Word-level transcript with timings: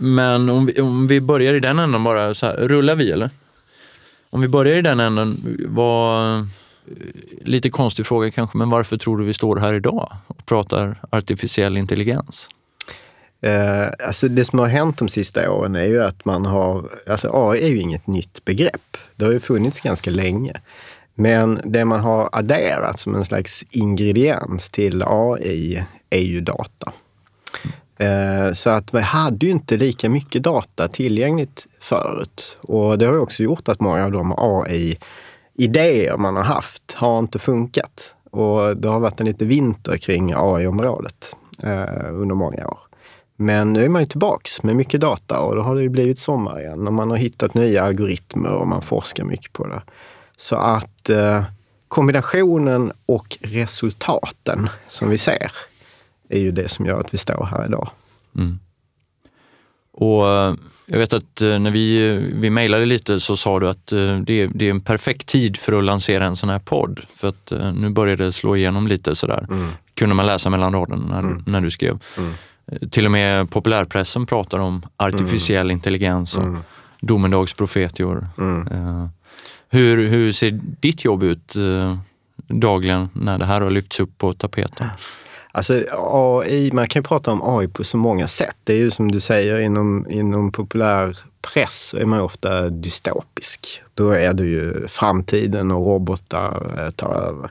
Men 0.00 0.48
om 0.48 0.66
vi, 0.66 0.80
om 0.80 1.06
vi 1.06 1.20
börjar 1.20 1.54
i 1.54 1.60
den 1.60 1.78
änden 1.78 2.04
bara, 2.04 2.34
så 2.34 2.46
här, 2.46 2.56
rullar 2.56 2.96
vi 2.96 3.12
eller? 3.12 3.30
Om 4.30 4.40
vi 4.40 4.48
börjar 4.48 4.76
i 4.76 4.82
den 4.82 5.00
änden, 5.00 5.58
vad, 5.68 6.38
eh, 6.38 6.44
lite 7.44 7.70
konstig 7.70 8.06
fråga 8.06 8.30
kanske, 8.30 8.58
men 8.58 8.70
varför 8.70 8.96
tror 8.96 9.18
du 9.18 9.24
vi 9.24 9.34
står 9.34 9.56
här 9.56 9.74
idag 9.74 10.12
och 10.26 10.46
pratar 10.46 11.00
artificiell 11.10 11.76
intelligens? 11.76 12.48
Eh, 13.40 14.06
alltså 14.06 14.28
det 14.28 14.44
som 14.44 14.58
har 14.58 14.66
hänt 14.66 14.98
de 14.98 15.08
sista 15.08 15.50
åren 15.50 15.76
är 15.76 15.86
ju 15.86 16.02
att 16.02 16.24
man 16.24 16.46
har, 16.46 16.84
alltså 17.06 17.30
AI 17.32 17.64
är 17.64 17.68
ju 17.68 17.78
inget 17.78 18.06
nytt 18.06 18.44
begrepp. 18.44 18.96
Det 19.16 19.24
har 19.24 19.32
ju 19.32 19.40
funnits 19.40 19.80
ganska 19.80 20.10
länge. 20.10 20.52
Men 21.14 21.60
det 21.64 21.84
man 21.84 22.00
har 22.00 22.28
adderat 22.32 22.98
som 22.98 23.14
en 23.14 23.24
slags 23.24 23.64
ingrediens 23.70 24.70
till 24.70 25.02
AI 25.06 25.84
är 26.10 26.22
ju 26.22 26.40
data. 26.40 26.92
Eh, 27.98 28.52
så 28.52 28.70
att 28.70 28.94
vi 28.94 29.00
hade 29.00 29.46
ju 29.46 29.52
inte 29.52 29.76
lika 29.76 30.10
mycket 30.10 30.42
data 30.42 30.88
tillgängligt 30.88 31.66
förut. 31.80 32.58
Och 32.60 32.98
det 32.98 33.06
har 33.06 33.12
ju 33.12 33.20
också 33.20 33.42
gjort 33.42 33.68
att 33.68 33.80
många 33.80 34.04
av 34.04 34.12
de 34.12 34.34
AI-idéer 34.36 36.16
man 36.16 36.36
har 36.36 36.44
haft 36.44 36.92
har 36.92 37.18
inte 37.18 37.38
funkat. 37.38 38.14
Och 38.30 38.76
det 38.76 38.88
har 38.88 39.00
varit 39.00 39.20
en 39.20 39.26
lite 39.26 39.44
vinter 39.44 39.96
kring 39.96 40.32
AI-området 40.36 41.36
eh, 41.62 42.10
under 42.12 42.34
många 42.34 42.66
år. 42.66 42.78
Men 43.36 43.72
nu 43.72 43.84
är 43.84 43.88
man 43.88 44.02
ju 44.02 44.08
tillbaks 44.08 44.62
med 44.62 44.76
mycket 44.76 45.00
data 45.00 45.40
och 45.40 45.56
då 45.56 45.62
har 45.62 45.74
det 45.74 45.82
ju 45.82 45.88
blivit 45.88 46.18
sommar 46.18 46.60
igen 46.60 46.86
och 46.86 46.94
man 46.94 47.10
har 47.10 47.16
hittat 47.16 47.54
nya 47.54 47.84
algoritmer 47.84 48.50
och 48.50 48.66
man 48.66 48.82
forskar 48.82 49.24
mycket 49.24 49.52
på 49.52 49.66
det. 49.66 49.82
Så 50.36 50.56
att 50.56 51.10
eh, 51.10 51.42
kombinationen 51.88 52.92
och 53.06 53.38
resultaten 53.40 54.68
som 54.88 55.10
vi 55.10 55.18
ser 55.18 55.52
är 56.28 56.38
ju 56.38 56.52
det 56.52 56.68
som 56.68 56.86
gör 56.86 57.00
att 57.00 57.14
vi 57.14 57.18
står 57.18 57.44
här 57.44 57.66
idag. 57.66 57.90
Mm. 58.36 58.58
Och 60.00 60.30
eh, 60.30 60.54
jag 60.86 60.98
vet 60.98 61.12
att 61.12 61.40
eh, 61.40 61.58
när 61.58 61.70
vi, 61.70 62.16
vi 62.34 62.50
mejlade 62.50 62.86
lite 62.86 63.20
så 63.20 63.36
sa 63.36 63.60
du 63.60 63.68
att 63.68 63.92
eh, 63.92 64.16
det 64.16 64.42
är, 64.42 64.50
det 64.54 64.66
är 64.66 64.70
en 64.70 64.80
perfekt 64.80 65.26
tid 65.26 65.56
för 65.56 65.72
att 65.72 65.84
lansera 65.84 66.26
en 66.26 66.36
sån 66.36 66.48
här 66.48 66.58
podd. 66.58 67.00
För 67.14 67.28
att 67.28 67.52
nu 67.74 67.90
börjar 67.90 68.16
det 68.16 68.32
slå 68.32 68.56
igenom 68.56 68.86
lite 68.86 69.16
sådär. 69.16 69.46
Mm. 69.50 69.68
Kunde 69.94 70.14
man 70.14 70.26
läsa 70.26 70.50
mellan 70.50 70.72
raderna 70.72 71.06
när, 71.06 71.18
mm. 71.18 71.44
när 71.46 71.60
du 71.60 71.70
skrev. 71.70 71.98
Mm. 72.18 72.32
Till 72.90 73.06
och 73.06 73.12
med 73.12 73.50
populärpressen 73.50 74.26
pratar 74.26 74.58
om 74.58 74.82
artificiell 74.96 75.66
mm. 75.66 75.70
intelligens 75.70 76.36
och 76.36 76.44
mm. 76.44 76.60
domedagsprofetior. 77.00 78.28
Mm. 78.38 79.08
Hur, 79.70 80.08
hur 80.08 80.32
ser 80.32 80.60
ditt 80.80 81.04
jobb 81.04 81.22
ut 81.22 81.56
dagligen 82.48 83.08
när 83.12 83.38
det 83.38 83.44
här 83.44 83.60
har 83.60 83.70
lyfts 83.70 84.00
upp 84.00 84.18
på 84.18 84.32
tapeten? 84.32 84.86
Alltså 85.52 85.84
AI, 85.92 86.70
man 86.72 86.86
kan 86.86 87.00
ju 87.00 87.04
prata 87.04 87.32
om 87.32 87.58
AI 87.58 87.68
på 87.68 87.84
så 87.84 87.96
många 87.96 88.28
sätt. 88.28 88.56
Det 88.64 88.72
är 88.72 88.76
ju 88.76 88.90
som 88.90 89.12
du 89.12 89.20
säger, 89.20 89.60
inom, 89.60 90.06
inom 90.10 90.52
populär 90.52 91.18
press 91.42 91.88
så 91.88 91.96
är 91.96 92.04
man 92.04 92.20
ofta 92.20 92.68
dystopisk. 92.68 93.82
Då 93.94 94.10
är 94.10 94.32
det 94.32 94.44
ju 94.44 94.88
framtiden 94.88 95.70
och 95.70 95.86
robotar 95.86 96.84
eh, 96.84 96.90
tar 96.90 97.14
över. 97.14 97.50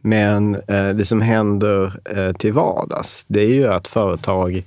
Men 0.00 0.54
eh, 0.54 0.88
det 0.88 1.04
som 1.04 1.20
händer 1.20 1.92
eh, 2.16 2.32
till 2.32 2.52
vardags, 2.52 3.24
det 3.26 3.40
är 3.40 3.54
ju 3.54 3.66
att 3.66 3.88
företag 3.88 4.64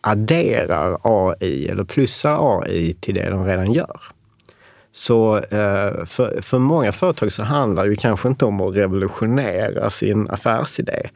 adderar 0.00 0.98
AI 1.02 1.68
eller 1.68 1.84
plussar 1.84 2.60
AI 2.60 2.96
till 3.00 3.14
det 3.14 3.30
de 3.30 3.44
redan 3.46 3.72
gör. 3.72 4.00
Så 4.92 5.36
eh, 5.36 6.04
för, 6.04 6.40
för 6.42 6.58
många 6.58 6.92
företag 6.92 7.32
så 7.32 7.42
handlar 7.42 7.84
det 7.84 7.90
ju 7.90 7.96
kanske 7.96 8.28
inte 8.28 8.44
om 8.44 8.60
att 8.60 8.76
revolutionera 8.76 9.90
sin 9.90 10.30
affärsidé, 10.30 11.10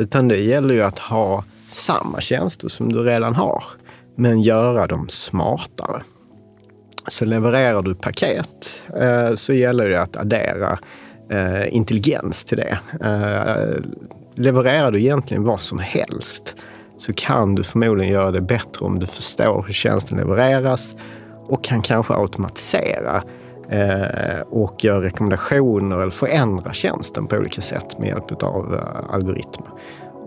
utan 0.00 0.28
det 0.28 0.40
gäller 0.40 0.74
ju 0.74 0.82
att 0.82 0.98
ha 0.98 1.44
samma 1.68 2.20
tjänster 2.20 2.68
som 2.68 2.92
du 2.92 3.02
redan 3.02 3.34
har, 3.34 3.64
men 4.16 4.42
göra 4.42 4.86
dem 4.86 5.08
smartare. 5.08 6.02
Så 7.08 7.24
levererar 7.24 7.82
du 7.82 7.94
paket 7.94 8.82
eh, 9.00 9.34
så 9.34 9.52
gäller 9.52 9.88
det 9.88 10.02
att 10.02 10.16
addera 10.16 10.78
eh, 11.30 11.74
intelligens 11.74 12.44
till 12.44 12.56
det. 12.56 12.78
Eh, 13.00 13.84
levererar 14.34 14.90
du 14.90 15.00
egentligen 15.00 15.44
vad 15.44 15.60
som 15.60 15.78
helst 15.78 16.56
så 16.98 17.12
kan 17.12 17.54
du 17.54 17.62
förmodligen 17.62 18.12
göra 18.12 18.30
det 18.30 18.40
bättre 18.40 18.86
om 18.86 18.98
du 18.98 19.06
förstår 19.06 19.62
hur 19.66 19.72
tjänsten 19.72 20.18
levereras 20.18 20.96
och 21.46 21.64
kan 21.64 21.82
kanske 21.82 22.14
automatisera 22.14 23.22
Eh, 23.70 24.40
och 24.50 24.84
gör 24.84 25.00
rekommendationer 25.00 25.98
eller 25.98 26.10
förändrar 26.10 26.72
tjänsten 26.72 27.26
på 27.26 27.36
olika 27.36 27.60
sätt 27.62 27.98
med 27.98 28.08
hjälp 28.08 28.42
av 28.42 28.74
eh, 28.74 29.14
algoritmer. 29.14 29.68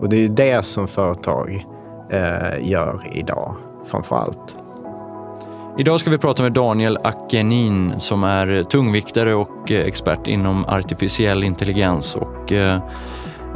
Och 0.00 0.08
det 0.08 0.16
är 0.16 0.20
ju 0.20 0.28
det 0.28 0.66
som 0.66 0.88
företag 0.88 1.66
eh, 2.10 2.70
gör 2.70 3.02
idag 3.12 3.56
framför 3.86 4.16
allt. 4.16 4.56
Idag 5.78 6.00
ska 6.00 6.10
vi 6.10 6.18
prata 6.18 6.42
med 6.42 6.52
Daniel 6.52 6.98
Akenin 7.02 7.92
som 7.98 8.24
är 8.24 8.62
tungviktare 8.62 9.34
och 9.34 9.70
expert 9.70 10.26
inom 10.26 10.64
artificiell 10.64 11.44
intelligens. 11.44 12.14
Och, 12.16 12.52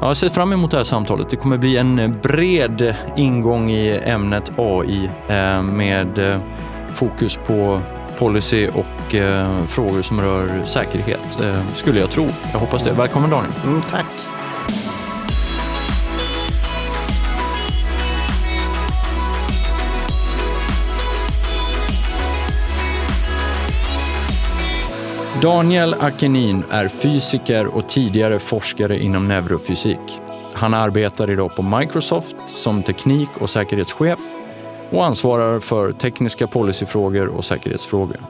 jag 0.00 0.16
ser 0.16 0.28
fram 0.28 0.52
emot 0.52 0.70
det 0.70 0.76
här 0.76 0.84
samtalet. 0.84 1.30
Det 1.30 1.36
kommer 1.36 1.58
bli 1.58 1.76
en 1.76 2.18
bred 2.22 2.94
ingång 3.16 3.70
i 3.70 4.00
ämnet 4.04 4.52
AI 4.56 5.10
med 5.62 6.40
fokus 6.92 7.38
på 7.46 7.80
policy 8.18 8.68
och 8.68 9.14
frågor 9.68 10.02
som 10.02 10.20
rör 10.20 10.64
säkerhet, 10.64 11.38
skulle 11.74 12.00
jag 12.00 12.10
tro. 12.10 12.28
Jag 12.52 12.58
hoppas 12.58 12.84
det. 12.84 12.92
Välkommen 12.92 13.30
Daniel. 13.30 13.52
Mm, 13.64 13.82
tack. 13.90 14.06
Daniel 25.42 25.94
Akenin 25.94 26.64
är 26.70 26.88
fysiker 26.88 27.66
och 27.66 27.88
tidigare 27.88 28.38
forskare 28.38 28.98
inom 28.98 29.28
neurofysik. 29.28 30.20
Han 30.54 30.74
arbetar 30.74 31.30
idag 31.30 31.56
på 31.56 31.62
Microsoft 31.62 32.36
som 32.46 32.82
teknik 32.82 33.28
och 33.38 33.50
säkerhetschef 33.50 34.18
och 34.90 35.04
ansvarar 35.04 35.60
för 35.60 35.92
tekniska 35.92 36.46
policyfrågor 36.46 37.26
och 37.26 37.44
säkerhetsfrågor. 37.44 38.20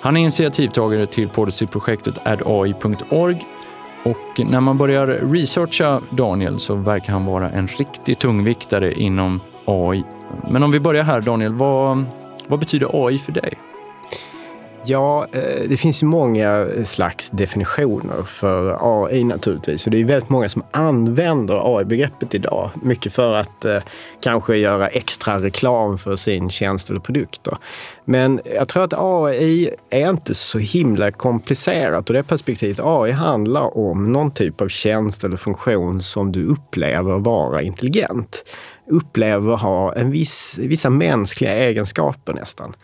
Han 0.00 0.16
är 0.16 0.20
initiativtagare 0.20 1.06
till 1.06 1.28
policyprojektet 1.28 2.26
addai.org 2.26 3.46
och 4.04 4.46
när 4.50 4.60
man 4.60 4.78
börjar 4.78 5.06
researcha 5.06 6.00
Daniel 6.10 6.58
så 6.58 6.74
verkar 6.74 7.12
han 7.12 7.24
vara 7.24 7.50
en 7.50 7.66
riktig 7.66 8.18
tungviktare 8.18 8.92
inom 8.92 9.40
AI. 9.64 10.04
Men 10.50 10.62
om 10.62 10.70
vi 10.70 10.80
börjar 10.80 11.02
här 11.02 11.20
Daniel, 11.20 11.52
vad, 11.52 12.04
vad 12.48 12.58
betyder 12.58 13.06
AI 13.06 13.18
för 13.18 13.32
dig? 13.32 13.58
Ja, 14.86 15.26
eh, 15.32 15.68
det 15.68 15.76
finns 15.76 16.02
ju 16.02 16.06
många 16.06 16.66
eh, 16.76 16.84
slags 16.84 17.30
definitioner 17.30 18.22
för 18.22 18.78
AI 18.80 19.24
naturligtvis. 19.24 19.86
Och 19.86 19.90
det 19.90 20.00
är 20.00 20.04
väldigt 20.04 20.28
många 20.28 20.48
som 20.48 20.62
använder 20.70 21.78
AI-begreppet 21.78 22.34
idag. 22.34 22.70
Mycket 22.82 23.12
för 23.12 23.34
att 23.34 23.64
eh, 23.64 23.78
kanske 24.22 24.56
göra 24.56 24.88
extra 24.88 25.40
reklam 25.40 25.98
för 25.98 26.16
sin 26.16 26.50
tjänst 26.50 26.90
eller 26.90 27.00
produkt. 27.00 27.40
Då. 27.44 27.58
Men 28.04 28.40
jag 28.56 28.68
tror 28.68 28.84
att 28.84 28.94
AI 28.96 29.70
är 29.90 30.10
inte 30.10 30.34
så 30.34 30.58
himla 30.58 31.10
komplicerat 31.10 32.10
och 32.10 32.14
det 32.14 32.22
perspektivet. 32.22 32.80
AI 32.82 33.12
handlar 33.12 33.78
om 33.78 34.12
någon 34.12 34.30
typ 34.30 34.60
av 34.60 34.68
tjänst 34.68 35.24
eller 35.24 35.36
funktion 35.36 36.00
som 36.00 36.32
du 36.32 36.44
upplever 36.46 37.18
vara 37.18 37.62
intelligent. 37.62 38.44
Upplever 38.90 39.56
ha 39.56 39.94
en 39.94 40.10
viss, 40.10 40.58
vissa 40.58 40.90
mänskliga 40.90 41.52
egenskaper 41.52 42.32
nästan. 42.32 42.74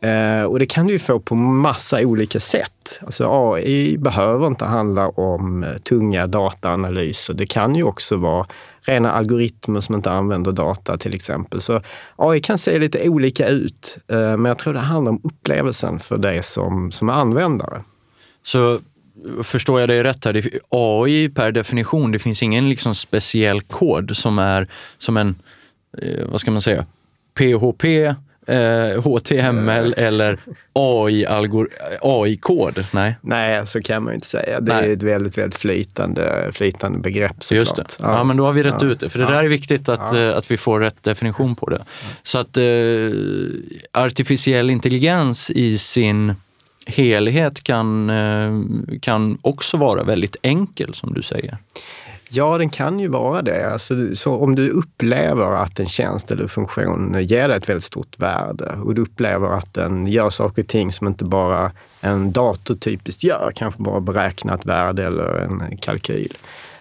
Eh, 0.00 0.42
och 0.42 0.58
det 0.58 0.66
kan 0.66 0.86
du 0.86 0.98
få 0.98 1.20
på 1.20 1.34
massa 1.34 2.00
olika 2.00 2.40
sätt. 2.40 3.00
Alltså 3.00 3.28
AI 3.30 3.98
behöver 3.98 4.46
inte 4.46 4.64
handla 4.64 5.08
om 5.08 5.64
eh, 5.64 5.76
tunga 5.76 6.26
dataanalyser. 6.26 7.34
Det 7.34 7.46
kan 7.46 7.74
ju 7.74 7.82
också 7.82 8.16
vara 8.16 8.46
rena 8.80 9.12
algoritmer 9.12 9.80
som 9.80 9.94
inte 9.94 10.10
använder 10.10 10.52
data 10.52 10.98
till 10.98 11.14
exempel. 11.14 11.60
Så 11.60 11.82
AI 12.16 12.40
kan 12.40 12.58
se 12.58 12.78
lite 12.78 13.08
olika 13.08 13.48
ut, 13.48 13.98
eh, 14.08 14.16
men 14.16 14.44
jag 14.44 14.58
tror 14.58 14.72
det 14.72 14.80
handlar 14.80 15.12
om 15.12 15.20
upplevelsen 15.24 16.00
för 16.00 16.18
dig 16.18 16.42
som, 16.42 16.92
som 16.92 17.08
är 17.08 17.12
användare. 17.12 17.82
Så 18.42 18.80
förstår 19.42 19.80
jag 19.80 19.88
dig 19.88 20.02
rätt 20.02 20.24
här, 20.24 20.50
AI 20.68 21.28
per 21.28 21.52
definition, 21.52 22.12
det 22.12 22.18
finns 22.18 22.42
ingen 22.42 22.68
liksom 22.68 22.94
speciell 22.94 23.60
kod 23.60 24.16
som 24.16 24.38
är 24.38 24.68
som 24.98 25.16
en, 25.16 25.42
eh, 26.02 26.26
vad 26.26 26.40
ska 26.40 26.50
man 26.50 26.62
säga, 26.62 26.86
PHP 27.38 28.14
eh, 28.48 29.02
HTML 29.02 29.94
eller 29.96 30.38
AI-kod? 32.02 32.84
Nej. 32.92 33.16
Nej, 33.20 33.66
så 33.66 33.82
kan 33.82 34.02
man 34.02 34.12
ju 34.12 34.14
inte 34.14 34.26
säga. 34.26 34.60
Det 34.60 34.74
Nej. 34.74 34.88
är 34.88 34.92
ett 34.92 35.02
väldigt, 35.02 35.38
väldigt 35.38 35.60
flytande, 35.60 36.50
flytande 36.52 36.98
begrepp 36.98 37.44
såklart. 37.44 37.58
Just 37.58 37.76
det. 37.76 37.96
Ja. 38.00 38.12
ja. 38.12 38.24
men 38.24 38.36
då 38.36 38.44
har 38.44 38.52
vi 38.52 38.62
rätt 38.62 38.74
ja. 38.80 38.86
ut 38.86 39.00
det. 39.00 39.08
För 39.08 39.18
det 39.18 39.24
ja. 39.24 39.30
där 39.30 39.44
är 39.44 39.48
viktigt 39.48 39.88
att. 39.88 40.14
Eh, 40.14 40.36
att 40.36 40.50
vi 40.50 40.56
får 40.56 40.80
rätt 40.80 41.02
definition 41.02 41.56
på 41.56 41.70
det. 41.70 41.84
Så 42.22 42.38
att 42.38 42.56
eh, 42.56 42.64
artificiell 43.92 44.70
intelligens 44.70 45.50
i 45.50 45.78
sin 45.78 46.34
helhet 46.86 47.62
kan, 47.62 48.10
eh, 48.10 48.52
kan 49.00 49.38
också 49.42 49.76
vara 49.76 50.04
väldigt 50.04 50.36
enkel 50.42 50.94
som 50.94 51.14
du 51.14 51.22
säger. 51.22 51.58
Ja, 52.30 52.58
den 52.58 52.70
kan 52.70 53.00
ju 53.00 53.08
vara 53.08 53.42
det. 53.42 53.72
Alltså, 53.72 54.14
så 54.14 54.34
om 54.34 54.54
du 54.54 54.70
upplever 54.70 55.62
att 55.62 55.80
en 55.80 55.86
tjänst 55.86 56.30
eller 56.30 56.46
funktion 56.46 57.16
ger 57.22 57.48
dig 57.48 57.56
ett 57.56 57.68
väldigt 57.68 57.84
stort 57.84 58.18
värde 58.18 58.72
och 58.84 58.94
du 58.94 59.02
upplever 59.02 59.46
att 59.46 59.74
den 59.74 60.06
gör 60.06 60.30
saker 60.30 60.62
och 60.62 60.68
ting 60.68 60.92
som 60.92 61.06
inte 61.06 61.24
bara 61.24 61.72
en 62.00 62.32
dator 62.32 62.74
typiskt 62.74 63.24
gör, 63.24 63.52
kanske 63.54 63.82
bara 63.82 64.00
beräknat 64.00 64.66
värde 64.66 65.06
eller 65.06 65.38
en 65.38 65.76
kalkyl. 65.76 66.36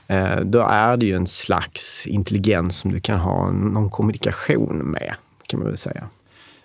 Eh, 0.08 0.40
då 0.40 0.60
är 0.60 0.98
det 0.98 1.06
ju 1.06 1.16
en 1.16 1.28
slags 1.28 2.08
intelligens 2.08 2.78
som 2.78 2.92
du 2.92 3.00
kan 3.00 3.20
ha 3.20 3.52
någon 3.52 3.90
kommunikation 3.90 4.78
med, 4.78 5.14
kan 5.48 5.60
man 5.60 5.68
väl 5.68 5.78
säga. 5.78 6.04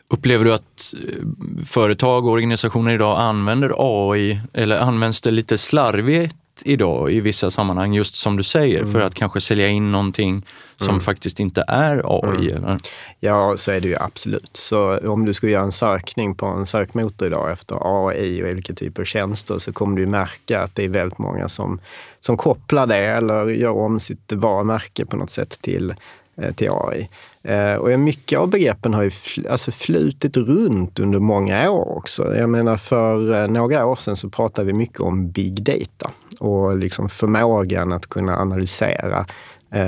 Upplever 0.09 0.45
du 0.45 0.55
att 0.55 0.95
eh, 1.09 1.65
företag 1.67 2.27
och 2.27 2.33
organisationer 2.33 2.95
idag 2.95 3.21
använder 3.21 3.75
AI 3.79 4.41
eller 4.53 4.79
används 4.79 5.23
det 5.23 5.31
lite 5.31 5.59
slarvigt 5.59 6.37
idag 6.65 7.13
i 7.13 7.21
vissa 7.21 7.51
sammanhang, 7.51 7.95
just 7.95 8.15
som 8.15 8.37
du 8.37 8.43
säger, 8.43 8.79
mm. 8.79 8.93
för 8.93 9.01
att 9.01 9.15
kanske 9.15 9.41
sälja 9.41 9.69
in 9.69 9.93
någonting 9.93 10.43
som 10.79 10.89
mm. 10.89 11.01
faktiskt 11.01 11.41
inte 11.41 11.65
är 11.69 12.03
AI? 12.05 12.51
Mm. 12.51 12.65
Eller? 12.65 12.79
Ja, 13.21 13.55
så 13.57 13.71
är 13.71 13.81
det 13.81 13.89
ju 13.89 13.97
absolut. 13.97 14.51
Så 14.53 14.99
om 14.99 15.25
du 15.25 15.35
skulle 15.35 15.53
göra 15.53 15.65
en 15.65 15.73
sökning 15.73 16.35
på 16.35 16.47
en 16.47 16.67
sökmotor 16.67 17.29
idag 17.29 17.53
efter 17.53 18.09
AI 18.09 18.43
och 18.43 18.49
olika 18.49 18.75
typer 18.75 19.03
av 19.03 19.07
tjänster 19.07 19.59
så 19.59 19.73
kommer 19.73 19.97
du 19.97 20.07
märka 20.07 20.61
att 20.61 20.75
det 20.75 20.85
är 20.85 20.89
väldigt 20.89 21.19
många 21.19 21.49
som, 21.49 21.81
som 22.21 22.37
kopplar 22.37 22.87
det 22.87 22.97
eller 22.97 23.47
gör 23.47 23.77
om 23.77 24.01
sitt 24.01 24.33
varumärke 24.33 25.05
på 25.05 25.17
något 25.17 25.31
sätt 25.31 25.59
till 25.61 25.95
Eh, 26.37 26.53
till 26.53 26.71
AI. 26.71 27.09
Eh, 27.43 27.75
och 27.75 28.01
mycket 28.01 28.39
av 28.39 28.51
begreppen 28.51 28.95
har 28.95 29.03
ju 29.03 29.11
fl 29.11 29.47
alltså 29.51 29.71
flutit 29.73 30.37
runt 30.37 31.01
under 31.01 31.19
många 31.19 31.71
år 31.71 31.97
också. 31.97 32.37
Jag 32.37 32.49
menar 32.49 32.77
för 32.77 33.43
eh, 33.43 33.51
några 33.51 33.87
år 33.87 33.97
sedan 33.97 34.17
så 34.17 34.29
pratade 34.29 34.67
vi 34.67 34.73
mycket 34.73 35.01
om 35.01 35.31
big 35.31 35.63
data 35.63 36.11
och 36.41 36.77
liksom 36.77 37.09
förmågan 37.09 37.93
att 37.93 38.07
kunna 38.07 38.37
analysera 38.37 39.27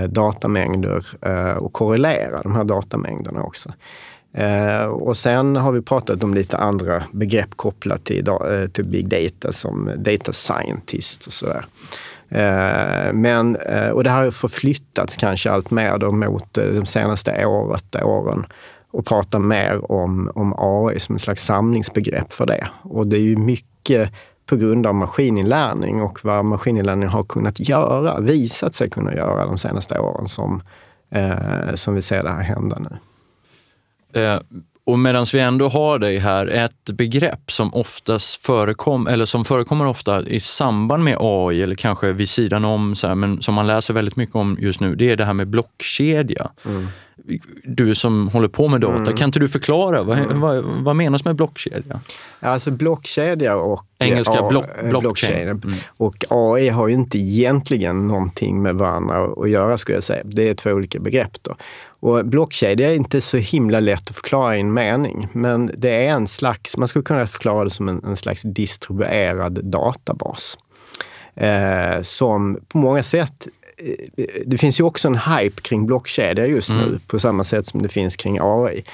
datamängder 0.09 1.05
och 1.59 1.73
korrelera 1.73 2.43
de 2.43 2.55
här 2.55 2.65
datamängderna 2.65 3.43
också. 3.43 3.73
och 4.91 5.17
sen 5.17 5.57
har 5.57 5.73
vi 5.73 5.83
pratat 5.83 6.25
om 6.25 6.35
lite 6.35 6.57
andra 6.57 7.03
begrepp 7.13 7.57
kopplat 7.57 8.05
till, 8.05 8.29
till 8.73 8.85
big 8.85 9.09
data 9.09 9.53
som 9.53 9.91
data 9.97 10.33
scientist 10.33 11.27
och 11.27 11.33
sådär. 11.33 11.57
Eh, 11.57 12.14
Eh, 12.35 13.13
men, 13.13 13.57
eh, 13.57 13.89
och 13.89 14.05
det 14.05 14.11
här 14.11 14.25
har 14.25 14.31
förflyttats 14.31 15.17
kanske 15.17 15.51
allt 15.51 15.71
mer 15.71 15.99
då 15.99 16.11
mot 16.11 16.59
eh, 16.59 16.67
de 16.67 16.87
senaste 16.87 17.47
året, 17.47 17.97
åren 18.03 18.47
och 18.91 19.07
prata 19.07 19.39
mer 19.39 19.93
om, 19.93 20.31
om 20.35 20.55
AI 20.59 21.01
som 21.01 21.15
en 21.15 21.19
slags 21.19 21.45
samlingsbegrepp 21.45 22.33
för 22.33 22.47
det. 22.47 22.69
Och 22.83 23.07
det 23.07 23.17
är 23.17 23.21
ju 23.21 23.37
mycket 23.37 24.11
på 24.47 24.57
grund 24.57 24.87
av 24.87 24.95
maskininlärning 24.95 26.03
och 26.03 26.19
vad 26.25 26.45
maskininlärning 26.45 27.09
har 27.09 27.25
kunnat 27.25 27.69
göra, 27.69 28.21
visat 28.21 28.75
sig 28.75 28.91
kunna 28.91 29.15
göra 29.15 29.47
de 29.47 29.59
senaste 29.59 29.99
åren 29.99 30.29
som, 30.29 30.63
eh, 31.11 31.75
som 31.75 31.95
vi 31.95 32.03
ser 32.03 32.23
det 32.23 32.31
här 32.31 32.43
hända 32.43 32.77
nu. 32.79 32.97
Eh, 34.21 34.41
och 34.87 34.99
medan 34.99 35.27
vi 35.33 35.41
ändå 35.41 35.69
har 35.69 35.99
dig 35.99 36.19
här, 36.19 36.47
ett 36.47 36.91
begrepp 36.91 37.53
som 37.53 37.75
oftast 37.75 38.47
förekom, 38.47 39.07
eller 39.07 39.27
som 39.27 39.45
förekommer 39.45 39.87
ofta 39.87 40.23
i 40.23 40.41
samband 40.41 41.05
med 41.05 41.17
AI 41.21 41.63
eller 41.63 41.75
kanske 41.75 42.13
vid 42.13 42.29
sidan 42.29 42.65
om, 42.65 42.97
så 42.97 43.07
här, 43.07 43.15
men 43.15 43.43
som 43.43 43.55
man 43.55 43.67
läser 43.67 43.95
väldigt 43.95 44.17
mycket 44.17 44.35
om 44.35 44.57
just 44.61 44.81
nu, 44.81 44.95
det 44.95 45.11
är 45.11 45.17
det 45.17 45.25
här 45.25 45.35
med 45.35 45.49
blockkedja. 45.49 46.51
Mm. 46.65 46.89
Du 47.65 47.95
som 47.95 48.29
håller 48.29 48.49
på 48.49 48.69
med 48.69 48.81
data, 48.81 48.97
mm. 48.97 49.17
kan 49.17 49.29
inte 49.29 49.39
du 49.39 49.49
förklara 49.49 50.03
vad, 50.03 50.19
mm. 50.19 50.41
vad, 50.41 50.65
vad, 50.65 50.97
menas 50.97 51.25
med 51.25 51.37
blockkedja? 51.37 52.01
Alltså 52.41 52.71
blockkedja 52.71 53.57
och 53.57 53.87
Engelska 53.99 54.39
A, 54.39 54.49
block, 54.49 54.67
blockchain. 54.83 55.49
Mm. 55.49 55.75
Och 55.87 56.25
AI 56.29 56.69
har 56.69 56.89
ju 56.89 56.95
inte 56.95 57.19
egentligen 57.19 58.09
någonting 58.09 58.63
med 58.63 58.75
varandra 58.75 59.25
att 59.37 59.51
göra 59.51 59.79
skulle 59.79 59.97
jag 59.97 60.05
säga. 60.05 60.23
Det 60.25 60.49
är 60.49 60.55
två 60.55 60.71
olika 60.71 61.01
begrepp. 61.01 61.43
Då. 61.43 61.57
Och 62.05 62.27
blockkedja 62.27 62.91
är 62.91 62.95
inte 62.95 63.21
så 63.21 63.37
himla 63.37 63.81
lätt 63.81 64.11
att 64.11 64.17
förklara 64.17 64.57
i 64.57 64.61
en 64.61 64.73
mening, 64.73 65.29
men 65.33 65.71
det 65.77 66.07
är 66.07 66.11
en 66.11 66.27
slags, 66.27 66.77
man 66.77 66.89
skulle 66.89 67.03
kunna 67.03 67.27
förklara 67.27 67.65
det 67.65 67.71
som 67.71 67.89
en, 67.89 68.05
en 68.05 68.17
slags 68.17 68.43
distribuerad 68.43 69.65
databas. 69.65 70.59
Eh, 71.35 72.03
som 72.03 72.61
på 72.69 72.79
många 72.79 73.03
sätt 73.03 73.47
eh, 74.17 74.25
det 74.47 74.59
finns 74.59 74.81
ju 74.81 74.85
också 74.85 75.09
en 75.09 75.19
hype 75.19 75.63
kring 75.63 75.87
blockkedja 75.87 76.47
just 76.47 76.71
nu, 76.71 76.83
mm. 76.83 77.01
på 77.07 77.19
samma 77.19 77.45
sätt 77.45 77.67
som 77.67 77.83
det 77.83 77.89
finns 77.89 78.17
kring 78.17 78.39
AI. 78.41 78.85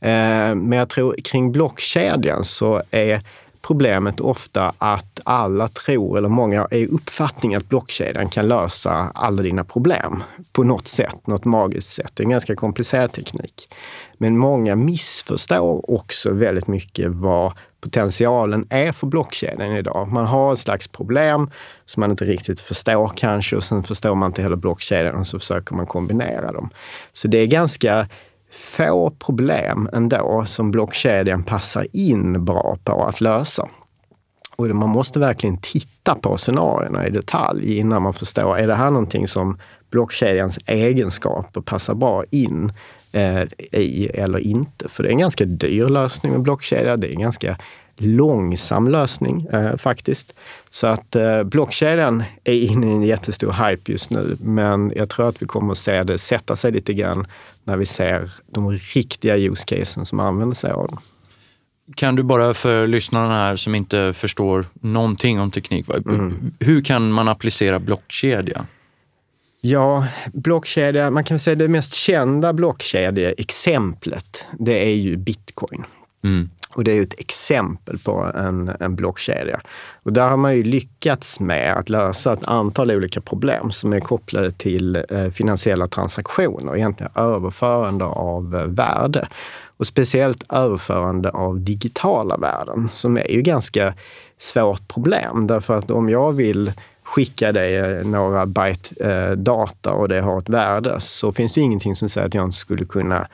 Eh, 0.00 0.54
men 0.54 0.72
jag 0.72 0.88
tror 0.88 1.16
kring 1.24 1.52
blockkedjan 1.52 2.44
så 2.44 2.82
är 2.90 3.22
problemet 3.70 4.20
ofta 4.20 4.72
att 4.78 5.20
alla 5.24 5.68
tror, 5.68 6.18
eller 6.18 6.28
många 6.28 6.66
är 6.70 6.86
uppfattning 6.86 7.54
att 7.54 7.68
blockkedjan 7.68 8.28
kan 8.28 8.48
lösa 8.48 9.12
alla 9.14 9.42
dina 9.42 9.64
problem 9.64 10.22
på 10.52 10.64
något 10.64 10.88
sätt, 10.88 11.26
något 11.26 11.44
magiskt 11.44 11.92
sätt. 11.92 12.10
Det 12.14 12.22
är 12.22 12.24
en 12.24 12.30
ganska 12.30 12.56
komplicerad 12.56 13.12
teknik. 13.12 13.74
Men 14.18 14.38
många 14.38 14.76
missförstår 14.76 15.90
också 15.90 16.32
väldigt 16.32 16.66
mycket 16.66 17.10
vad 17.10 17.52
potentialen 17.80 18.66
är 18.70 18.92
för 18.92 19.06
blockkedjan 19.06 19.76
idag. 19.76 20.08
Man 20.08 20.26
har 20.26 20.52
ett 20.52 20.58
slags 20.58 20.88
problem 20.88 21.50
som 21.84 22.00
man 22.00 22.10
inte 22.10 22.24
riktigt 22.24 22.60
förstår 22.60 23.12
kanske 23.16 23.56
och 23.56 23.64
sen 23.64 23.82
förstår 23.82 24.14
man 24.14 24.30
inte 24.30 24.42
heller 24.42 24.56
blockkedjan 24.56 25.14
och 25.14 25.26
så 25.26 25.38
försöker 25.38 25.74
man 25.74 25.86
kombinera 25.86 26.52
dem. 26.52 26.70
Så 27.12 27.28
det 27.28 27.38
är 27.38 27.46
ganska 27.46 28.08
få 28.50 29.10
problem 29.10 29.88
ändå 29.92 30.44
som 30.46 30.70
blockkedjan 30.70 31.42
passar 31.42 31.86
in 31.92 32.44
bra 32.44 32.78
på 32.84 33.04
att 33.04 33.20
lösa. 33.20 33.68
Och 34.56 34.66
man 34.66 34.88
måste 34.88 35.18
verkligen 35.18 35.56
titta 35.56 36.14
på 36.14 36.36
scenarierna 36.36 37.06
i 37.06 37.10
detalj 37.10 37.78
innan 37.78 38.02
man 38.02 38.14
förstår, 38.14 38.58
är 38.58 38.66
det 38.66 38.74
här 38.74 38.90
någonting 38.90 39.28
som 39.28 39.58
blockkedjans 39.90 40.58
egenskaper 40.66 41.60
passar 41.60 41.94
bra 41.94 42.24
in 42.30 42.72
eh, 43.12 43.42
i 43.72 44.10
eller 44.14 44.38
inte? 44.38 44.88
För 44.88 45.02
det 45.02 45.08
är 45.08 45.12
en 45.12 45.18
ganska 45.18 45.44
dyr 45.44 45.88
lösning 45.88 46.32
med 46.32 46.42
blockkedja. 46.42 46.96
Det 46.96 47.06
är 47.06 47.12
en 47.12 47.20
ganska 47.20 47.56
långsam 48.00 48.88
lösning 48.88 49.46
eh, 49.52 49.76
faktiskt. 49.76 50.38
Så 50.70 50.86
att 50.86 51.16
eh, 51.16 51.42
blockkedjan 51.42 52.24
är 52.44 52.52
inne 52.52 52.86
i 52.86 52.90
en 52.90 53.02
jättestor 53.02 53.52
hype 53.52 53.92
just 53.92 54.10
nu, 54.10 54.36
men 54.40 54.92
jag 54.96 55.08
tror 55.08 55.28
att 55.28 55.42
vi 55.42 55.46
kommer 55.46 55.72
att 55.72 55.78
se 55.78 56.02
det 56.02 56.18
sätta 56.18 56.56
sig 56.56 56.72
lite 56.72 56.94
grann 56.94 57.26
när 57.64 57.76
vi 57.76 57.86
ser 57.86 58.30
de 58.46 58.70
riktiga 58.70 59.36
use 59.36 59.64
casen 59.66 60.06
som 60.06 60.20
använder 60.20 60.56
sig 60.56 60.70
av 60.70 60.88
den. 60.88 60.98
Kan 61.94 62.16
du 62.16 62.22
bara 62.22 62.54
för 62.54 62.86
lyssnarna 62.86 63.34
här 63.34 63.56
som 63.56 63.74
inte 63.74 64.12
förstår 64.12 64.66
någonting 64.80 65.40
om 65.40 65.50
teknik, 65.50 65.86
mm. 65.88 66.52
hur 66.60 66.82
kan 66.82 67.12
man 67.12 67.28
applicera 67.28 67.78
blockkedja? 67.78 68.66
Ja, 69.60 70.06
blockkedja, 70.32 71.10
man 71.10 71.24
kan 71.24 71.38
säga 71.38 71.56
det 71.56 71.68
mest 71.68 71.94
kända 71.94 72.52
blockkedjeexemplet, 72.52 74.46
det 74.58 74.84
är 74.84 74.94
ju 74.94 75.16
bitcoin. 75.16 75.84
Mm. 76.24 76.50
Och 76.74 76.84
det 76.84 76.90
är 76.90 76.94
ju 76.94 77.02
ett 77.02 77.20
exempel 77.20 77.98
på 77.98 78.30
en, 78.34 78.70
en 78.80 78.96
blockkedja. 78.96 79.60
Och 80.02 80.12
där 80.12 80.28
har 80.28 80.36
man 80.36 80.56
ju 80.56 80.62
lyckats 80.62 81.40
med 81.40 81.76
att 81.76 81.88
lösa 81.88 82.32
ett 82.32 82.48
antal 82.48 82.90
olika 82.90 83.20
problem 83.20 83.70
som 83.70 83.92
är 83.92 84.00
kopplade 84.00 84.50
till 84.50 85.04
eh, 85.08 85.30
finansiella 85.30 85.88
transaktioner, 85.88 86.76
egentligen 86.76 87.12
överförande 87.14 88.04
av 88.04 88.56
eh, 88.56 88.64
värde. 88.64 89.28
Och 89.76 89.86
speciellt 89.86 90.52
överförande 90.52 91.30
av 91.30 91.60
digitala 91.60 92.36
värden, 92.36 92.88
som 92.88 93.16
är 93.16 93.30
ju 93.30 93.42
ganska 93.42 93.94
svårt 94.38 94.88
problem. 94.88 95.46
Därför 95.46 95.78
att 95.78 95.90
om 95.90 96.08
jag 96.08 96.32
vill 96.32 96.72
skicka 97.02 97.52
dig 97.52 97.76
eh, 97.76 98.06
några 98.06 98.46
byte 98.46 99.10
eh, 99.10 99.36
data 99.36 99.92
och 99.92 100.08
det 100.08 100.20
har 100.20 100.38
ett 100.38 100.48
värde, 100.48 101.00
så 101.00 101.32
finns 101.32 101.52
det 101.52 101.60
ingenting 101.60 101.96
som 101.96 102.08
säger 102.08 102.26
att 102.26 102.34
jag 102.34 102.44
inte 102.44 102.56
skulle 102.56 102.84
kunna 102.84 103.28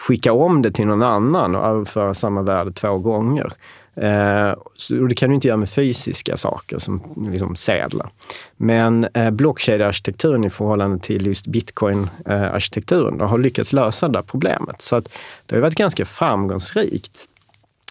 skicka 0.00 0.32
om 0.32 0.62
det 0.62 0.70
till 0.70 0.86
någon 0.86 1.02
annan 1.02 1.54
och 1.54 1.66
överföra 1.66 2.14
samma 2.14 2.42
värde 2.42 2.72
två 2.72 2.98
gånger. 2.98 3.52
Eh, 3.96 4.54
så 4.76 4.94
det 4.94 5.14
kan 5.14 5.28
du 5.28 5.34
inte 5.34 5.48
göra 5.48 5.56
med 5.56 5.70
fysiska 5.70 6.36
saker 6.36 6.78
som 6.78 7.02
liksom 7.30 7.56
sedlar. 7.56 8.08
Men 8.56 9.06
eh, 9.14 9.30
blockkedjearkitekturen 9.30 10.44
i 10.44 10.50
förhållande 10.50 10.98
till 10.98 11.26
just 11.26 11.46
bitcoin-arkitekturen 11.46 13.20
har 13.20 13.38
lyckats 13.38 13.72
lösa 13.72 14.08
det 14.08 14.22
problemet. 14.22 14.82
Så 14.82 14.96
att 14.96 15.08
det 15.46 15.56
har 15.56 15.62
varit 15.62 15.74
ganska 15.74 16.04
framgångsrikt 16.04 17.28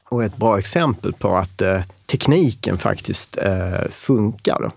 och 0.10 0.24
ett 0.24 0.38
bra 0.38 0.60
exempel 0.60 1.14
på 1.14 1.36
att 1.36 1.62
eh, 1.62 1.82
tekniken 2.06 2.78
faktiskt 2.78 3.38
eh, 3.38 3.90
funkar. 3.92 4.62
Då. 4.62 4.72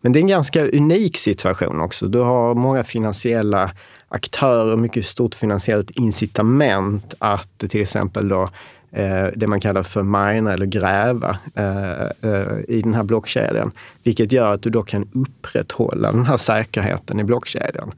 Men 0.00 0.12
det 0.12 0.18
är 0.18 0.20
en 0.20 0.26
ganska 0.26 0.68
unik 0.68 1.16
situation 1.16 1.80
också. 1.80 2.06
Du 2.06 2.18
har 2.18 2.54
många 2.54 2.84
finansiella 2.84 3.70
aktörer, 4.08 4.76
mycket 4.76 5.06
stort 5.06 5.34
finansiellt 5.34 5.90
incitament 5.90 7.14
att 7.18 7.58
till 7.58 7.80
exempel 7.80 8.28
då 8.28 8.50
eh, 8.92 9.26
det 9.36 9.46
man 9.46 9.60
kallar 9.60 9.82
för 9.82 10.02
mina 10.02 10.52
eller 10.52 10.66
gräva 10.66 11.38
eh, 11.54 12.02
eh, 12.02 12.58
i 12.68 12.82
den 12.82 12.94
här 12.94 13.02
blockkedjan. 13.02 13.70
Vilket 14.04 14.32
gör 14.32 14.52
att 14.52 14.62
du 14.62 14.70
då 14.70 14.82
kan 14.82 15.08
upprätthålla 15.14 16.12
den 16.12 16.26
här 16.26 16.36
säkerheten 16.36 17.20
i 17.20 17.24
blockkedjan. 17.24 17.92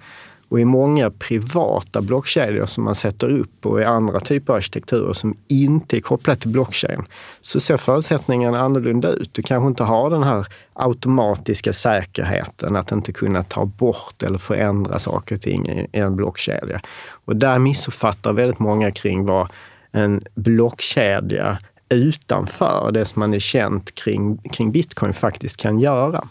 Och 0.50 0.60
i 0.60 0.64
många 0.64 1.10
privata 1.10 2.02
blockkedjor 2.02 2.66
som 2.66 2.84
man 2.84 2.94
sätter 2.94 3.28
upp 3.28 3.66
och 3.66 3.80
i 3.80 3.84
andra 3.84 4.20
typer 4.20 4.52
av 4.52 4.56
arkitekturer 4.56 5.12
som 5.12 5.36
inte 5.48 5.96
är 5.96 6.00
kopplade 6.00 6.40
till 6.40 6.50
blockchain 6.50 7.04
så 7.40 7.60
ser 7.60 7.76
förutsättningarna 7.76 8.60
annorlunda 8.60 9.08
ut. 9.08 9.34
Du 9.34 9.42
kanske 9.42 9.68
inte 9.68 9.84
har 9.84 10.10
den 10.10 10.22
här 10.22 10.46
automatiska 10.72 11.72
säkerheten 11.72 12.76
att 12.76 12.92
inte 12.92 13.12
kunna 13.12 13.42
ta 13.42 13.64
bort 13.64 14.22
eller 14.22 14.38
förändra 14.38 14.98
saker 14.98 15.34
och 15.34 15.40
ting 15.40 15.68
i 15.68 15.86
en 15.92 16.16
blockkedja. 16.16 16.80
Och 17.24 17.36
där 17.36 17.58
missuppfattar 17.58 18.32
väldigt 18.32 18.58
många 18.58 18.90
kring 18.90 19.26
vad 19.26 19.48
en 19.92 20.24
blockkedja 20.34 21.58
utanför 21.88 22.90
det 22.92 23.04
som 23.04 23.20
man 23.20 23.34
är 23.34 23.38
känt 23.38 23.94
kring, 23.94 24.38
kring 24.38 24.72
bitcoin 24.72 25.12
faktiskt 25.12 25.56
kan 25.56 25.78
göra. 25.78 26.28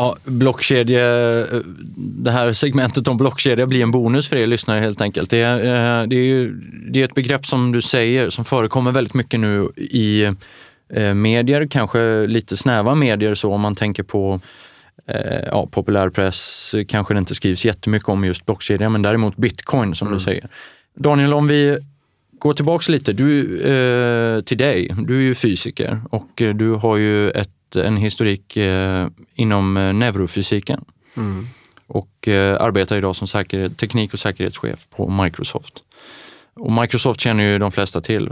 Ja, 0.00 0.16
blockkedje, 0.24 1.02
det 1.96 2.30
här 2.30 2.52
segmentet 2.52 3.08
om 3.08 3.16
blockkedja 3.16 3.66
blir 3.66 3.82
en 3.82 3.90
bonus 3.90 4.28
för 4.28 4.36
er 4.36 4.46
lyssnare 4.46 4.80
helt 4.80 5.00
enkelt. 5.00 5.30
Det 5.30 5.40
är, 5.40 5.58
eh, 5.58 6.08
det 6.08 6.16
är, 6.16 6.24
ju, 6.24 6.52
det 6.90 7.00
är 7.00 7.04
ett 7.04 7.14
begrepp 7.14 7.46
som 7.46 7.72
du 7.72 7.82
säger 7.82 8.30
som 8.30 8.44
förekommer 8.44 8.92
väldigt 8.92 9.14
mycket 9.14 9.40
nu 9.40 9.70
i 9.76 10.24
eh, 10.92 11.14
medier, 11.14 11.66
kanske 11.70 12.26
lite 12.26 12.56
snäva 12.56 12.94
medier 12.94 13.34
så 13.34 13.52
om 13.52 13.60
man 13.60 13.74
tänker 13.74 14.02
på 14.02 14.40
eh, 15.06 15.46
ja, 15.46 15.66
populärpress 15.66 16.74
kanske 16.88 17.14
det 17.14 17.18
inte 17.18 17.34
skrivs 17.34 17.64
jättemycket 17.64 18.08
om 18.08 18.24
just 18.24 18.46
blockkedja, 18.46 18.88
men 18.88 19.02
däremot 19.02 19.36
bitcoin 19.36 19.94
som 19.94 20.08
mm. 20.08 20.18
du 20.18 20.24
säger. 20.24 20.48
Daniel, 20.94 21.34
om 21.34 21.48
vi 21.48 21.78
går 22.38 22.54
tillbaks 22.54 22.88
lite 22.88 23.12
du, 23.12 23.60
eh, 23.60 24.40
till 24.40 24.58
dig. 24.58 24.94
Du 25.06 25.16
är 25.16 25.22
ju 25.22 25.34
fysiker 25.34 26.00
och 26.10 26.42
du 26.54 26.72
har 26.72 26.96
ju 26.96 27.30
ett 27.30 27.50
en 27.76 27.96
historik 27.96 28.56
eh, 28.56 29.08
inom 29.34 29.76
eh, 29.76 29.92
neurofysiken. 29.92 30.84
Mm. 31.16 31.46
Och 31.86 32.28
eh, 32.28 32.62
arbetar 32.62 32.96
idag 32.96 33.16
som 33.16 33.28
säkerhet, 33.28 33.78
teknik 33.78 34.12
och 34.12 34.18
säkerhetschef 34.18 34.88
på 34.96 35.08
Microsoft. 35.08 35.82
Och 36.54 36.72
Microsoft 36.72 37.20
känner 37.20 37.44
ju 37.44 37.58
de 37.58 37.72
flesta 37.72 38.00
till, 38.00 38.28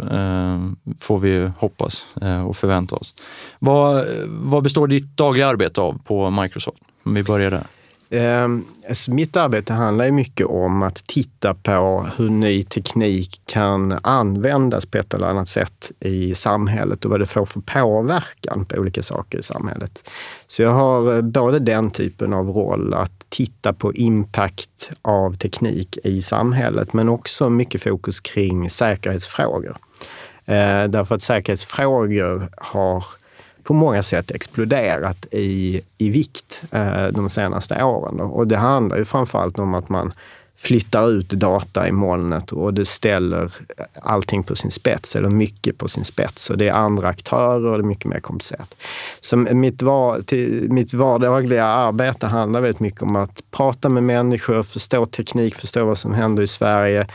får 1.00 1.18
vi 1.18 1.50
hoppas 1.58 2.06
och 2.46 2.56
förvänta 2.56 2.96
oss. 2.96 3.14
Vad, 3.58 4.06
vad 4.26 4.62
består 4.62 4.86
ditt 4.86 5.16
dagliga 5.16 5.46
arbete 5.46 5.80
av 5.80 5.98
på 6.04 6.30
Microsoft? 6.30 6.82
Om 7.02 7.14
vi 7.14 7.22
börjar 7.22 7.50
där. 7.50 7.66
Alltså 8.88 9.10
mitt 9.10 9.36
arbete 9.36 9.72
handlar 9.72 10.04
ju 10.04 10.10
mycket 10.10 10.46
om 10.46 10.82
att 10.82 10.94
titta 11.06 11.54
på 11.54 12.06
hur 12.16 12.30
ny 12.30 12.62
teknik 12.62 13.40
kan 13.46 13.98
användas 14.02 14.86
på 14.86 14.98
ett 14.98 15.14
eller 15.14 15.26
annat 15.26 15.48
sätt 15.48 15.92
i 16.00 16.34
samhället 16.34 17.04
och 17.04 17.10
vad 17.10 17.20
det 17.20 17.26
får 17.26 17.46
för 17.46 17.60
påverkan 17.60 18.64
på 18.64 18.76
olika 18.76 19.02
saker 19.02 19.38
i 19.38 19.42
samhället. 19.42 20.08
Så 20.46 20.62
jag 20.62 20.70
har 20.70 21.14
eh, 21.14 21.20
både 21.20 21.58
den 21.58 21.90
typen 21.90 22.32
av 22.32 22.48
roll, 22.48 22.94
att 22.94 23.24
titta 23.28 23.72
på 23.72 23.92
impact 23.92 24.90
av 25.02 25.34
teknik 25.34 25.98
i 26.04 26.22
samhället, 26.22 26.92
men 26.92 27.08
också 27.08 27.50
mycket 27.50 27.82
fokus 27.82 28.20
kring 28.20 28.70
säkerhetsfrågor. 28.70 29.76
Eh, 30.44 30.84
därför 30.84 31.14
att 31.14 31.22
säkerhetsfrågor 31.22 32.48
har 32.56 33.04
på 33.68 33.74
många 33.74 34.02
sätt 34.02 34.30
exploderat 34.30 35.26
i, 35.30 35.80
i 35.98 36.10
vikt 36.10 36.62
eh, 36.70 37.06
de 37.06 37.30
senaste 37.30 37.82
åren. 37.84 38.16
Då. 38.16 38.24
Och 38.24 38.46
det 38.46 38.56
handlar 38.56 38.96
ju 38.96 39.04
framförallt 39.04 39.58
om 39.58 39.74
att 39.74 39.88
man 39.88 40.12
flyttar 40.56 41.10
ut 41.10 41.28
data 41.28 41.88
i 41.88 41.92
molnet 41.92 42.52
och 42.52 42.74
det 42.74 42.84
ställer 42.86 43.52
allting 44.02 44.42
på 44.42 44.56
sin 44.56 44.70
spets, 44.70 45.16
eller 45.16 45.28
mycket 45.28 45.78
på 45.78 45.88
sin 45.88 46.04
spets. 46.04 46.50
Och 46.50 46.58
det 46.58 46.68
är 46.68 46.72
andra 46.72 47.08
aktörer 47.08 47.66
och 47.66 47.78
det 47.78 47.84
är 47.84 47.88
mycket 47.88 48.04
mer 48.04 48.20
komplicerat. 48.20 48.74
Så 49.20 49.36
mitt, 49.36 49.82
var, 49.82 50.20
till, 50.20 50.66
mitt 50.70 50.94
vardagliga 50.94 51.64
arbete 51.64 52.26
handlar 52.26 52.60
väldigt 52.60 52.80
mycket 52.80 53.02
om 53.02 53.16
att 53.16 53.42
prata 53.50 53.88
med 53.88 54.02
människor, 54.02 54.62
förstå 54.62 55.06
teknik, 55.06 55.54
förstå 55.54 55.84
vad 55.84 55.98
som 55.98 56.14
händer 56.14 56.42
i 56.42 56.46
Sverige, 56.46 57.06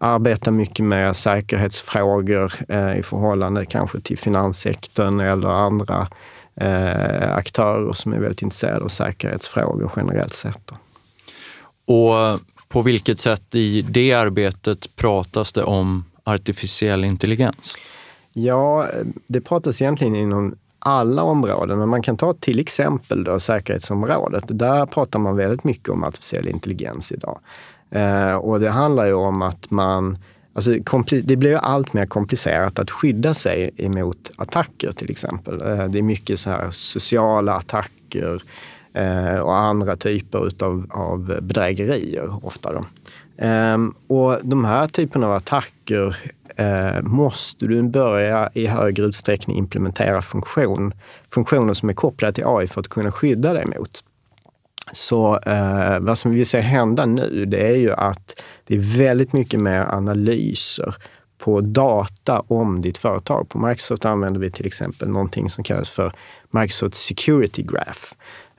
arbetar 0.00 0.50
mycket 0.50 0.84
med 0.84 1.16
säkerhetsfrågor 1.16 2.52
eh, 2.68 2.98
i 2.98 3.02
förhållande 3.02 3.66
kanske 3.66 4.00
till 4.00 4.18
finanssektorn 4.18 5.20
eller 5.20 5.48
andra 5.48 6.08
eh, 6.56 7.34
aktörer 7.34 7.92
som 7.92 8.12
är 8.12 8.18
väldigt 8.18 8.42
intresserade 8.42 8.84
av 8.84 8.88
säkerhetsfrågor 8.88 9.92
generellt 9.96 10.32
sett. 10.32 10.70
Och 11.86 12.40
på 12.68 12.82
vilket 12.82 13.18
sätt 13.18 13.54
i 13.54 13.82
det 13.82 14.12
arbetet 14.12 14.96
pratas 14.96 15.52
det 15.52 15.62
om 15.62 16.04
artificiell 16.24 17.04
intelligens? 17.04 17.76
Ja, 18.32 18.86
det 19.26 19.40
pratas 19.40 19.82
egentligen 19.82 20.16
inom 20.16 20.54
alla 20.78 21.22
områden, 21.22 21.78
men 21.78 21.88
man 21.88 22.02
kan 22.02 22.16
ta 22.16 22.34
till 22.34 22.58
exempel 22.58 23.24
då 23.24 23.40
säkerhetsområdet. 23.40 24.44
Där 24.46 24.86
pratar 24.86 25.18
man 25.18 25.36
väldigt 25.36 25.64
mycket 25.64 25.88
om 25.88 26.04
artificiell 26.04 26.48
intelligens 26.48 27.12
idag. 27.12 27.38
Eh, 27.90 28.34
och 28.34 28.60
det 28.60 28.70
handlar 28.70 29.06
ju 29.06 29.14
om 29.14 29.42
att 29.42 29.70
man 29.70 30.18
Alltså, 30.52 30.70
det 31.22 31.36
blir 31.36 31.50
ju 31.50 31.56
allt 31.56 31.92
mer 31.92 32.06
komplicerat 32.06 32.78
att 32.78 32.90
skydda 32.90 33.34
sig 33.34 33.70
emot 33.76 34.30
attacker 34.36 34.92
till 34.92 35.10
exempel. 35.10 35.62
Eh, 35.62 35.84
det 35.84 35.98
är 35.98 36.02
mycket 36.02 36.40
så 36.40 36.50
här 36.50 36.70
sociala 36.70 37.54
attacker 37.54 38.42
eh, 38.94 39.38
och 39.38 39.56
andra 39.56 39.96
typer 39.96 40.46
utav, 40.46 40.86
av 40.90 41.38
bedrägerier 41.42 42.46
ofta. 42.46 42.72
Då. 42.72 42.84
Ehm, 43.38 43.94
och 44.06 44.38
de 44.42 44.64
här 44.64 44.86
typerna 44.86 45.26
av 45.26 45.32
attacker 45.32 46.16
eh, 46.56 47.02
måste 47.02 47.66
du 47.66 47.82
börja 47.82 48.50
i 48.54 48.66
högre 48.66 49.04
utsträckning 49.04 49.56
implementera 49.56 50.22
funktion, 50.22 50.94
funktioner 51.30 51.74
som 51.74 51.88
är 51.88 51.94
kopplade 51.94 52.32
till 52.32 52.46
AI 52.46 52.66
för 52.66 52.80
att 52.80 52.88
kunna 52.88 53.12
skydda 53.12 53.52
dig 53.52 53.66
mot. 53.66 54.04
Så 54.92 55.38
eh, 55.38 56.00
vad 56.00 56.18
som 56.18 56.30
vi 56.30 56.44
ser 56.44 56.60
hända 56.60 57.06
nu, 57.06 57.44
det 57.46 57.68
är 57.68 57.76
ju 57.76 57.92
att 57.92 58.42
det 58.66 58.74
är 58.74 58.98
väldigt 58.98 59.32
mycket 59.32 59.60
mer 59.60 59.80
analyser 59.80 60.94
på 61.38 61.60
data 61.60 62.42
om 62.46 62.80
ditt 62.80 62.98
företag. 62.98 63.48
På 63.48 63.58
Microsoft 63.58 64.04
använder 64.04 64.40
vi 64.40 64.50
till 64.50 64.66
exempel 64.66 65.08
någonting 65.08 65.50
som 65.50 65.64
kallas 65.64 65.88
för 65.88 66.12
Microsoft 66.50 66.94
Security 66.94 67.62
Graph. 67.62 68.00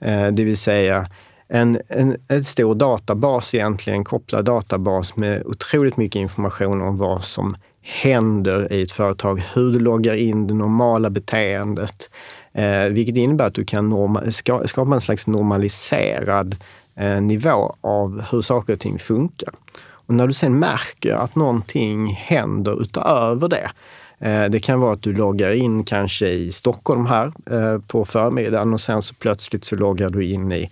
Eh, 0.02 0.28
det 0.28 0.44
vill 0.44 0.58
säga 0.58 1.08
en, 1.48 1.82
en, 1.88 2.18
en 2.28 2.44
stor 2.44 2.76
databas 2.76 3.54
egentligen, 3.56 4.04
kopplad 4.04 4.46
databas 4.46 5.16
med 5.16 5.44
otroligt 5.46 5.98
mycket 5.98 6.20
information 6.20 6.82
om 6.82 6.98
vad 6.98 7.24
som 7.24 7.56
händer 7.82 8.74
i 8.74 8.82
ett 8.82 8.92
företag, 8.92 9.44
hur 9.54 9.72
du 9.72 9.80
loggar 9.80 10.16
in 10.16 10.48
det 10.48 10.54
normala 10.54 11.10
beteendet, 11.10 12.10
Eh, 12.54 12.86
vilket 12.90 13.18
innebär 13.18 13.46
att 13.46 13.54
du 13.54 13.66
kan 13.66 14.18
ska, 14.32 14.68
skapa 14.68 14.94
en 14.94 15.02
slags 15.02 15.28
normaliserad 15.28 16.56
eh, 16.96 17.22
nivå 17.22 17.76
av 17.82 18.24
hur 18.32 18.42
saker 18.42 18.74
och 18.74 18.80
ting 18.80 19.00
funkar. 19.00 19.54
Och 19.84 20.14
när 20.14 20.28
du 20.28 20.34
sen 20.34 20.60
märker 20.60 21.14
att 21.14 21.36
någonting 21.36 22.08
händer 22.08 22.82
utöver 22.82 23.48
det, 23.48 23.72
eh, 24.20 24.50
det 24.50 24.60
kan 24.60 24.80
vara 24.80 24.94
att 24.94 25.02
du 25.02 25.14
loggar 25.14 25.52
in 25.52 25.84
kanske 25.84 26.28
i 26.28 26.52
Stockholm 26.52 27.06
här 27.06 27.34
eh, 27.52 27.82
på 27.88 28.06
förmiddagen 28.06 28.74
och 28.74 28.82
sen 28.82 29.02
så 29.02 29.14
plötsligt 29.14 29.66
så 29.66 29.76
loggar 29.76 30.10
du 30.10 30.26
in 30.26 30.52
i 30.52 30.70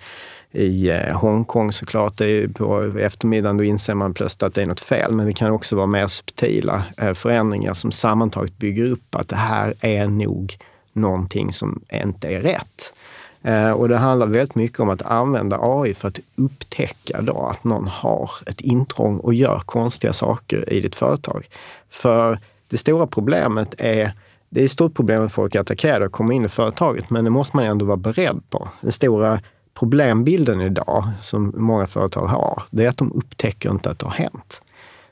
i 0.51 0.89
eh, 0.89 1.17
Hongkong 1.17 1.71
såklart. 1.71 2.17
Det 2.17 2.25
är 2.25 2.47
på 2.47 2.83
eftermiddagen 2.99 3.57
då 3.57 3.63
inser 3.63 3.95
man 3.95 4.13
plötsligt 4.13 4.43
att 4.43 4.53
det 4.53 4.61
är 4.61 4.65
något 4.65 4.79
fel. 4.79 5.13
Men 5.13 5.25
det 5.25 5.33
kan 5.33 5.51
också 5.51 5.75
vara 5.75 5.87
mer 5.87 6.07
subtila 6.07 6.83
eh, 6.97 7.13
förändringar 7.13 7.73
som 7.73 7.91
sammantaget 7.91 8.57
bygger 8.57 8.91
upp 8.91 9.15
att 9.15 9.29
det 9.29 9.35
här 9.35 9.73
är 9.81 10.07
nog 10.07 10.57
någonting 10.99 11.53
som 11.53 11.81
inte 11.93 12.27
är 12.27 12.41
rätt. 12.41 12.93
Eh, 13.41 13.71
och 13.71 13.89
det 13.89 13.97
handlar 13.97 14.27
väldigt 14.27 14.55
mycket 14.55 14.79
om 14.79 14.89
att 14.89 15.01
använda 15.01 15.59
AI 15.61 15.93
för 15.93 16.07
att 16.07 16.19
upptäcka 16.35 17.21
då 17.21 17.37
att 17.37 17.63
någon 17.63 17.87
har 17.87 18.31
ett 18.47 18.61
intrång 18.61 19.17
och 19.17 19.33
gör 19.33 19.59
konstiga 19.65 20.13
saker 20.13 20.73
i 20.73 20.81
ditt 20.81 20.95
företag. 20.95 21.49
För 21.89 22.39
det 22.67 22.77
stora 22.77 23.07
problemet 23.07 23.75
är 23.77 24.13
det 24.49 24.61
är 24.61 24.65
ett 24.65 24.71
stort 24.71 24.93
problem 24.93 25.25
att 25.25 25.31
folk 25.31 25.55
attackerar 25.55 26.01
och 26.01 26.11
kommer 26.11 26.33
in 26.33 26.45
i 26.45 26.49
företaget, 26.49 27.09
men 27.09 27.23
det 27.23 27.29
måste 27.29 27.57
man 27.57 27.65
ändå 27.65 27.85
vara 27.85 27.97
beredd 27.97 28.41
på. 28.49 28.69
Den 28.81 28.91
stora 28.91 29.39
problembilden 29.73 30.61
idag, 30.61 31.09
som 31.21 31.53
många 31.57 31.87
företag 31.87 32.27
har, 32.27 32.63
det 32.69 32.85
är 32.85 32.89
att 32.89 32.97
de 32.97 33.11
upptäcker 33.11 33.69
inte 33.69 33.89
att 33.89 33.99
det 33.99 34.05
har 34.05 34.13
hänt. 34.13 34.61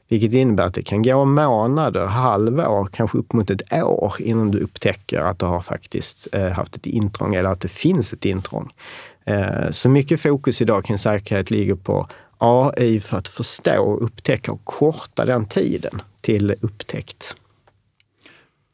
Vilket 0.07 0.33
innebär 0.33 0.63
att 0.63 0.73
det 0.73 0.83
kan 0.83 1.03
gå 1.03 1.25
månader, 1.25 2.05
halvår, 2.05 2.87
kanske 2.93 3.17
upp 3.17 3.33
mot 3.33 3.49
ett 3.49 3.73
år 3.73 4.13
innan 4.19 4.51
du 4.51 4.59
upptäcker 4.59 5.19
att 5.19 5.39
du 5.39 5.45
har 5.45 5.61
faktiskt 5.61 6.27
eh, 6.31 6.47
haft 6.47 6.75
ett 6.75 6.85
intrång 6.85 7.35
eller 7.35 7.49
att 7.49 7.61
det 7.61 7.67
finns 7.67 8.13
ett 8.13 8.25
intrång. 8.25 8.73
Eh, 9.25 9.71
så 9.71 9.89
mycket 9.89 10.21
fokus 10.21 10.61
idag 10.61 10.85
kring 10.85 10.97
säkerhet 10.97 11.51
ligger 11.51 11.75
på 11.75 12.07
AI 12.37 12.99
för 12.99 13.17
att 13.17 13.27
förstå, 13.27 13.97
upptäcka 14.01 14.51
och 14.51 14.65
korta 14.65 15.25
den 15.25 15.45
tiden 15.45 16.01
till 16.21 16.55
upptäckt. 16.61 17.35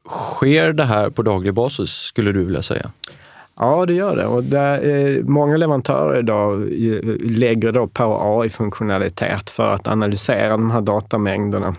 Sker 0.08 0.74
det 0.74 0.86
här 0.86 1.10
på 1.10 1.22
daglig 1.22 1.54
basis, 1.54 1.90
skulle 1.90 2.32
du 2.32 2.46
vilja 2.46 2.62
säga? 2.62 2.92
Ja, 3.56 3.86
det 3.86 3.94
gör 3.94 4.16
det. 4.16 4.26
Och 4.26 4.44
där, 4.44 4.90
eh, 4.90 5.24
många 5.24 5.58
leverantörer 5.58 6.20
idag 6.20 6.62
eh, 6.62 7.02
lägger 7.20 7.72
då 7.72 7.88
på 7.88 8.20
AI-funktionalitet 8.22 9.50
för 9.50 9.74
att 9.74 9.88
analysera 9.88 10.50
de 10.50 10.72
här 10.72 10.82
datamängderna 10.82 11.76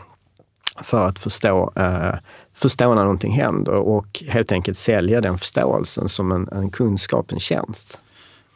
för 0.82 1.06
att 1.06 1.18
förstå, 1.18 1.72
eh, 1.76 2.14
förstå 2.54 2.94
när 2.94 3.02
någonting 3.02 3.32
händer 3.32 3.74
och 3.74 4.22
helt 4.28 4.52
enkelt 4.52 4.78
sälja 4.78 5.20
den 5.20 5.38
förståelsen 5.38 6.08
som 6.08 6.32
en, 6.32 6.48
en 6.52 6.70
kunskap, 6.70 7.32
en 7.32 7.40
tjänst. 7.40 7.98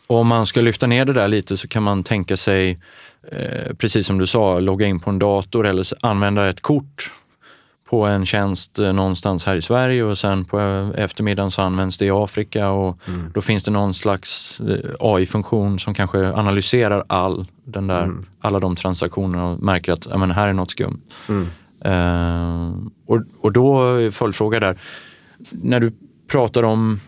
Om 0.06 0.26
man 0.26 0.46
ska 0.46 0.60
lyfta 0.60 0.86
ner 0.86 1.04
det 1.04 1.12
där 1.12 1.28
lite 1.28 1.56
så 1.56 1.68
kan 1.68 1.82
man 1.82 2.04
tänka 2.04 2.36
sig, 2.36 2.80
eh, 3.32 3.74
precis 3.74 4.06
som 4.06 4.18
du 4.18 4.26
sa, 4.26 4.60
logga 4.60 4.86
in 4.86 5.00
på 5.00 5.10
en 5.10 5.18
dator 5.18 5.66
eller 5.66 5.86
använda 6.00 6.48
ett 6.48 6.60
kort 6.60 7.10
på 7.90 8.04
en 8.04 8.26
tjänst 8.26 8.78
eh, 8.78 8.92
någonstans 8.92 9.44
här 9.44 9.56
i 9.56 9.62
Sverige 9.62 10.02
och 10.02 10.18
sen 10.18 10.44
på 10.44 10.60
eh, 10.60 11.04
eftermiddagen 11.04 11.50
så 11.50 11.62
används 11.62 11.98
det 11.98 12.04
i 12.04 12.10
Afrika 12.10 12.70
och 12.70 12.98
mm. 13.08 13.30
då 13.34 13.40
finns 13.40 13.64
det 13.64 13.70
någon 13.70 13.94
slags 13.94 14.60
eh, 14.60 14.90
AI-funktion 15.00 15.78
som 15.78 15.94
kanske 15.94 16.32
analyserar 16.32 17.04
all 17.06 17.46
den 17.64 17.86
där, 17.86 18.02
mm. 18.02 18.26
alla 18.40 18.60
de 18.60 18.76
transaktionerna 18.76 19.46
och 19.46 19.62
märker 19.62 19.92
att 19.92 20.18
men, 20.18 20.30
här 20.30 20.48
är 20.48 20.52
något 20.52 20.70
skumt. 20.70 21.00
Mm. 21.28 21.46
Uh, 21.86 22.86
och, 23.06 23.22
och 23.40 23.52
då 23.52 23.94
följdfråga 24.12 24.60
där, 24.60 24.78
när 25.50 25.80
du 25.80 25.92
pratar 26.30 26.62
om 26.62 27.00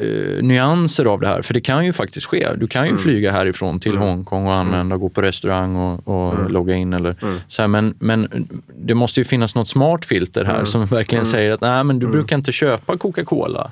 eh, 0.00 0.42
nyanser 0.42 1.04
av 1.04 1.20
det 1.20 1.26
här. 1.26 1.42
För 1.42 1.54
det 1.54 1.60
kan 1.60 1.86
ju 1.86 1.92
faktiskt 1.92 2.26
ske. 2.26 2.48
Du 2.56 2.66
kan 2.66 2.84
ju 2.84 2.88
mm. 2.88 3.02
flyga 3.02 3.32
härifrån 3.32 3.80
till 3.80 3.96
mm. 3.96 4.02
Hongkong 4.02 4.46
och 4.46 4.54
använda, 4.54 4.80
mm. 4.80 5.00
gå 5.00 5.08
på 5.08 5.22
restaurang 5.22 5.76
och, 5.76 6.08
och 6.08 6.34
mm. 6.34 6.52
logga 6.52 6.74
in. 6.74 6.92
Eller, 6.92 7.16
mm. 7.22 7.40
så 7.48 7.62
här, 7.62 7.68
men, 7.68 7.94
men 7.98 8.48
det 8.78 8.94
måste 8.94 9.20
ju 9.20 9.24
finnas 9.24 9.54
något 9.54 9.68
smart 9.68 10.04
filter 10.04 10.44
här 10.44 10.64
som 10.64 10.86
verkligen 10.86 11.26
säger 11.26 11.52
att 11.52 11.60
Nej, 11.60 11.84
men 11.84 11.98
du 11.98 12.06
brukar 12.06 12.36
inte 12.36 12.52
köpa 12.52 12.96
Coca-Cola 12.96 13.70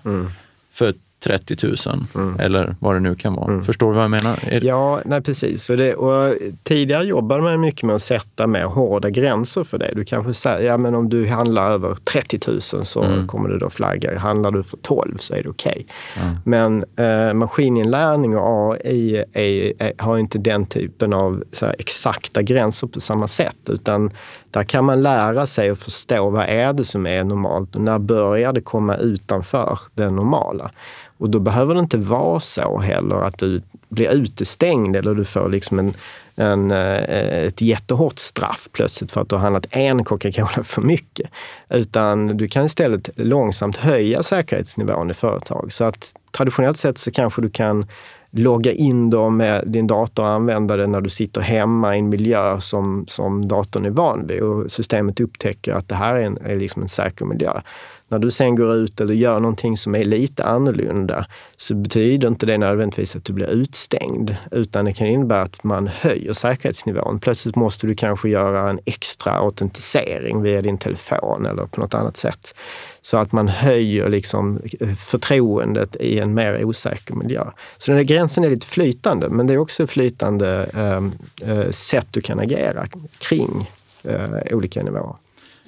för 0.73 0.95
30 1.25 1.66
000 1.66 1.76
mm. 2.14 2.40
eller 2.40 2.76
vad 2.78 2.97
det 2.97 3.00
nu 3.00 3.14
kan 3.14 3.35
vara. 3.35 3.52
Mm. 3.52 3.64
Förstår 3.64 3.88
du 3.88 3.95
vad 3.95 4.04
jag 4.04 4.11
menar? 4.11 4.38
Ja, 4.62 5.00
nej, 5.04 5.23
precis. 5.23 5.71
Och, 5.71 5.76
det, 5.76 5.95
och 5.95 6.35
tidigare 6.62 7.04
jobbade 7.04 7.43
man 7.43 7.61
mycket 7.61 7.83
med 7.83 7.95
att 7.95 8.02
sätta 8.02 8.47
mer 8.47 8.64
hårda 8.64 9.11
gränser 9.11 9.64
för 9.64 9.78
det. 9.78 9.93
Du 9.95 10.04
kanske 10.04 10.35
säger, 10.35 10.69
ja 10.69 10.78
men 10.78 10.95
om 10.95 11.09
du 11.09 11.28
handlar 11.28 11.71
över 11.71 11.95
30 11.95 12.40
000 12.49 12.61
så 12.61 13.02
mm. 13.02 13.26
kommer 13.26 13.49
du 13.49 13.59
då 13.59 13.71
flagga. 13.71 14.19
Handlar 14.19 14.50
du 14.50 14.62
för 14.62 14.76
12 14.76 15.16
så 15.16 15.35
är 15.35 15.43
det 15.43 15.49
okej. 15.49 15.87
Okay. 16.16 16.31
Men 16.45 16.85
eh, 16.97 17.35
maskininlärning 17.35 18.37
och 18.37 18.73
AI 18.75 19.25
är, 19.33 19.73
är, 19.83 19.93
har 20.02 20.19
inte 20.19 20.38
den 20.38 20.66
typen 20.66 21.12
av 21.12 21.45
här, 21.61 21.76
exakta 21.78 22.43
gränser 22.43 22.87
på 22.87 23.00
samma 23.00 23.28
sätt, 23.28 23.57
utan 23.69 24.11
där 24.55 24.65
kan 24.65 24.85
man 24.85 25.03
lära 25.03 25.47
sig 25.47 25.71
och 25.71 25.79
förstå 25.79 26.31
vad 26.31 26.45
är 26.45 26.73
det 26.73 26.85
som 26.85 27.07
är 27.07 27.25
normalt 27.25 27.77
och 27.77 27.81
när 27.81 27.99
börjar 27.99 28.53
det 28.53 28.61
komma 28.61 28.97
utanför 28.97 29.79
det 29.95 30.11
normala. 30.11 30.71
Och 31.19 31.31
då 31.31 31.39
behöver 31.39 31.75
det 31.75 31.81
inte 31.81 31.99
vara 31.99 32.41
så 32.41 32.79
heller 32.79 33.17
att 33.17 33.39
du 33.39 33.63
blir 33.89 34.11
utestängd 34.11 34.97
eller 34.97 35.15
du 35.15 35.25
får 35.25 35.49
liksom 35.49 35.79
en, 35.79 35.95
en, 36.37 36.71
eh, 36.71 37.45
ett 37.45 37.61
jättehårt 37.61 38.19
straff 38.19 38.69
plötsligt 38.73 39.13
för 39.13 39.21
att 39.21 39.29
du 39.29 39.35
har 39.35 39.43
handlat 39.43 39.67
en 39.71 40.05
Coca-Cola 40.05 40.65
för 40.65 40.83
mycket. 40.83 41.31
Utan 41.69 42.27
du 42.27 42.49
kan 42.49 42.65
istället 42.65 43.11
långsamt 43.17 43.77
höja 43.77 44.23
säkerhetsnivån 44.23 45.11
i 45.11 45.15
företag. 45.15 45.73
Så 45.73 45.85
att 45.85 46.15
traditionellt 46.31 46.79
sett 46.79 46.99
så 46.99 47.11
kanske 47.11 47.43
du 47.43 47.51
kan 47.51 47.87
logga 48.35 48.73
in 48.73 49.11
dem 49.11 49.37
med 49.37 49.62
din 49.67 49.87
dator 49.87 50.23
och 50.23 50.29
använda 50.29 50.76
det 50.76 50.87
när 50.87 51.00
du 51.00 51.11
sitter 51.11 51.41
hemma 51.41 51.97
i 51.97 51.99
en 51.99 52.09
miljö 52.09 52.61
som, 52.61 53.05
som 53.09 53.49
datorn 53.49 53.85
är 53.85 53.91
van 53.91 54.26
vid 54.26 54.43
och 54.43 54.71
systemet 54.71 55.21
upptäcker 55.21 55.73
att 55.73 55.88
det 55.88 55.95
här 55.95 56.14
är, 56.14 56.21
en, 56.21 56.38
är 56.45 56.57
liksom 56.57 56.83
en 56.83 56.88
säker 56.88 57.25
miljö. 57.25 57.61
När 58.09 58.19
du 58.19 58.31
sen 58.31 58.57
går 58.57 58.75
ut 58.75 59.01
eller 59.01 59.15
gör 59.15 59.41
någonting 59.41 59.77
som 59.77 59.95
är 59.95 60.05
lite 60.05 60.45
annorlunda 60.45 61.27
så 61.57 61.75
betyder 61.75 62.29
inte 62.29 62.47
det 62.47 62.59
nödvändigtvis 62.59 63.17
att 63.17 63.25
du 63.25 63.33
blir 63.33 63.51
utstängd, 63.51 64.37
utan 64.51 64.85
det 64.85 64.93
kan 64.93 65.07
innebära 65.07 65.43
att 65.43 65.65
man 65.65 65.87
höjer 65.87 66.33
säkerhetsnivån. 66.33 67.21
Plötsligt 67.21 67.57
måste 67.57 67.87
du 67.87 67.95
kanske 67.95 68.29
göra 68.29 68.71
en 68.71 68.81
extra 68.85 69.33
autentisering 69.33 70.43
via 70.43 70.63
din 70.63 70.79
telefon 70.79 71.47
eller 71.47 71.67
på 71.67 71.81
något 71.81 71.95
annat 71.95 72.17
sätt. 72.17 72.55
Så 73.01 73.17
att 73.17 73.33
man 73.33 73.49
höjer 73.49 74.09
liksom 74.09 74.61
förtroendet 74.99 75.97
i 75.97 76.19
en 76.19 76.35
mer 76.35 76.65
osäker 76.65 77.15
miljö. 77.15 77.45
Så 77.79 77.91
den 77.91 77.99
här 77.99 78.05
gränsen 78.05 78.45
är 78.45 78.51
lite 78.51 78.67
flytande, 78.67 79.29
men 79.29 79.47
det 79.47 79.55
är 79.55 79.59
också 79.59 79.87
flytande 79.87 80.71
eh, 80.75 81.51
eh, 81.51 81.71
sätt 81.71 82.07
du 82.11 82.21
kan 82.21 82.39
agera 82.41 82.87
kring 83.19 83.71
eh, 84.05 84.57
olika 84.57 84.83
nivåer. 84.83 85.17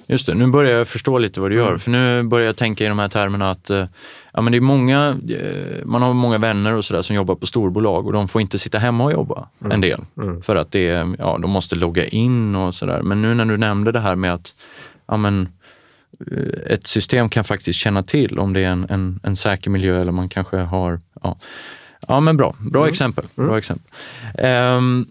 Just 0.09 0.25
det, 0.25 0.33
nu 0.33 0.47
börjar 0.47 0.77
jag 0.77 0.87
förstå 0.87 1.17
lite 1.17 1.41
vad 1.41 1.51
du 1.51 1.55
gör. 1.55 1.67
Mm. 1.67 1.79
För 1.79 1.91
nu 1.91 2.23
börjar 2.23 2.45
jag 2.45 2.55
tänka 2.55 2.85
i 2.85 2.87
de 2.87 2.99
här 2.99 3.07
termerna 3.07 3.51
att 3.51 3.69
eh, 3.69 3.85
ja, 4.33 4.41
men 4.41 4.51
det 4.51 4.57
är 4.57 4.61
många, 4.61 5.17
eh, 5.29 5.85
man 5.85 6.01
har 6.01 6.13
många 6.13 6.37
vänner 6.37 6.73
och 6.73 6.85
sådär 6.85 7.01
som 7.01 7.15
jobbar 7.15 7.35
på 7.35 7.45
storbolag 7.45 8.05
och 8.05 8.13
de 8.13 8.27
får 8.27 8.41
inte 8.41 8.59
sitta 8.59 8.77
hemma 8.77 9.03
och 9.03 9.11
jobba 9.11 9.47
mm. 9.61 9.71
en 9.71 9.81
del. 9.81 10.01
Mm. 10.17 10.41
För 10.41 10.55
att 10.55 10.71
det, 10.71 11.15
ja, 11.19 11.37
de 11.41 11.51
måste 11.51 11.75
logga 11.75 12.05
in 12.05 12.55
och 12.55 12.75
sådär. 12.75 13.01
Men 13.01 13.21
nu 13.21 13.33
när 13.33 13.45
du 13.45 13.57
nämnde 13.57 13.91
det 13.91 13.99
här 13.99 14.15
med 14.15 14.33
att 14.33 14.55
ja, 15.07 15.17
men, 15.17 15.49
eh, 16.31 16.73
ett 16.73 16.87
system 16.87 17.29
kan 17.29 17.43
faktiskt 17.43 17.79
känna 17.79 18.03
till 18.03 18.39
om 18.39 18.53
det 18.53 18.61
är 18.61 18.69
en, 18.69 18.85
en, 18.89 19.19
en 19.23 19.35
säker 19.35 19.69
miljö 19.69 20.01
eller 20.01 20.11
man 20.11 20.29
kanske 20.29 20.57
har... 20.57 20.99
Ja, 21.23 21.37
ja 22.07 22.19
men 22.19 22.37
bra, 22.37 22.55
bra 22.59 22.81
mm. 22.81 22.91
exempel. 22.91 23.25
Bra 23.35 23.45
mm. 23.45 23.57
exempel. 23.57 23.91
Um, 24.77 25.07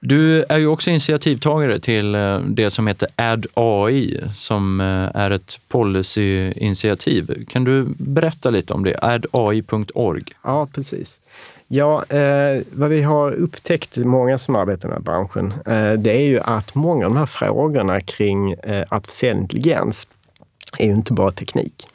du 0.00 0.44
är 0.48 0.58
ju 0.58 0.66
också 0.66 0.90
initiativtagare 0.90 1.80
till 1.80 2.14
eh, 2.14 2.40
det 2.40 2.70
som 2.70 2.86
heter 2.86 3.08
Add 3.16 3.46
AI 3.54 4.20
som 4.34 4.80
eh, 4.80 5.20
är 5.22 5.30
ett 5.30 5.60
policyinitiativ. 5.68 7.44
Kan 7.48 7.64
du 7.64 7.86
berätta 7.98 8.50
lite 8.50 8.74
om 8.74 8.84
det? 8.84 8.98
addai.org. 9.02 10.24
Ja, 10.42 10.68
precis. 10.74 11.20
Ja, 11.68 12.04
eh, 12.04 12.62
vad 12.72 12.90
vi 12.90 13.02
har 13.02 13.32
upptäckt, 13.32 13.96
många 13.96 14.38
som 14.38 14.56
arbetar 14.56 14.88
i 14.88 14.92
den 14.92 14.92
här 14.92 15.00
branschen, 15.00 15.52
eh, 15.66 15.92
det 15.92 16.12
är 16.16 16.28
ju 16.28 16.40
att 16.40 16.74
många 16.74 17.06
av 17.06 17.12
de 17.12 17.18
här 17.18 17.26
frågorna 17.26 18.00
kring 18.00 18.52
eh, 18.52 18.84
artificiell 18.88 19.36
intelligens 19.36 20.06
är 20.78 20.86
ju 20.86 20.92
inte 20.92 21.12
bara 21.12 21.30
teknik. 21.30 21.88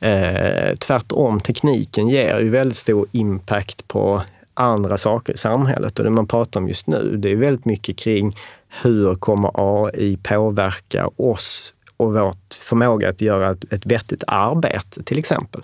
Eh, 0.00 0.74
tvärtom, 0.78 1.40
tekniken 1.40 2.08
ger 2.08 2.40
ju 2.40 2.50
väldigt 2.50 2.76
stor 2.76 3.06
impact 3.12 3.88
på 3.88 4.22
andra 4.54 4.98
saker 4.98 5.32
i 5.32 5.36
samhället. 5.36 5.98
Och 5.98 6.04
det 6.04 6.10
man 6.10 6.26
pratar 6.26 6.60
om 6.60 6.68
just 6.68 6.86
nu, 6.86 7.16
det 7.16 7.30
är 7.30 7.36
väldigt 7.36 7.64
mycket 7.64 7.96
kring 7.96 8.36
hur 8.82 9.14
kommer 9.14 9.50
AI 9.54 10.16
påverka 10.22 11.10
oss 11.16 11.74
och 11.96 12.12
vår 12.12 12.34
förmåga 12.60 13.08
att 13.08 13.20
göra 13.20 13.50
ett, 13.50 13.72
ett 13.72 13.86
vettigt 13.86 14.24
arbete, 14.26 15.02
till 15.02 15.18
exempel. 15.18 15.62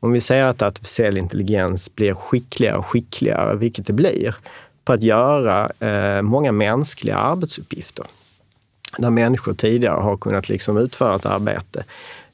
Om 0.00 0.12
vi 0.12 0.20
säger 0.20 0.44
att 0.44 0.62
artificiell 0.62 1.18
intelligens 1.18 1.94
blir 1.94 2.14
skickligare 2.14 2.76
och 2.76 2.86
skickligare, 2.86 3.56
vilket 3.56 3.86
det 3.86 3.92
blir, 3.92 4.34
på 4.84 4.92
att 4.92 5.02
göra 5.02 5.70
eh, 5.80 6.22
många 6.22 6.52
mänskliga 6.52 7.16
arbetsuppgifter, 7.16 8.04
där 8.98 9.10
människor 9.10 9.54
tidigare 9.54 10.00
har 10.00 10.16
kunnat 10.16 10.48
liksom 10.48 10.76
utföra 10.76 11.16
ett 11.16 11.26
arbete, 11.26 11.84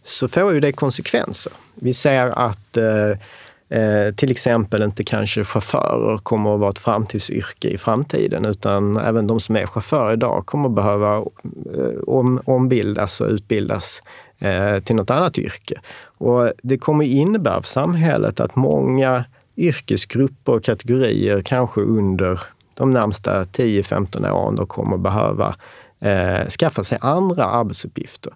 så 0.03 0.29
får 0.29 0.53
ju 0.53 0.61
det 0.61 0.73
konsekvenser. 0.73 1.53
Vi 1.75 1.95
ser 1.95 2.27
att 2.27 2.77
eh, 2.77 3.19
Eh, 3.69 4.15
till 4.15 4.31
exempel 4.31 4.83
inte 4.83 5.05
kanske 5.05 5.45
chaufförer 5.45 6.19
kommer 6.19 6.55
att 6.55 6.61
vara 6.61 6.71
ett 6.71 6.79
framtidsyrke 6.79 7.69
i 7.69 7.79
framtiden, 7.79 8.45
utan 8.45 8.97
även 8.97 9.27
de 9.27 9.41
som 9.41 9.57
är 9.57 9.67
chaufförer 9.67 10.13
idag 10.13 10.47
kommer 10.47 10.69
att 10.69 10.75
behöva 10.75 11.17
eh, 11.17 12.01
om, 12.07 12.41
ombildas 12.45 13.21
och 13.21 13.29
utbildas 13.29 14.03
eh, 14.39 14.81
till 14.81 14.97
något 14.97 15.11
annat 15.11 15.39
yrke. 15.39 15.81
Och 16.19 16.53
det 16.63 16.79
kommer 16.79 17.05
innebära 17.05 17.63
för 17.63 17.69
samhället 17.69 18.41
att 18.41 18.57
många 18.57 19.25
yrkesgrupper 19.57 20.53
och 20.53 20.65
kategorier, 20.65 21.43
kanske 21.43 21.81
under 21.81 22.41
de 22.75 22.91
närmsta 22.91 23.45
10-15 23.45 24.31
åren, 24.31 24.57
då 24.57 24.67
kommer 24.67 24.97
behöva 24.97 25.55
eh, 26.01 26.49
skaffa 26.49 26.85
sig 26.85 26.99
andra 27.01 27.45
arbetsuppgifter. 27.45 28.33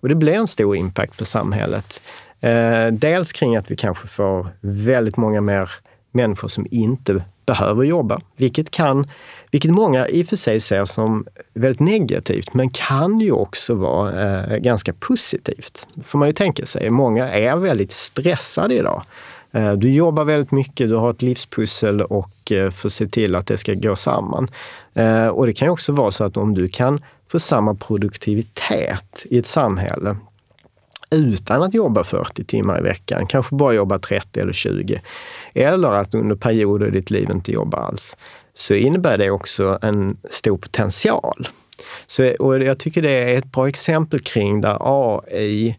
Och 0.00 0.08
det 0.08 0.14
blir 0.14 0.32
en 0.32 0.48
stor 0.48 0.76
impact 0.76 1.18
på 1.18 1.24
samhället. 1.24 2.00
Eh, 2.42 2.92
dels 2.92 3.32
kring 3.32 3.56
att 3.56 3.70
vi 3.70 3.76
kanske 3.76 4.06
får 4.06 4.48
väldigt 4.60 5.16
många 5.16 5.40
mer 5.40 5.70
människor 6.10 6.48
som 6.48 6.66
inte 6.70 7.24
behöver 7.46 7.84
jobba, 7.84 8.20
vilket 8.36 8.70
kan, 8.70 9.10
vilket 9.50 9.70
många 9.70 10.08
i 10.08 10.22
och 10.22 10.26
för 10.26 10.36
sig 10.36 10.60
ser 10.60 10.84
som 10.84 11.26
väldigt 11.54 11.80
negativt, 11.80 12.54
men 12.54 12.70
kan 12.70 13.20
ju 13.20 13.32
också 13.32 13.74
vara 13.74 14.42
eh, 14.44 14.56
ganska 14.56 14.92
positivt. 14.92 15.86
får 16.02 16.18
man 16.18 16.28
ju 16.28 16.32
tänka 16.32 16.66
sig. 16.66 16.90
Många 16.90 17.28
är 17.30 17.56
väldigt 17.56 17.92
stressade 17.92 18.74
idag. 18.74 19.02
Eh, 19.52 19.72
du 19.72 19.92
jobbar 19.92 20.24
väldigt 20.24 20.50
mycket, 20.50 20.88
du 20.88 20.94
har 20.94 21.10
ett 21.10 21.22
livspussel 21.22 22.00
och 22.00 22.52
eh, 22.52 22.70
får 22.70 22.88
se 22.88 23.06
till 23.06 23.34
att 23.34 23.46
det 23.46 23.56
ska 23.56 23.74
gå 23.74 23.96
samman. 23.96 24.48
Eh, 24.94 25.26
och 25.26 25.46
det 25.46 25.52
kan 25.52 25.66
ju 25.66 25.72
också 25.72 25.92
vara 25.92 26.10
så 26.10 26.24
att 26.24 26.36
om 26.36 26.54
du 26.54 26.68
kan 26.68 27.00
få 27.28 27.40
samma 27.40 27.74
produktivitet 27.74 29.26
i 29.30 29.38
ett 29.38 29.46
samhälle 29.46 30.16
utan 31.12 31.62
att 31.62 31.74
jobba 31.74 32.04
40 32.04 32.44
timmar 32.44 32.78
i 32.78 32.82
veckan, 32.82 33.26
kanske 33.26 33.56
bara 33.56 33.72
jobba 33.72 33.98
30 33.98 34.40
eller 34.40 34.52
20, 34.52 35.00
eller 35.54 35.88
att 35.88 36.14
under 36.14 36.36
perioder 36.36 36.86
i 36.86 36.90
ditt 36.90 37.10
liv 37.10 37.30
inte 37.30 37.52
jobba 37.52 37.76
alls, 37.76 38.16
så 38.54 38.74
innebär 38.74 39.18
det 39.18 39.30
också 39.30 39.78
en 39.82 40.16
stor 40.30 40.56
potential. 40.56 41.48
Så, 42.06 42.34
och 42.38 42.62
jag 42.62 42.78
tycker 42.78 43.02
det 43.02 43.10
är 43.10 43.38
ett 43.38 43.52
bra 43.52 43.68
exempel 43.68 44.20
kring 44.20 44.60
där 44.60 44.78
AI 44.80 45.78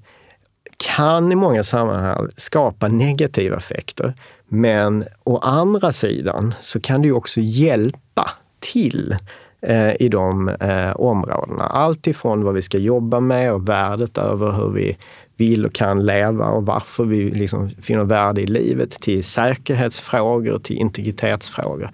kan 0.78 1.32
i 1.32 1.36
många 1.36 1.63
sammanhang 1.63 2.30
skapa 2.36 2.88
negativa 2.88 3.58
effekter. 3.58 4.13
Men 4.48 5.04
å 5.24 5.38
andra 5.38 5.91
sidan 5.91 6.54
så 6.62 6.80
kan 6.80 7.02
det 7.02 7.08
ju 7.08 7.13
också 7.13 7.39
hjälpa 7.39 8.30
till 8.60 9.15
eh, 9.62 10.02
i 10.02 10.10
de 10.10 10.50
eh, 10.50 10.96
områdena. 10.96 11.63
Allt 11.63 12.08
ifrån 12.08 12.43
vad 12.43 12.54
vi 12.54 12.62
ska 12.62 12.78
jobba 12.78 13.19
med 13.19 13.54
och 13.54 13.69
värdet 13.69 14.17
över 14.17 14.52
hur 14.52 14.69
vi 14.69 14.98
vill 15.38 15.65
och 15.65 15.74
kan 15.74 16.06
leva 16.06 16.48
och 16.48 16.65
varför 16.65 17.06
vi 17.06 17.32
liksom 17.32 17.69
finner 17.69 18.04
värde 18.04 18.41
i 18.41 18.48
livet, 18.48 18.91
till 18.91 19.24
säkerhetsfrågor, 19.24 20.60
till 20.60 20.78
integritetsfrågor. 20.78 21.89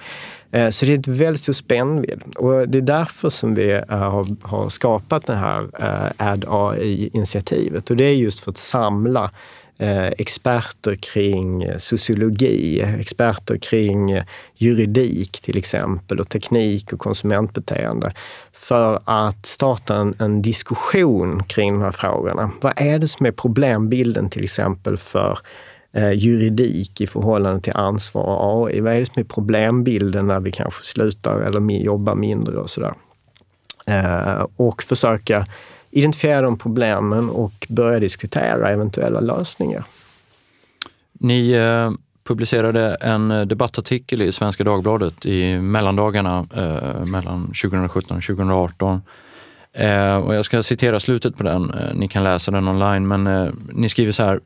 Eh, 0.52 0.70
så 0.70 0.86
det 0.86 0.94
är 0.94 1.00
ett 1.00 1.08
väldigt 1.08 1.42
stor 1.42 1.54
spännvidd 1.54 2.22
och 2.36 2.70
det 2.70 2.78
är 2.78 2.82
därför 2.82 3.30
som 3.30 3.56
vi 3.56 3.72
eh, 3.72 4.36
har, 4.42 4.70
skapat 4.70 5.26
det 5.26 5.36
här 5.36 5.70
eh, 5.80 6.28
Add 6.28 6.46
AI-initiativet 6.48 7.90
och 7.90 7.98
det 7.98 8.04
är 8.04 8.14
just 8.14 8.40
för 8.40 8.52
att 8.52 8.58
samla 8.58 9.32
Eh, 9.82 10.08
experter 10.08 10.96
kring 10.96 11.64
eh, 11.64 11.78
sociologi, 11.78 12.82
experter 12.82 13.58
kring 13.58 14.12
eh, 14.12 14.24
juridik 14.56 15.42
till 15.42 15.58
exempel 15.58 16.20
och 16.20 16.30
teknik 16.30 16.94
och 16.94 17.00
konsumentbeteende 17.00 18.14
för 18.54 19.00
att 19.06 19.46
starta 19.46 19.96
en, 19.96 20.16
en, 20.20 20.42
diskussion 20.42 21.44
kring 21.44 21.74
de 21.74 21.82
här 21.82 21.92
frågorna. 21.92 22.52
Vad 22.62 22.74
är 22.76 23.00
det 23.00 23.08
som 23.08 23.26
är 23.26 23.32
problembilden 23.32 24.30
till 24.30 24.44
exempel 24.44 24.98
för 24.98 25.40
eh, 25.94 26.12
juridik 26.12 27.02
i 27.02 27.08
förhållande 27.08 27.62
till 27.62 27.76
ansvar 27.76 28.24
och 28.24 28.68
AI? 28.68 28.82
Vad 28.82 28.94
är 28.94 29.00
det 29.00 29.06
som 29.06 29.20
är 29.20 29.24
problembilden 29.24 30.28
när 30.28 30.40
vi 30.40 30.52
kanske 30.52 30.86
slutar 30.86 31.42
eller 31.42 31.72
jobbar 31.72 32.16
mindre 32.16 32.58
och 32.58 32.70
sådär? 32.70 32.94
Eh, 33.86 34.46
och 34.56 34.84
försöka 34.84 35.46
identifiera 35.92 36.42
de 36.42 36.58
problemen 36.58 37.30
och 37.30 37.68
börja 37.70 38.00
diskutera 38.00 38.70
eventuella 38.70 39.20
lösningar. 39.20 39.84
Ni 41.20 41.52
eh, 41.52 41.92
publicerade 42.24 42.98
en 43.02 43.32
eh, 43.32 43.46
debattartikel 43.46 44.22
i 44.22 44.32
Svenska 44.32 44.64
Dagbladet 44.64 45.26
i 45.26 45.60
mellandagarna 45.60 46.48
eh, 46.56 47.06
mellan 47.12 47.46
2017 47.48 48.18
och 48.18 48.24
2018. 48.24 49.02
Eh, 49.74 50.16
och 50.16 50.36
jag 50.36 50.46
ska 50.46 50.64
citera 50.64 51.00
slutet 51.00 51.38
på 51.38 51.44
den. 51.44 51.74
Eh, 51.74 51.94
ni 51.94 52.08
kan 52.08 52.24
läsa 52.24 52.52
den 52.52 52.68
online, 52.68 53.08
men 53.08 53.28
eh, 53.28 53.50
ni 53.74 53.90
skriver 53.90 54.12
så 54.12 54.24
här. 54.24 54.40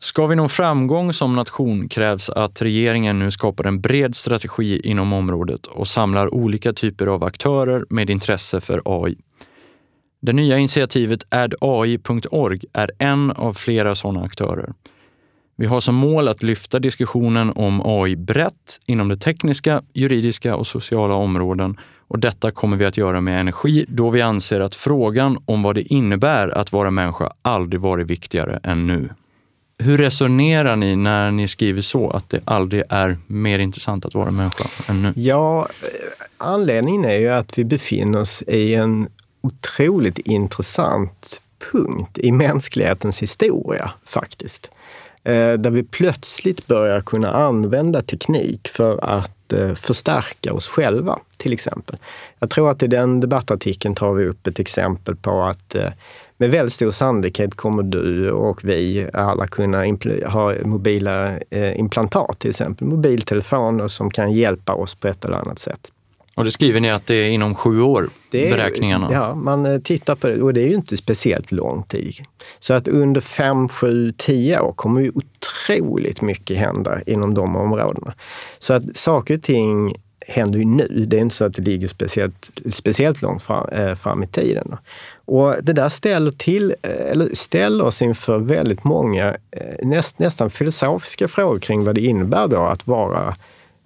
Ska 0.00 0.26
vi 0.26 0.36
nå 0.36 0.48
framgång 0.48 1.12
som 1.12 1.36
nation 1.36 1.88
krävs 1.88 2.30
att 2.30 2.62
regeringen 2.62 3.18
nu 3.18 3.30
skapar 3.30 3.64
en 3.64 3.80
bred 3.80 4.16
strategi 4.16 4.80
inom 4.84 5.12
området 5.12 5.66
och 5.66 5.88
samlar 5.88 6.34
olika 6.34 6.72
typer 6.72 7.06
av 7.06 7.24
aktörer 7.24 7.84
med 7.90 8.10
intresse 8.10 8.60
för 8.60 8.82
AI. 8.84 9.16
Det 10.26 10.32
nya 10.32 10.58
initiativet 10.58 11.24
addai.org 11.28 12.60
är 12.72 12.90
en 12.98 13.30
av 13.30 13.52
flera 13.52 13.94
sådana 13.94 14.22
aktörer. 14.22 14.72
Vi 15.56 15.66
har 15.66 15.80
som 15.80 15.94
mål 15.94 16.28
att 16.28 16.42
lyfta 16.42 16.78
diskussionen 16.78 17.52
om 17.56 17.82
AI 17.84 18.16
brett 18.16 18.80
inom 18.86 19.08
det 19.08 19.16
tekniska, 19.16 19.82
juridiska 19.94 20.56
och 20.56 20.66
sociala 20.66 21.14
områden 21.14 21.76
och 22.08 22.18
detta 22.18 22.50
kommer 22.50 22.76
vi 22.76 22.84
att 22.84 22.96
göra 22.96 23.20
med 23.20 23.40
energi 23.40 23.84
då 23.88 24.10
vi 24.10 24.22
anser 24.22 24.60
att 24.60 24.74
frågan 24.74 25.38
om 25.44 25.62
vad 25.62 25.74
det 25.74 25.82
innebär 25.82 26.48
att 26.48 26.72
vara 26.72 26.90
människa 26.90 27.32
aldrig 27.42 27.80
varit 27.80 28.06
viktigare 28.06 28.60
än 28.62 28.86
nu. 28.86 29.08
Hur 29.78 29.98
resonerar 29.98 30.76
ni 30.76 30.96
när 30.96 31.30
ni 31.30 31.48
skriver 31.48 31.82
så, 31.82 32.10
att 32.10 32.30
det 32.30 32.40
aldrig 32.44 32.82
är 32.88 33.18
mer 33.26 33.58
intressant 33.58 34.04
att 34.04 34.14
vara 34.14 34.30
människa 34.30 34.64
än 34.86 35.02
nu? 35.02 35.12
Ja, 35.16 35.68
anledningen 36.38 37.04
är 37.04 37.18
ju 37.18 37.28
att 37.28 37.58
vi 37.58 37.64
befinner 37.64 38.20
oss 38.20 38.42
i 38.42 38.74
en 38.74 39.08
otroligt 39.46 40.18
intressant 40.18 41.42
punkt 41.72 42.18
i 42.18 42.32
mänsklighetens 42.32 43.22
historia 43.22 43.90
faktiskt. 44.04 44.70
Eh, 45.24 45.52
där 45.52 45.70
vi 45.70 45.82
plötsligt 45.82 46.66
börjar 46.66 47.00
kunna 47.00 47.32
använda 47.32 48.02
teknik 48.02 48.68
för 48.68 49.04
att 49.04 49.52
eh, 49.52 49.74
förstärka 49.74 50.52
oss 50.52 50.68
själva, 50.68 51.18
till 51.36 51.52
exempel. 51.52 51.96
Jag 52.38 52.50
tror 52.50 52.70
att 52.70 52.82
i 52.82 52.86
den 52.86 53.20
debattartikeln 53.20 53.94
tar 53.94 54.12
vi 54.12 54.24
upp 54.24 54.46
ett 54.46 54.60
exempel 54.60 55.16
på 55.16 55.42
att 55.42 55.74
eh, 55.74 55.90
med 56.36 56.50
väldigt 56.50 56.72
stor 56.72 56.90
sannolikhet 56.90 57.54
kommer 57.54 57.82
du 57.82 58.30
och 58.30 58.64
vi 58.64 59.08
alla 59.12 59.46
kunna 59.46 59.84
ha 60.26 60.54
mobila 60.64 61.38
implantat, 61.50 62.38
till 62.38 62.50
exempel 62.50 62.86
mobiltelefoner 62.86 63.88
som 63.88 64.10
kan 64.10 64.32
hjälpa 64.32 64.74
oss 64.74 64.94
på 64.94 65.08
ett 65.08 65.24
eller 65.24 65.36
annat 65.36 65.58
sätt. 65.58 65.92
Och 66.36 66.44
det 66.44 66.50
skriver 66.50 66.80
ni 66.80 66.90
att 66.90 67.06
det 67.06 67.14
är 67.14 67.30
inom 67.30 67.54
sju 67.54 67.80
år, 67.80 68.10
det 68.30 68.48
är, 68.48 68.56
beräkningarna? 68.56 69.08
Ja, 69.12 69.34
man 69.34 69.66
eh, 69.66 69.78
tittar 69.78 70.14
på 70.14 70.26
det 70.26 70.42
och 70.42 70.54
det 70.54 70.62
är 70.62 70.66
ju 70.66 70.74
inte 70.74 70.96
speciellt 70.96 71.52
lång 71.52 71.82
tid. 71.82 72.14
Så 72.58 72.74
att 72.74 72.88
under 72.88 73.20
fem, 73.20 73.68
sju, 73.68 74.12
tio 74.16 74.60
år 74.60 74.72
kommer 74.72 75.00
ju 75.00 75.12
otroligt 75.14 76.22
mycket 76.22 76.58
hända 76.58 77.00
inom 77.06 77.34
de 77.34 77.56
områdena. 77.56 78.14
Så 78.58 78.74
att 78.74 78.96
saker 78.96 79.36
och 79.36 79.42
ting 79.42 79.94
händer 80.26 80.58
ju 80.58 80.64
nu. 80.64 81.06
Det 81.08 81.16
är 81.16 81.20
inte 81.20 81.34
så 81.34 81.44
att 81.44 81.54
det 81.54 81.62
ligger 81.62 81.88
speciellt, 81.88 82.50
speciellt 82.72 83.22
långt 83.22 83.42
fram, 83.42 83.68
eh, 83.68 83.94
fram 83.94 84.22
i 84.22 84.26
tiden. 84.26 84.76
Och 85.24 85.54
det 85.62 85.72
där 85.72 85.88
ställer, 85.88 86.30
till, 86.30 86.74
eh, 86.82 87.10
eller 87.10 87.34
ställer 87.34 87.84
oss 87.84 88.02
inför 88.02 88.38
väldigt 88.38 88.84
många 88.84 89.36
näst, 89.82 90.18
nästan 90.18 90.50
filosofiska 90.50 91.28
frågor 91.28 91.58
kring 91.58 91.84
vad 91.84 91.94
det 91.94 92.00
innebär 92.00 92.48
då 92.48 92.60
att 92.60 92.86
vara 92.86 93.34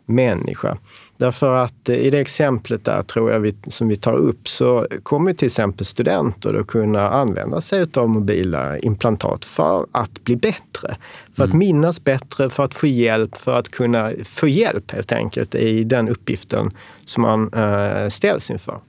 människa. 0.07 0.79
Därför 1.21 1.57
att 1.57 1.89
eh, 1.89 1.97
i 1.97 2.11
det 2.11 2.19
exemplet 2.19 2.85
där 2.85 3.03
tror 3.03 3.33
jag 3.33 3.41
vi, 3.41 3.55
som 3.67 3.89
vi 3.89 3.97
tar 3.97 4.17
upp 4.17 4.49
så 4.49 4.87
kommer 5.03 5.33
till 5.33 5.47
exempel 5.47 5.87
studenter 5.87 6.61
att 6.61 6.67
kunna 6.67 7.11
använda 7.11 7.61
sig 7.61 7.87
av 7.97 8.09
mobila 8.09 8.79
implantat 8.79 9.45
för 9.45 9.87
att 9.93 10.25
bli 10.25 10.37
bättre. 10.37 10.97
För 11.35 11.43
mm. 11.43 11.51
att 11.51 11.59
minnas 11.59 12.05
bättre, 12.05 12.51
för 12.51 12.65
att 12.65 12.75
få 12.75 12.87
hjälp, 12.87 13.37
för 13.37 13.59
att 13.59 13.69
kunna 13.69 14.11
få 14.25 14.49
hjälp 14.49 14.91
helt 14.91 15.13
enkelt 15.13 15.55
i 15.55 15.85
den 15.85 16.09
uppgiften 16.09 16.71
som 17.05 17.23
man 17.23 17.53
äh, 17.53 18.09
ställs 18.09 18.51
inför. 18.51 18.81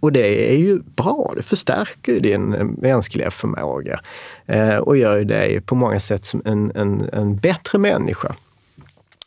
Och 0.00 0.12
det 0.12 0.52
är 0.52 0.58
ju 0.58 0.78
bra, 0.96 1.32
det 1.36 1.42
förstärker 1.42 2.20
din 2.20 2.50
mänskliga 2.78 3.30
förmåga 3.30 4.00
eh, 4.46 4.76
och 4.76 4.96
gör 4.96 5.24
dig 5.24 5.60
på 5.60 5.74
många 5.74 6.00
sätt 6.00 6.24
som 6.24 6.42
en, 6.44 6.72
en, 6.74 7.08
en 7.12 7.36
bättre 7.36 7.78
människa. 7.78 8.34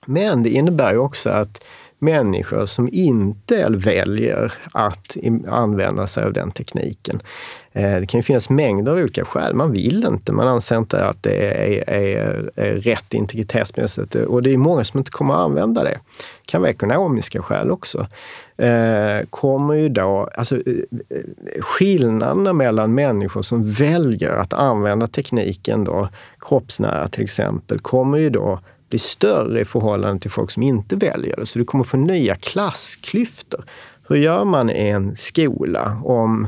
Men 0.06 0.44
det 0.44 0.50
innebär 0.50 0.92
ju 0.92 0.98
också 0.98 1.30
att 1.30 1.64
människor 2.00 2.66
som 2.66 2.90
inte 2.92 3.70
väljer 3.70 4.54
att 4.72 5.18
använda 5.48 6.08
sig 6.08 6.24
av 6.24 6.34
den 6.34 6.52
tekniken. 6.52 7.22
Eh, 7.72 8.00
det 8.00 8.06
kan 8.06 8.20
ju 8.20 8.24
finnas 8.24 8.50
mängder 8.50 8.92
av 8.92 8.98
olika 8.98 9.26
skäl. 9.26 9.56
Man 9.56 9.72
vill 9.72 10.06
inte, 10.06 10.32
man 10.32 10.48
anser 10.48 10.78
inte 10.78 11.06
att 11.06 11.24
det 11.24 11.36
är, 11.36 11.90
är, 11.90 12.52
är 12.56 12.76
rätt 12.76 13.14
integritetsmässigt 13.14 14.16
och 14.16 14.44
det 14.44 14.54
är 14.54 14.58
många 14.58 14.84
som 14.84 14.98
inte 14.98 15.12
kommer 15.12 15.34
att 15.34 15.40
använda 15.40 15.84
det. 15.84 15.90
Det 15.90 16.52
kan 16.52 16.62
vara 16.62 16.72
ekonomiska 16.72 17.42
skäl 17.42 17.72
också. 17.72 18.08
Eh, 18.58 19.26
kommer 19.30 19.74
ju 19.74 19.90
då, 19.90 20.30
alltså 20.34 20.56
eh, 20.56 20.84
skillnaderna 21.62 22.54
mellan 22.54 22.94
människor 22.94 23.42
som 23.42 23.72
väljer 23.72 24.32
att 24.32 24.54
använda 24.54 25.08
tekniken 25.08 25.84
då, 25.84 26.10
kroppsnära 26.40 27.08
till 27.08 27.24
exempel, 27.24 27.80
kommer 27.80 28.18
ju 28.18 28.30
då 28.30 28.60
blir 28.90 29.00
större 29.00 29.62
i 29.62 29.66
förhållande 29.66 30.22
till 30.22 30.32
folk 30.32 30.52
som 30.52 30.64
inte 30.64 30.96
väljer 30.96 31.36
det. 31.36 31.46
Så 31.46 31.60
du 31.60 31.66
kommer 31.66 31.84
få 31.84 31.98
nya 31.98 32.36
klassklyftor. 32.36 33.64
Hur 34.08 34.16
gör 34.16 34.46
man 34.46 34.70
i 34.70 34.88
en 34.88 35.16
skola 35.16 36.02
om 36.04 36.48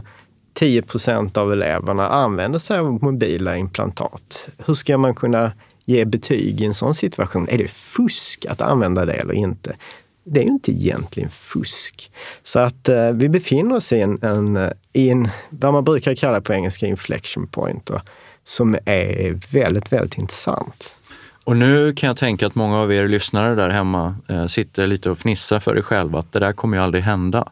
10 0.53 0.81
procent 0.81 1.37
av 1.37 1.51
eleverna 1.51 2.09
använder 2.09 2.59
sig 2.59 2.79
av 2.79 3.03
mobila 3.03 3.57
implantat? 3.57 4.49
Hur 4.65 4.73
ska 4.73 4.97
man 4.97 5.15
kunna 5.15 5.51
ge 5.85 6.05
betyg 6.05 6.61
i 6.61 6.65
en 6.65 6.73
sån 6.73 6.95
situation? 6.95 7.47
Är 7.49 7.57
det 7.57 7.71
fusk 7.71 8.45
att 8.49 8.61
använda 8.61 9.05
det 9.05 9.13
eller 9.13 9.33
inte? 9.33 9.75
Det 10.23 10.39
är 10.39 10.43
ju 10.43 10.49
inte 10.49 10.71
egentligen 10.71 11.29
fusk. 11.29 12.11
Så 12.43 12.59
att 12.59 12.89
eh, 12.89 13.11
vi 13.11 13.29
befinner 13.29 13.75
oss 13.75 13.93
i 13.93 13.99
en, 13.99 14.19
en, 14.23 14.57
eh, 14.57 14.71
i 14.93 15.09
en, 15.09 15.27
vad 15.49 15.73
man 15.73 15.83
brukar 15.83 16.15
kalla 16.15 16.41
på 16.41 16.53
engelska 16.53 16.87
inflection 16.87 17.47
point, 17.47 17.85
då, 17.85 18.01
som 18.43 18.77
är 18.85 19.53
väldigt, 19.53 19.93
väldigt 19.93 20.17
intressant. 20.17 20.97
Och 21.43 21.57
nu 21.57 21.93
kan 21.93 22.07
jag 22.07 22.17
tänka 22.17 22.47
att 22.47 22.55
många 22.55 22.77
av 22.77 22.93
er 22.93 23.07
lyssnare 23.07 23.55
där 23.55 23.69
hemma 23.69 24.15
eh, 24.27 24.47
sitter 24.47 24.87
lite 24.87 25.09
och 25.09 25.17
fnissar 25.17 25.59
för 25.59 25.77
er 25.77 25.81
själva 25.81 26.19
att 26.19 26.31
det 26.31 26.39
där 26.39 26.53
kommer 26.53 26.77
ju 26.77 26.83
aldrig 26.83 27.03
hända. 27.03 27.51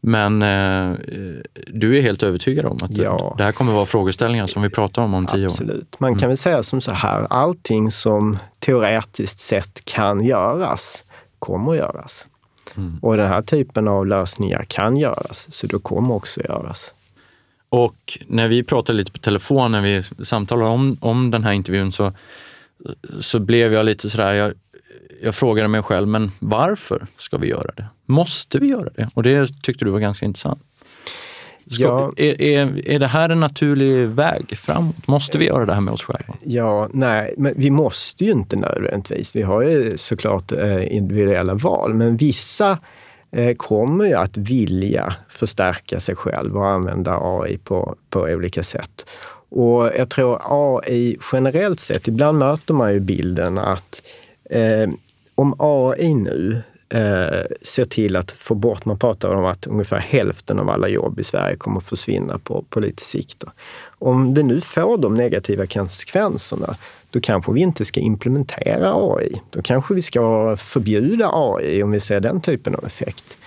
Men 0.00 0.42
eh, 0.42 0.96
du 1.66 1.98
är 1.98 2.02
helt 2.02 2.22
övertygad 2.22 2.66
om 2.66 2.78
att 2.82 2.96
ja. 2.96 3.34
det 3.38 3.44
här 3.44 3.52
kommer 3.52 3.72
vara 3.72 3.86
frågeställningar 3.86 4.46
som 4.46 4.62
vi 4.62 4.70
pratar 4.70 5.02
om 5.02 5.14
om 5.14 5.26
tio 5.26 5.46
år? 5.46 5.50
Absolut. 5.50 6.00
Man 6.00 6.12
kan 6.12 6.18
mm. 6.18 6.28
väl 6.28 6.38
säga 6.38 6.62
som 6.62 6.80
så 6.80 6.92
här, 6.92 7.26
allting 7.30 7.90
som 7.90 8.38
teoretiskt 8.58 9.40
sett 9.40 9.84
kan 9.84 10.24
göras, 10.24 11.04
kommer 11.38 11.70
att 11.72 11.78
göras. 11.78 12.28
Mm. 12.76 12.98
Och 13.02 13.16
den 13.16 13.28
här 13.28 13.42
typen 13.42 13.88
av 13.88 14.06
lösningar 14.06 14.64
kan 14.68 14.96
göras, 14.96 15.46
så 15.50 15.66
det 15.66 15.78
kommer 15.78 16.14
också 16.14 16.40
göras. 16.40 16.94
Och 17.68 18.18
när 18.26 18.48
vi 18.48 18.62
pratade 18.62 18.96
lite 18.96 19.12
på 19.12 19.18
telefon, 19.18 19.72
när 19.72 19.80
vi 19.80 20.02
samtalade 20.24 20.70
om, 20.70 20.96
om 21.00 21.30
den 21.30 21.44
här 21.44 21.52
intervjun, 21.52 21.92
så 21.92 22.12
så 23.20 23.40
blev 23.40 23.72
jag 23.72 23.86
lite 23.86 24.10
sådär, 24.10 24.34
jag, 24.34 24.52
jag 25.22 25.34
frågade 25.34 25.68
mig 25.68 25.82
själv, 25.82 26.08
men 26.08 26.30
varför 26.38 27.06
ska 27.16 27.36
vi 27.36 27.48
göra 27.48 27.70
det? 27.76 27.86
Måste 28.06 28.58
vi 28.58 28.66
göra 28.66 28.90
det? 28.94 29.08
Och 29.14 29.22
det 29.22 29.62
tyckte 29.62 29.84
du 29.84 29.90
var 29.90 29.98
ganska 29.98 30.26
intressant. 30.26 30.62
Ska, 31.70 31.82
ja. 31.82 32.12
är, 32.16 32.42
är, 32.42 32.88
är 32.88 32.98
det 32.98 33.06
här 33.06 33.28
en 33.28 33.40
naturlig 33.40 34.08
väg 34.08 34.56
framåt? 34.56 35.06
Måste 35.06 35.38
vi 35.38 35.46
göra 35.46 35.66
det 35.66 35.74
här 35.74 35.80
med 35.80 35.94
oss 35.94 36.02
själva? 36.02 36.34
Ja, 36.44 36.88
nej, 36.92 37.34
men 37.38 37.54
vi 37.56 37.70
måste 37.70 38.24
ju 38.24 38.30
inte 38.30 38.56
nödvändigtvis. 38.56 39.36
Vi 39.36 39.42
har 39.42 39.62
ju 39.62 39.98
såklart 39.98 40.52
eh, 40.52 40.96
individuella 40.96 41.54
val, 41.54 41.94
men 41.94 42.16
vissa 42.16 42.78
eh, 43.32 43.54
kommer 43.56 44.06
ju 44.06 44.14
att 44.14 44.36
vilja 44.36 45.14
förstärka 45.28 46.00
sig 46.00 46.16
själv 46.16 46.56
och 46.56 46.66
använda 46.66 47.18
AI 47.22 47.58
på, 47.58 47.96
på 48.10 48.20
olika 48.20 48.62
sätt. 48.62 49.06
Och 49.48 49.90
jag 49.96 50.08
tror 50.08 50.38
AI 50.44 51.16
generellt 51.32 51.80
sett, 51.80 52.08
ibland 52.08 52.38
möter 52.38 52.74
man 52.74 52.92
ju 52.92 53.00
bilden 53.00 53.58
att 53.58 54.02
eh, 54.50 54.90
om 55.34 55.54
AI 55.58 56.14
nu 56.14 56.62
eh, 56.88 57.56
ser 57.62 57.84
till 57.84 58.16
att 58.16 58.30
få 58.30 58.54
bort, 58.54 58.84
man 58.84 58.98
pratar 58.98 59.34
om 59.34 59.44
att 59.44 59.66
ungefär 59.66 59.98
hälften 59.98 60.58
av 60.58 60.70
alla 60.70 60.88
jobb 60.88 61.20
i 61.20 61.24
Sverige 61.24 61.56
kommer 61.56 61.78
att 61.78 61.84
försvinna 61.84 62.38
på, 62.38 62.64
på 62.68 62.80
lite 62.80 63.02
sikt. 63.02 63.44
Om 63.98 64.34
det 64.34 64.42
nu 64.42 64.60
får 64.60 64.98
de 64.98 65.14
negativa 65.14 65.66
konsekvenserna, 65.66 66.76
då 67.10 67.20
kanske 67.20 67.52
vi 67.52 67.60
inte 67.60 67.84
ska 67.84 68.00
implementera 68.00 68.92
AI. 68.94 69.40
Då 69.50 69.62
kanske 69.62 69.94
vi 69.94 70.02
ska 70.02 70.56
förbjuda 70.56 71.30
AI 71.32 71.82
om 71.82 71.90
vi 71.90 72.00
ser 72.00 72.20
den 72.20 72.40
typen 72.40 72.74
av 72.74 72.86
effekt. 72.86 73.38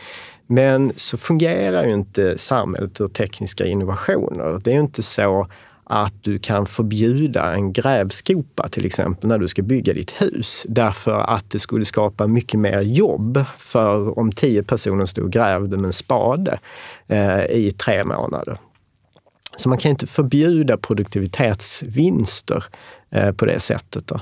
Men 0.47 0.91
så 0.95 1.17
fungerar 1.17 1.85
ju 1.85 1.93
inte 1.93 2.37
samhället 2.37 2.99
och 2.99 3.13
tekniska 3.13 3.65
innovationer. 3.65 4.61
Det 4.63 4.71
är 4.71 4.75
ju 4.75 4.81
inte 4.81 5.03
så 5.03 5.47
att 5.91 6.23
du 6.23 6.39
kan 6.39 6.65
förbjuda 6.65 7.53
en 7.53 7.73
grävskopa 7.73 8.67
till 8.67 8.85
exempel 8.85 9.29
när 9.29 9.37
du 9.37 9.47
ska 9.47 9.61
bygga 9.61 9.93
ditt 9.93 10.21
hus. 10.21 10.65
Därför 10.69 11.19
att 11.19 11.51
det 11.51 11.59
skulle 11.59 11.85
skapa 11.85 12.27
mycket 12.27 12.59
mer 12.59 12.81
jobb 12.81 13.45
för 13.57 14.19
om 14.19 14.31
tio 14.31 14.63
personer 14.63 15.05
stod 15.05 15.25
och 15.25 15.31
grävde 15.31 15.77
med 15.77 15.85
en 15.85 15.93
spade 15.93 16.59
eh, 17.07 17.45
i 17.45 17.71
tre 17.77 18.03
månader. 18.03 18.57
Så 19.57 19.69
man 19.69 19.77
kan 19.77 19.91
inte 19.91 20.07
förbjuda 20.07 20.77
produktivitetsvinster 20.77 22.63
eh, 23.09 23.31
på 23.31 23.45
det 23.45 23.59
sättet. 23.59 24.07
Då. 24.07 24.19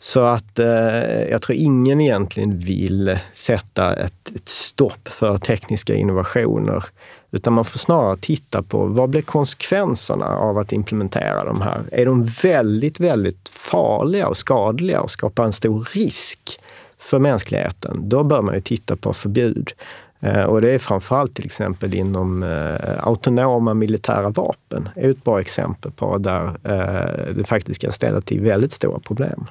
Så 0.00 0.20
att 0.20 0.58
eh, 0.58 1.28
jag 1.30 1.42
tror 1.42 1.56
ingen 1.56 2.00
egentligen 2.00 2.56
vill 2.56 3.18
sätta 3.32 3.94
ett, 3.94 4.32
ett, 4.34 4.48
stopp 4.48 5.08
för 5.08 5.38
tekniska 5.38 5.94
innovationer. 5.94 6.84
Utan 7.30 7.52
man 7.52 7.64
får 7.64 7.78
snarare 7.78 8.16
titta 8.16 8.62
på 8.62 8.86
vad 8.86 9.10
blir 9.10 9.22
konsekvenserna 9.22 10.26
av 10.26 10.58
att 10.58 10.72
implementera 10.72 11.44
de 11.44 11.60
här? 11.60 11.80
Är 11.92 12.06
de 12.06 12.24
väldigt, 12.24 13.00
väldigt 13.00 13.48
farliga 13.48 14.28
och 14.28 14.36
skadliga 14.36 15.00
och 15.00 15.10
skapar 15.10 15.44
en 15.44 15.52
stor 15.52 15.88
risk 15.94 16.60
för 16.98 17.18
mänskligheten? 17.18 18.08
Då 18.08 18.22
bör 18.22 18.42
man 18.42 18.54
ju 18.54 18.60
titta 18.60 18.96
på 18.96 19.12
förbud. 19.12 19.72
Eh, 20.20 20.42
och 20.42 20.60
det 20.60 20.70
är 20.70 20.78
framförallt 20.78 21.34
till 21.34 21.44
exempel 21.44 21.94
inom 21.94 22.42
eh, 22.42 23.06
autonoma 23.06 23.74
militära 23.74 24.28
vapen. 24.28 24.88
är 24.96 25.10
ett 25.10 25.24
bra 25.24 25.40
exempel 25.40 25.92
på 25.92 26.18
där 26.18 26.44
eh, 26.44 27.34
det 27.34 27.44
faktiskt 27.44 27.80
kan 27.80 27.92
ställa 27.92 28.20
till 28.20 28.40
väldigt 28.40 28.72
stora 28.72 28.98
problem. 28.98 29.46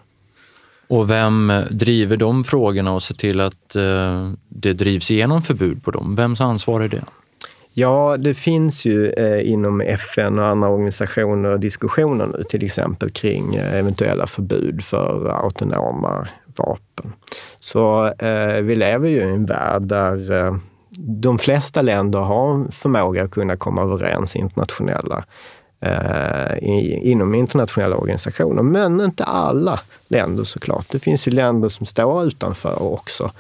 Och 0.88 1.10
vem 1.10 1.54
driver 1.70 2.18
de 2.18 2.44
frågorna 2.44 2.94
och 2.94 3.04
ser 3.04 3.16
till 3.16 3.40
att 3.40 3.76
eh, 3.76 4.32
det 4.50 4.74
drivs 4.74 5.12
igenom 5.12 5.42
förbud 5.42 5.84
på 5.84 5.92
dem? 5.92 6.16
Vems 6.16 6.42
ansvar 6.42 6.82
är 6.82 6.88
det? 6.88 7.04
Ja, 7.78 8.18
det 8.18 8.34
finns 8.34 8.86
ju 8.86 9.10
eh, 9.10 9.52
inom 9.52 9.82
FN 9.82 10.40
och 10.40 10.46
andra 10.46 10.70
organisationer 10.70 11.58
diskussioner 11.58 12.28
nu 12.28 12.44
till 12.44 12.66
exempel 12.66 13.10
kring 13.10 13.56
eh, 13.56 13.80
eventuella 13.80 14.28
förbud 14.28 14.84
för 14.84 15.30
autonoma 15.30 16.28
vapen. 16.58 17.14
Så 17.60 18.06
eh, 18.20 18.62
vi 18.62 18.76
lever 18.76 19.10
ju 19.10 19.18
i 19.18 19.34
en 19.34 19.46
värld 19.46 19.82
där 19.82 20.32
eh, 20.32 20.56
de 21.00 21.38
flesta 21.38 21.82
länder 21.82 22.20
har 22.20 22.72
förmåga 22.72 23.24
att 23.24 23.32
kunna 23.32 23.58
komma 23.58 23.82
överens 23.82 24.36
internationella 24.36 25.26
eh, 25.80 26.58
inom 27.12 27.36
internationella 27.36 27.96
organisationer. 27.96 28.64
Men 28.64 29.02
inte 29.02 29.24
alla 29.24 29.80
länder 30.08 30.44
såklart. 30.44 30.86
Det 30.90 31.00
finns 31.00 31.28
ju 31.28 31.32
länder 31.32 31.70
som 31.70 31.86
står 31.86 32.28
utanför 32.28 32.84
också 32.84 33.32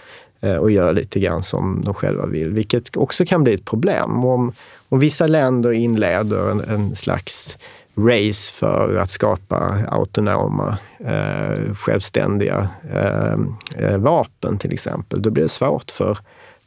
Eh, 0.42 0.56
och 0.56 0.72
gör 0.72 0.94
lite 0.94 1.20
grann 1.20 1.44
som 1.44 1.82
de 1.86 1.94
själva 1.94 2.26
vill, 2.26 2.50
vilket 2.50 2.98
också 2.98 3.26
kan 3.26 3.44
bli 3.44 3.54
ett 3.54 3.66
problem. 3.66 4.26
Om, 4.26 4.54
om 4.90 5.00
vissa 5.00 5.28
länder 5.28 5.72
inleder 5.72 6.52
en, 6.52 6.62
en 6.62 6.96
slags 6.96 7.58
race 7.98 8.54
för 8.54 8.98
att 8.98 9.10
skapa 9.10 9.80
autonoma, 9.88 10.78
eh, 11.00 11.76
självständiga 11.76 12.70
eh, 12.94 13.34
eh, 13.76 13.98
vapen 13.98 14.58
till 14.58 14.74
exempel, 14.74 15.22
då 15.22 15.30
blir 15.30 15.44
det 15.44 15.50
svårt 15.50 15.92
för, 15.92 16.18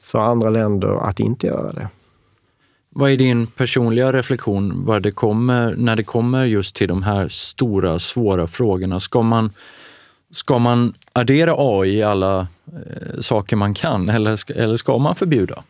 för 0.02 0.18
andra 0.18 0.50
länder 0.50 1.09
att 1.09 1.20
inte 1.20 1.46
göra 1.46 1.72
det. 1.72 1.88
Vad 2.90 3.11
är 3.11 3.16
din 3.16 3.46
personliga 3.46 4.12
reflektion 4.12 4.85
vad 4.85 5.02
det 5.02 5.11
kommer, 5.11 5.74
när 5.78 5.96
det 5.96 6.02
kommer 6.02 6.44
just 6.44 6.76
till 6.76 6.88
de 6.88 7.02
här 7.02 7.28
stora, 7.28 7.98
svåra 7.98 8.46
frågorna? 8.46 9.00
Ska 9.00 9.22
man, 9.22 9.50
ska 10.31 10.59
man 10.59 10.95
addera 11.12 11.55
AI 11.57 11.91
i 11.91 12.03
alla 12.03 12.41
eh, 12.67 13.21
saker 13.21 13.57
man 13.57 13.75
kan 13.75 14.09
eller 14.09 14.37
ska, 14.37 14.55
eller 14.55 14.77
ska 14.77 14.99
man 14.99 15.14
förbjuda? 15.14 15.62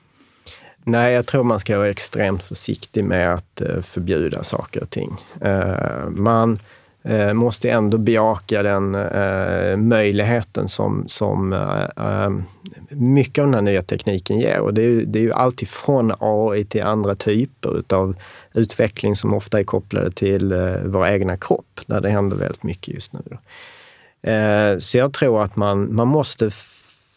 Nej, 0.85 1.15
jag 1.15 1.27
tror 1.27 1.45
man 1.45 1.61
ska 1.61 1.79
vara 1.79 1.91
extremt 1.91 2.43
försiktig 2.43 3.05
med 3.05 3.35
att 3.35 3.61
eh, 3.61 3.81
förbjuda 3.81 4.45
saker 4.45 4.83
och 4.83 4.91
ting. 4.91 5.17
Eh, 5.41 6.09
man 6.11 6.59
eh, 7.03 7.33
måste 7.33 7.71
ändå 7.71 7.99
bejaka 7.99 8.63
den 8.63 8.95
eh, 8.95 9.77
möjligheten 9.77 10.69
som, 10.69 11.05
som 11.09 11.53
eh, 11.53 12.07
eh, 12.07 12.31
mycket 12.91 13.43
av 13.43 13.47
den 13.47 13.55
här 13.55 13.63
nya 13.63 13.83
tekniken 13.83 14.39
ger. 14.39 14.61
Och 14.61 14.75
det 14.75 14.83
är, 14.83 15.03
det 15.07 15.19
är 15.19 15.23
ju 15.23 15.33
allt 15.33 15.63
ifrån 15.63 16.13
AI 16.19 16.65
till 16.65 16.83
andra 16.83 17.15
typer 17.15 17.83
av 17.95 18.17
utveckling 18.55 19.17
som 19.17 19.35
ofta 19.35 19.59
är 19.59 19.65
kopplade 19.65 20.11
till 20.11 20.55
vår 20.85 21.07
egna 21.07 21.37
kropp, 21.37 21.81
där 21.87 22.01
det 22.01 22.11
händer 22.11 22.37
väldigt 22.37 22.63
mycket 22.63 22.95
just 22.95 23.13
nu. 23.13 23.39
Eh, 24.23 24.79
så 24.79 24.99
jag 24.99 25.13
tror 25.13 25.43
att 25.43 25.57
man, 25.57 25.95
man 25.95 26.09
måste 26.09 26.51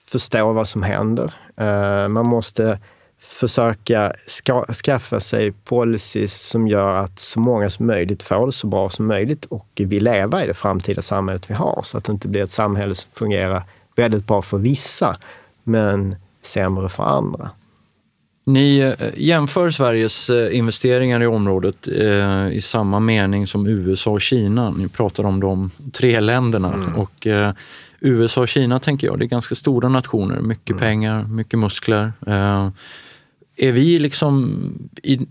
förstå 0.08 0.54
vad 0.54 0.68
som 0.68 0.84
händer. 0.84 1.34
Eh, 1.58 2.08
man 2.08 2.26
måste 2.26 2.80
försöka 3.20 4.14
ska, 4.28 4.66
skaffa 4.66 5.20
sig 5.20 5.52
policies 5.52 6.42
som 6.42 6.68
gör 6.68 6.96
att 6.96 7.20
så 7.20 7.40
många 7.40 7.70
som 7.70 7.86
möjligt 7.86 8.24
får 8.24 8.46
det 8.46 8.52
så 8.52 8.68
bra 8.68 8.90
som 8.90 9.08
möjligt 9.08 9.46
och 9.46 9.68
vill 9.76 10.04
leva 10.04 10.44
i 10.44 10.48
det 10.48 10.54
framtida 10.54 11.02
samhället 11.02 11.50
vi 11.50 11.54
har. 11.54 11.82
Så 11.84 11.98
att 11.98 12.04
det 12.04 12.12
inte 12.12 12.28
blir 12.28 12.44
ett 12.44 12.52
samhälle 12.52 12.96
som 12.96 13.12
fungerar 13.12 13.64
väldigt 13.96 14.28
bra 14.28 14.42
för 14.42 14.58
vissa, 14.58 15.18
men 15.64 16.16
sämre 16.42 16.90
för 16.90 17.04
andra. 17.04 17.50
Ni 18.44 18.80
eh, 18.80 19.08
jämför 19.18 19.72
Sveriges 19.72 20.30
eh, 20.30 20.58
investeringar 20.58 21.24
i 21.24 21.28
området 21.28 21.88
eh, 21.88 22.48
i 22.52 22.62
samma 22.62 23.00
mening 23.00 23.48
som 23.48 23.68
USA 23.68 24.12
och 24.12 24.22
Kina. 24.22 24.70
Ni 24.70 24.88
pratar 24.88 25.24
om 25.24 25.40
de 25.40 25.72
tre 25.94 26.20
länderna. 26.20 26.74
Mm. 26.74 26.96
Och, 26.96 27.28
eh, 27.28 27.54
USA 28.00 28.42
och 28.42 28.48
Kina 28.48 28.80
tänker 28.80 29.08
jag, 29.08 29.20
det 29.20 29.26
är 29.26 29.28
ganska 29.28 29.56
stora 29.56 29.90
nationer. 29.90 30.40
Mycket 30.40 30.70
mm. 30.70 30.80
pengar, 30.80 31.24
mycket 31.24 31.60
muskler. 31.60 32.14
Eh, 32.28 32.70
är 33.58 33.72
vi 33.72 34.00
liksom 34.00 34.58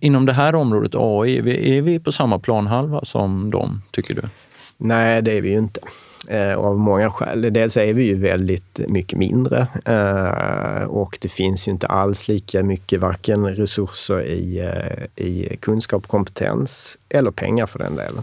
inom 0.01 0.27
det 0.27 0.33
här 0.33 0.55
området 0.55 0.93
AI, 0.95 1.39
är 1.39 1.43
vi, 1.43 1.79
är 1.79 1.83
vi 1.83 1.99
på 1.99 2.13
samma 2.13 2.39
planhalva 2.39 3.05
som 3.05 3.51
dem, 3.51 3.83
tycker 3.91 4.15
du? 4.15 4.23
Nej, 4.83 5.23
det 5.23 5.33
är 5.33 5.41
vi 5.41 5.51
ju 5.51 5.59
inte. 5.59 5.81
Eh, 6.29 6.59
av 6.59 6.79
många 6.79 7.11
skäl. 7.11 7.53
Dels 7.53 7.77
är 7.77 7.95
vi 7.95 8.05
ju 8.05 8.15
väldigt 8.15 8.81
mycket 8.89 9.19
mindre 9.19 9.67
eh, 9.85 10.85
och 10.85 11.19
det 11.21 11.29
finns 11.29 11.69
ju 11.69 11.73
inte 11.73 11.87
alls 11.87 12.29
lika 12.29 12.63
mycket 12.63 13.01
varken 13.01 13.49
resurser 13.49 14.23
i, 14.23 14.59
eh, 14.59 15.25
i 15.25 15.57
kunskap, 15.61 16.09
kompetens 16.09 16.99
eller 17.09 17.31
pengar 17.31 17.67
för 17.67 17.79
den 17.79 17.97
delen. 17.97 18.23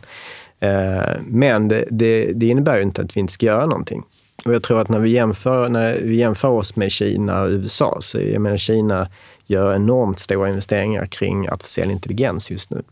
Eh, 0.60 1.22
men 1.28 1.68
det, 1.68 1.86
det, 1.90 2.32
det, 2.34 2.46
innebär 2.46 2.78
ju 2.78 2.84
inte 2.84 3.02
att 3.02 3.18
vi 3.18 3.20
inte 3.20 3.34
ska 3.34 3.46
göra 3.46 3.66
någonting. 3.66 4.04
Och 4.46 4.54
jag 4.54 4.64
tror 4.64 4.82
att 4.82 4.90
när 4.90 5.00
vi 5.00 5.10
jämför, 5.10 5.70
när 5.70 6.00
vi 6.02 6.16
jämför 6.16 6.50
oss 6.50 6.76
med 6.76 6.92
Kina 6.92 7.42
och 7.42 7.50
USA, 7.50 7.98
så 8.02 8.20
jag 8.20 8.42
menar 8.42 8.58
Kina 8.58 9.10
gör 9.46 9.76
enormt 9.76 10.20
stora 10.20 10.50
investeringar 10.50 11.06
kring 11.06 11.50
artificiell 11.50 11.92
intelligens 11.92 12.52
just 12.52 12.72
nu. 12.72 12.84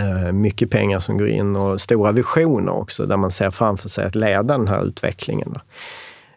Eh, 0.00 0.32
mycket 0.32 0.70
pengar 0.70 1.00
som 1.00 1.18
går 1.18 1.28
in 1.28 1.56
och 1.56 1.80
stora 1.80 2.12
visioner 2.12 2.72
också 2.72 3.06
där 3.06 3.16
man 3.16 3.30
ser 3.30 3.50
framför 3.50 3.88
sig 3.88 4.04
att 4.04 4.14
leda 4.14 4.58
den 4.58 4.68
här 4.68 4.86
utvecklingen. 4.86 5.54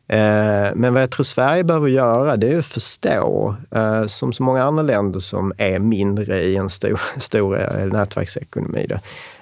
Eh, 0.07 0.69
men 0.75 0.93
vad 0.93 1.01
jag 1.01 1.09
tror 1.09 1.23
Sverige 1.23 1.63
behöver 1.63 1.87
göra 1.87 2.37
det 2.37 2.53
är 2.53 2.59
att 2.59 2.65
förstå, 2.65 3.55
eh, 3.71 4.05
som 4.05 4.33
så 4.33 4.43
många 4.43 4.63
andra 4.63 4.83
länder 4.83 5.19
som 5.19 5.53
är 5.57 5.79
mindre 5.79 6.41
i 6.41 6.55
en 6.55 6.69
stor, 6.69 7.01
stor 7.19 7.85
nätverksekonomi, 7.93 8.85
då, 8.89 8.99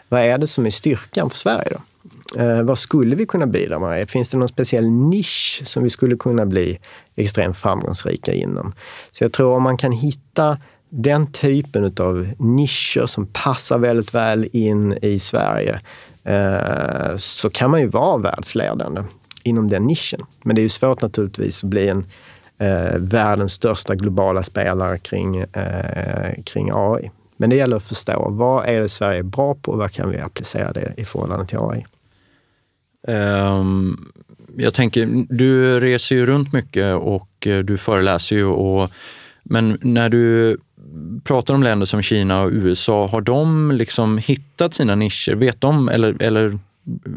vad 0.10 0.22
är 0.22 0.38
det 0.38 0.48
som 0.48 0.66
är 0.66 0.70
styrkan 0.70 1.30
för 1.30 1.38
Sverige? 1.38 1.70
Då? 1.72 1.80
Vad 2.64 2.78
skulle 2.78 3.16
vi 3.16 3.26
kunna 3.26 3.48
bidra 3.48 3.80
med? 3.80 4.10
Finns 4.10 4.30
det 4.30 4.38
någon 4.38 4.48
speciell 4.48 4.90
nisch 4.90 5.62
som 5.66 5.84
vi 5.84 5.90
skulle 5.90 6.16
kunna 6.16 6.46
bli 6.46 6.80
extremt 7.16 7.58
framgångsrika 7.58 8.34
inom? 8.34 8.74
Så 9.12 9.24
jag 9.24 9.34
tror 9.34 9.56
om 9.56 9.64
man 9.64 9.78
kan 9.78 9.92
hitta 9.92 10.58
den 10.90 11.32
typen 11.32 11.94
av 12.00 12.28
nischer 12.38 13.06
som 13.06 13.26
passar 13.26 13.78
väldigt 13.78 14.14
väl 14.14 14.50
in 14.54 14.98
i 15.02 15.20
Sverige 15.20 15.82
eh, 16.24 17.18
så 17.18 17.50
kan 17.50 17.72
man 17.72 17.82
ju 17.82 17.88
vara 17.88 18.18
världsledande 18.18 19.02
inom 19.44 19.70
den 19.70 19.84
nischen. 19.84 20.22
Men 20.44 20.56
det 20.56 20.62
är 20.62 20.64
ju 20.64 20.70
svårt 20.70 21.02
naturligtvis 21.02 21.64
att 21.64 21.70
bli 21.70 21.88
en 21.88 22.06
eh, 22.58 22.98
världens 22.98 23.54
största 23.54 23.96
globala 23.96 24.44
spelare 24.44 24.98
kring, 24.98 25.38
eh, 25.38 26.44
kring 26.44 26.72
AI. 26.74 27.12
Men 27.38 27.50
det 27.50 27.56
gäller 27.56 27.78
att 27.78 27.84
förstå 27.84 28.30
vad 28.30 28.66
är 28.66 28.80
det 28.80 28.90
Sverige 28.90 29.20
är 29.20 29.24
bra 29.24 29.56
på 29.56 29.72
och 29.72 29.78
vad 29.78 29.92
kan 29.92 30.10
vi 30.10 30.20
applicera 30.20 30.74
det 30.74 30.94
i 30.98 31.06
förhållande 31.06 31.46
till 31.46 31.58
AI? 31.58 31.86
Um, 33.08 33.16
ehm, 33.16 33.98
jag 34.58 34.74
tänker, 34.74 35.26
du 35.30 35.80
reser 35.80 36.16
ju 36.16 36.26
runt 36.26 36.54
mycket 36.54 36.96
och 36.96 37.48
eh, 37.48 37.60
du 37.60 37.78
föreläser 37.78 38.36
ju. 38.36 38.46
Och, 38.46 38.92
men 39.44 39.78
när 39.82 40.10
du 40.10 40.58
pratar 41.24 41.54
om 41.54 41.64
länder 41.64 41.86
som 41.86 42.02
Kina 42.02 42.42
och 42.42 42.50
USA, 42.52 43.08
har 43.08 43.22
de 43.22 43.72
liksom 43.72 44.18
hittat 44.18 44.74
sina 44.74 44.96
nischer? 44.96 45.36
Vet 45.36 45.62
de, 45.62 45.90
eller, 45.90 46.22
eller 46.22 46.60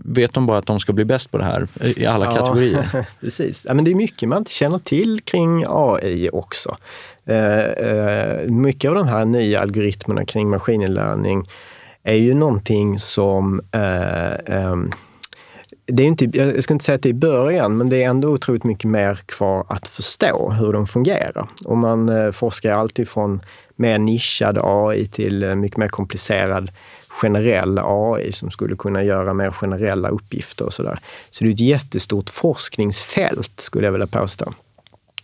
vet 0.05 0.35
de 0.35 0.47
bara 0.47 0.59
att 0.59 0.67
de 0.67 0.81
ska 0.81 0.93
bli 0.93 1.05
bäst 1.05 1.31
på 1.31 1.39
det 1.39 1.45
här 1.45 1.69
i 1.97 2.07
alla 2.07 2.25
ja, 2.25 2.37
kategorier? 2.37 3.07
Precis. 3.21 3.65
Ja, 3.69 3.75
men 3.75 3.85
det 3.85 3.91
är 3.91 3.95
mycket 3.95 4.29
man 4.29 4.39
inte 4.39 4.53
känner 4.53 4.79
till 4.79 5.21
kring 5.21 5.65
AI 5.69 6.31
också. 6.33 6.77
Eh, 7.27 7.65
eh, 7.65 8.49
mycket 8.49 8.89
av 8.89 8.95
de 8.95 9.09
här 9.09 9.25
nya 9.25 9.61
algoritmerna 9.61 10.25
kring 10.25 10.51
maskininlärning 10.51 11.49
är 12.03 12.15
ju 12.15 12.35
någonting 12.35 12.99
som 12.99 13.61
eh, 13.73 14.33
eh, 14.33 14.77
det 15.93 16.03
är 16.03 16.07
inte, 16.07 16.25
jag 16.33 16.63
ska 16.65 16.75
inte 16.75 16.85
säga 16.85 16.97
att 16.97 17.03
det 17.03 17.09
är 17.09 17.13
början, 17.13 17.77
men 17.77 17.89
det 17.89 18.03
är 18.03 18.09
ändå 18.09 18.29
otroligt 18.29 18.65
mycket 18.65 18.91
mer 18.91 19.15
kvar 19.15 19.67
att 19.69 19.89
förstå 19.89 20.51
hur 20.51 20.73
de 20.73 20.87
fungerar. 20.87 21.49
Och 21.65 21.77
man 21.77 22.09
eh, 22.09 22.31
forskar 22.31 22.73
alltid 22.73 23.09
från 23.09 23.41
mer 23.77 23.99
nischad 23.99 24.59
AI 24.63 25.07
till 25.07 25.43
eh, 25.43 25.55
mycket 25.55 25.79
mer 25.79 25.89
komplicerad 25.89 26.71
generell 27.09 27.79
AI 27.83 28.33
som 28.33 28.51
skulle 28.51 28.77
kunna 28.77 29.05
göra 29.05 29.35
mer 29.35 29.51
generella 29.51 30.09
uppgifter 30.09 30.65
och 30.65 30.73
sådär. 30.73 31.01
Så 31.31 31.45
det 31.45 31.51
är 31.51 31.55
ett 31.55 31.61
jättestort 31.61 32.31
forskningsfält 32.31 33.61
skulle 33.61 33.87
jag 33.87 33.93
vilja 33.93 34.07
påstå. 34.07 34.53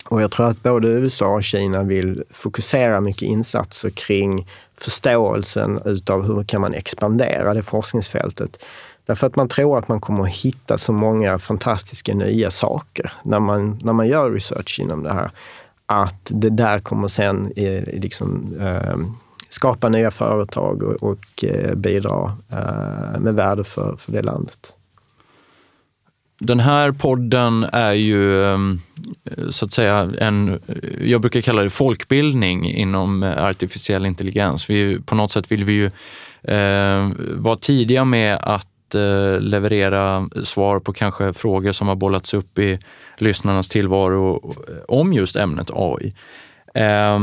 Och 0.09 0.23
jag 0.23 0.31
tror 0.31 0.47
att 0.47 0.63
både 0.63 0.89
USA 0.89 1.35
och 1.35 1.45
Kina 1.45 1.83
vill 1.83 2.23
fokusera 2.31 3.01
mycket 3.01 3.23
insatser 3.23 3.91
kring 3.91 4.49
förståelsen 4.79 5.81
utav 5.85 6.27
hur 6.27 6.45
kan 6.45 6.61
man 6.61 6.75
expandera 6.75 7.55
det 7.55 7.63
forskningsfältet. 7.63 8.63
Därför 9.07 9.27
att 9.27 9.37
man 9.37 9.49
tror 9.49 9.79
att 9.79 9.89
man 9.89 10.01
kommer 10.01 10.23
att 10.23 10.35
hitta 10.35 10.79
så 10.79 10.93
många 10.93 11.39
fantastiska 11.39 12.15
nya 12.15 12.51
saker 12.51 13.13
när 13.25 13.41
man, 13.41 13.79
när 13.83 13.93
man 13.93 14.09
gör 14.09 14.31
research 14.31 14.81
inom 14.81 15.03
det 15.03 15.13
här. 15.13 15.31
Att 15.87 16.31
det 16.31 16.51
där 16.51 16.79
kommer 16.79 17.09
sen 17.09 17.53
eh, 17.57 17.83
liksom, 18.01 18.57
eh, 18.61 18.97
skapa 19.49 19.89
nya 19.89 20.11
företag 20.11 20.83
och, 20.83 21.03
och 21.03 21.45
eh, 21.45 21.75
bidra 21.75 22.37
eh, 22.53 23.21
med 23.21 23.35
värde 23.35 23.65
för, 23.65 23.97
för 23.97 24.13
det 24.13 24.23
landet. 24.23 24.73
Den 26.39 26.61
här 26.61 26.93
podden 26.93 27.65
är 27.65 27.93
ju 27.93 28.45
eh, 28.45 28.59
så 29.51 29.65
att 29.65 29.73
säga 29.73 30.11
en, 30.19 30.61
jag 31.01 31.21
brukar 31.21 31.41
kalla 31.41 31.63
det 31.63 31.71
folkbildning 31.71 32.71
inom 32.71 33.23
eh, 33.23 33.45
artificiell 33.45 34.07
intelligens. 34.07 34.71
Vi, 34.71 35.01
på 35.01 35.15
något 35.15 35.33
sätt 35.33 35.53
vill 35.53 35.65
vi 35.65 35.73
ju 35.73 35.87
eh, 36.55 37.11
vara 37.37 37.57
tidiga 37.57 38.05
med 38.05 38.39
att 38.43 38.67
eh, 38.95 39.41
leverera 39.41 40.29
svar 40.45 40.81
på 40.81 40.93
kanske 40.93 41.33
frågor 41.33 41.73
som 41.73 41.89
har 41.89 41.97
bollats 41.97 42.35
upp 42.35 42.59
i 42.59 42.79
lyssnarnas 43.19 43.69
tillvaro 43.69 44.55
eh, 44.69 44.75
om 44.89 45.13
just 45.13 45.37
ämnet 45.37 45.71
AI. 45.73 46.13
Eh, 46.75 47.19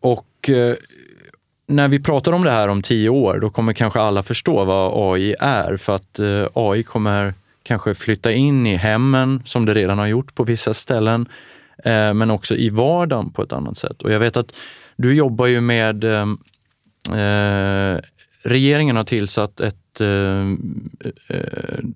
och 0.00 0.50
eh, 0.50 0.74
när 1.66 1.88
vi 1.88 2.00
pratar 2.00 2.32
om 2.32 2.44
det 2.44 2.50
här 2.50 2.68
om 2.68 2.82
tio 2.82 3.08
år, 3.08 3.38
då 3.40 3.50
kommer 3.50 3.72
kanske 3.72 4.00
alla 4.00 4.22
förstå 4.22 4.64
vad 4.64 5.14
AI 5.14 5.34
är 5.40 5.76
för 5.76 5.94
att 5.94 6.18
eh, 6.18 6.46
AI 6.54 6.82
kommer 6.82 7.34
kanske 7.62 7.94
flytta 7.94 8.32
in 8.32 8.66
i 8.66 8.76
hemmen 8.76 9.42
som 9.44 9.64
det 9.64 9.74
redan 9.74 9.98
har 9.98 10.06
gjort 10.06 10.34
på 10.34 10.44
vissa 10.44 10.74
ställen, 10.74 11.28
eh, 11.84 12.14
men 12.14 12.30
också 12.30 12.54
i 12.54 12.68
vardagen 12.68 13.30
på 13.30 13.42
ett 13.42 13.52
annat 13.52 13.78
sätt. 13.78 14.02
Och 14.02 14.12
jag 14.12 14.20
vet 14.20 14.36
att 14.36 14.56
du 14.96 15.14
jobbar 15.14 15.46
ju 15.46 15.60
med 15.60 16.04
eh, 16.04 16.28
eh 17.20 18.00
regeringen 18.44 18.96
har 18.96 19.04
tillsatt 19.04 19.60
ett 19.60 20.00
eh, 20.00 20.44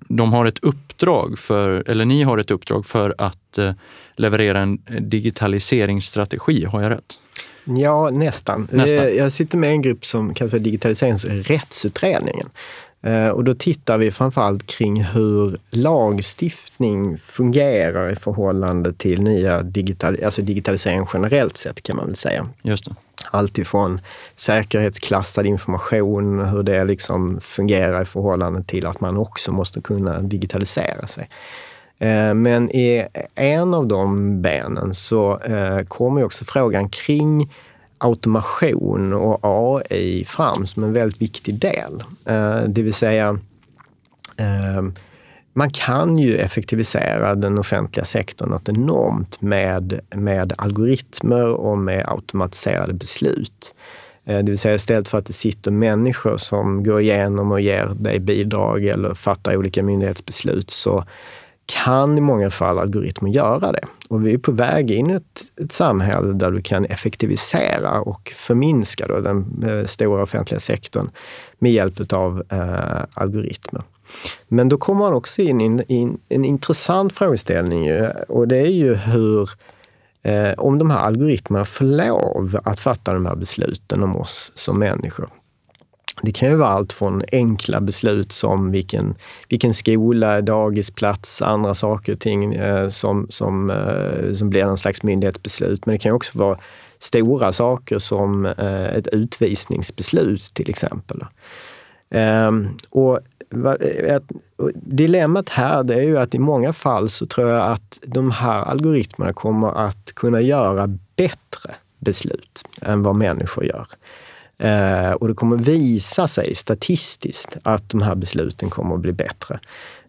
de 0.08 0.32
har 0.32 0.46
ett 0.46 0.58
uppdrag 0.58 1.38
för, 1.38 1.90
eller 1.90 2.04
ni 2.04 2.22
har 2.22 2.38
ett 2.38 2.50
uppdrag 2.50 2.86
för 2.86 3.14
att 3.18 3.58
leverera 4.16 4.60
en 4.60 4.78
digitaliseringsstrategi. 5.00 6.64
Har 6.64 6.82
jag 6.82 6.90
rätt? 6.90 7.18
Ja, 7.64 8.10
nästan. 8.10 8.68
nästan. 8.72 9.16
Jag 9.16 9.32
sitter 9.32 9.58
med 9.58 9.70
en 9.70 9.82
grupp 9.82 10.06
som 10.06 10.34
kallas 10.34 10.50
för 10.50 10.58
Digitaliseringsrättsutredningen. 10.58 12.48
Eh, 13.02 13.28
och 13.28 13.44
då 13.44 13.54
tittar 13.54 13.98
vi 13.98 14.10
framförallt 14.10 14.66
kring 14.66 15.04
hur 15.04 15.56
lagstiftning 15.70 17.18
fungerar 17.18 18.10
i 18.10 18.16
förhållande 18.16 18.92
till 18.92 19.22
nya 19.22 19.62
digital, 19.62 20.24
alltså 20.24 20.42
digitalisering 20.42 21.06
generellt 21.12 21.56
sett 21.56 21.82
kan 21.82 21.96
man 21.96 22.06
väl 22.06 22.16
säga. 22.16 22.48
Just 22.62 22.84
det. 22.84 22.94
Allt 23.30 23.58
ifrån 23.58 24.00
säkerhetsklassad 24.36 25.46
information, 25.46 26.44
hur 26.44 26.62
det 26.62 26.84
liksom 26.84 27.40
fungerar 27.40 28.02
i 28.02 28.04
förhållande 28.04 28.64
till 28.64 28.86
att 28.86 29.00
man 29.00 29.16
också 29.16 29.52
måste 29.52 29.80
kunna 29.80 30.20
digitalisera 30.20 31.06
sig. 31.06 31.28
Eh, 31.98 32.34
men 32.34 32.70
i 32.70 33.06
en 33.34 33.74
av 33.74 33.86
de 33.86 34.42
benen 34.42 34.94
så 34.94 35.38
eh, 35.38 35.80
kommer 35.80 36.24
också 36.24 36.44
frågan 36.44 36.88
kring 36.88 37.52
automation 37.98 39.12
och 39.12 39.38
AI 39.42 40.24
fram 40.24 40.66
som 40.66 40.84
en 40.84 40.92
väldigt 40.92 41.22
viktig 41.22 41.54
del. 41.54 42.04
Eh, 42.26 42.60
det 42.68 42.82
vill 42.82 42.94
säga, 42.94 43.38
man 45.52 45.70
kan 45.70 46.18
ju 46.18 46.36
effektivisera 46.36 47.34
den 47.34 47.58
offentliga 47.58 48.04
sektorn 48.04 48.50
något 48.50 48.68
enormt 48.68 49.40
med, 49.40 50.00
med 50.14 50.52
algoritmer 50.58 51.46
och 51.46 51.78
med 51.78 52.04
automatiserade 52.08 52.92
beslut. 52.92 53.74
Eh, 54.24 54.38
det 54.38 54.50
vill 54.50 54.58
säga 54.58 54.74
istället 54.74 55.08
för 55.08 55.18
att 55.18 55.26
det 55.26 55.32
sitter 55.32 55.70
människor 55.70 56.36
som 56.36 56.84
går 56.84 57.00
igenom 57.00 57.52
och 57.52 57.60
ger 57.60 57.86
dig 57.86 58.20
bidrag 58.20 58.84
eller 58.84 59.14
fattar 59.14 59.56
olika 59.56 59.82
myndighetsbeslut 59.82 60.70
så 60.70 61.04
kan 61.66 62.18
i 62.18 62.20
många 62.20 62.50
fall 62.50 62.78
algoritmer 62.78 63.30
göra 63.30 63.72
det. 63.72 63.82
Och 64.08 64.26
vi 64.26 64.34
är 64.34 64.38
på 64.38 64.52
väg 64.52 64.90
in 64.90 65.10
i 65.10 65.14
ett, 65.14 65.40
ett 65.64 65.72
samhälle 65.72 66.32
där 66.32 66.50
du 66.50 66.62
kan 66.62 66.84
effektivisera 66.84 68.00
och 68.00 68.32
förminska 68.36 69.06
då 69.06 69.20
den 69.20 69.64
eh, 69.66 69.86
stora 69.86 70.22
offentliga 70.22 70.60
sektorn 70.60 71.10
med 71.58 71.72
hjälp 71.72 72.12
av 72.12 72.42
eh, 72.50 73.04
algoritmer. 73.14 73.82
Men 74.48 74.68
då 74.68 74.78
kommer 74.78 75.00
man 75.00 75.12
också 75.12 75.42
in 75.42 75.60
i 75.60 75.64
en, 75.64 75.82
in, 75.88 76.18
en 76.28 76.44
intressant 76.44 77.12
frågeställning 77.12 77.86
ju, 77.86 78.10
och 78.28 78.48
det 78.48 78.56
är 78.56 78.70
ju 78.70 78.94
hur 78.94 79.50
eh, 80.22 80.52
om 80.58 80.78
de 80.78 80.90
här 80.90 80.98
algoritmerna 80.98 81.64
får 81.64 81.84
lov 81.84 82.58
att 82.64 82.80
fatta 82.80 83.12
de 83.12 83.26
här 83.26 83.36
besluten 83.36 84.02
om 84.02 84.16
oss 84.16 84.52
som 84.54 84.78
människor. 84.78 85.30
Det 86.22 86.32
kan 86.32 86.48
ju 86.48 86.54
vara 86.54 86.68
allt 86.68 86.92
från 86.92 87.22
enkla 87.32 87.80
beslut 87.80 88.32
som 88.32 88.70
vilken, 88.70 89.14
vilken 89.48 89.74
skola, 89.74 90.40
dagisplats, 90.40 91.42
andra 91.42 91.74
saker 91.74 92.12
och 92.12 92.20
ting 92.20 92.54
eh, 92.54 92.88
som, 92.88 93.26
som, 93.30 93.70
eh, 93.70 94.32
som 94.34 94.50
blir 94.50 94.64
någon 94.64 94.78
slags 94.78 95.02
myndighetsbeslut. 95.02 95.86
Men 95.86 95.92
det 95.92 95.98
kan 95.98 96.12
också 96.12 96.38
vara 96.38 96.58
stora 96.98 97.52
saker 97.52 97.98
som 97.98 98.46
eh, 98.46 98.86
ett 98.86 99.06
utvisningsbeslut 99.06 100.54
till 100.54 100.70
exempel. 100.70 101.24
Ehm, 102.10 102.64
eh, 102.64 102.70
och 102.90 103.20
Dilemmat 104.74 105.48
här 105.48 105.84
det 105.84 105.94
är 105.94 106.02
ju 106.02 106.18
att 106.18 106.34
i 106.34 106.38
många 106.38 106.72
fall 106.72 107.08
så 107.08 107.26
tror 107.26 107.48
jag 107.48 107.72
att 107.72 107.98
de 108.02 108.30
här 108.30 108.62
algoritmerna 108.62 109.32
kommer 109.32 109.86
att 109.86 110.12
kunna 110.14 110.40
göra 110.40 110.86
bättre 111.16 111.74
beslut 111.98 112.62
än 112.82 113.02
vad 113.02 113.16
människor 113.16 113.64
gör. 113.64 113.86
Eh, 114.58 115.12
och 115.12 115.28
det 115.28 115.34
kommer 115.34 115.56
visa 115.56 116.28
sig 116.28 116.54
statistiskt 116.54 117.56
att 117.62 117.88
de 117.90 118.02
här 118.02 118.14
besluten 118.14 118.70
kommer 118.70 118.94
att 118.94 119.00
bli 119.00 119.12
bättre. 119.12 119.60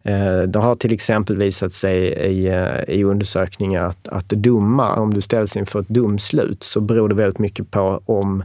Eh, 0.03 0.41
det 0.41 0.59
har 0.59 0.75
till 0.75 0.93
exempel 0.93 1.37
visat 1.37 1.73
sig 1.73 1.97
i, 2.07 2.47
eh, 2.47 2.83
i 2.87 3.03
undersökningar 3.03 3.85
att, 3.85 4.07
att 4.07 4.29
det 4.29 4.35
dumma, 4.35 4.95
om 4.95 5.13
du 5.13 5.21
ställs 5.21 5.57
inför 5.57 5.79
ett 5.79 5.89
domslut, 5.89 6.63
så 6.63 6.81
beror 6.81 7.09
det 7.09 7.15
väldigt 7.15 7.39
mycket 7.39 7.71
på 7.71 8.01
om 8.05 8.43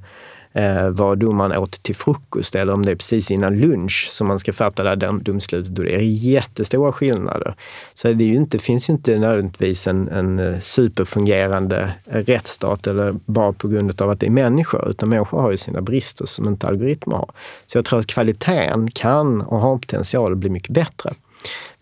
eh, 0.54 0.88
vad 0.88 1.18
domaren 1.18 1.58
åt 1.58 1.82
till 1.82 1.96
frukost 1.96 2.54
eller 2.54 2.72
om 2.72 2.84
det 2.84 2.90
är 2.90 2.96
precis 2.96 3.30
innan 3.30 3.58
lunch 3.58 4.08
som 4.10 4.26
man 4.26 4.38
ska 4.38 4.52
fatta 4.52 4.82
det 4.82 4.88
här 4.88 5.12
domslutet. 5.12 5.78
Och 5.78 5.84
det 5.84 5.94
är 5.94 6.00
jättestora 6.00 6.92
skillnader. 6.92 7.54
Så 7.94 8.12
det 8.12 8.24
är 8.24 8.28
ju 8.28 8.34
inte, 8.34 8.58
finns 8.58 8.88
ju 8.88 8.92
inte 8.92 9.18
nödvändigtvis 9.18 9.86
en, 9.86 10.08
en 10.08 10.38
eh, 10.38 10.60
superfungerande 10.60 11.92
eh, 12.06 12.18
rättsstat 12.18 12.86
eller 12.86 13.14
bara 13.26 13.52
på 13.52 13.68
grund 13.68 14.02
av 14.02 14.10
att 14.10 14.20
det 14.20 14.26
är 14.26 14.30
människor, 14.30 14.90
utan 14.90 15.08
människor 15.08 15.40
har 15.40 15.50
ju 15.50 15.56
sina 15.56 15.80
brister 15.80 16.26
som 16.26 16.48
inte 16.48 16.66
algoritmer 16.66 17.16
har. 17.16 17.30
Så 17.66 17.78
jag 17.78 17.84
tror 17.84 17.98
att 17.98 18.06
kvaliteten 18.06 18.90
kan 18.90 19.42
och 19.42 19.60
har 19.60 19.78
potential 19.78 20.32
att 20.32 20.38
bli 20.38 20.50
mycket 20.50 20.70
bättre. 20.70 21.10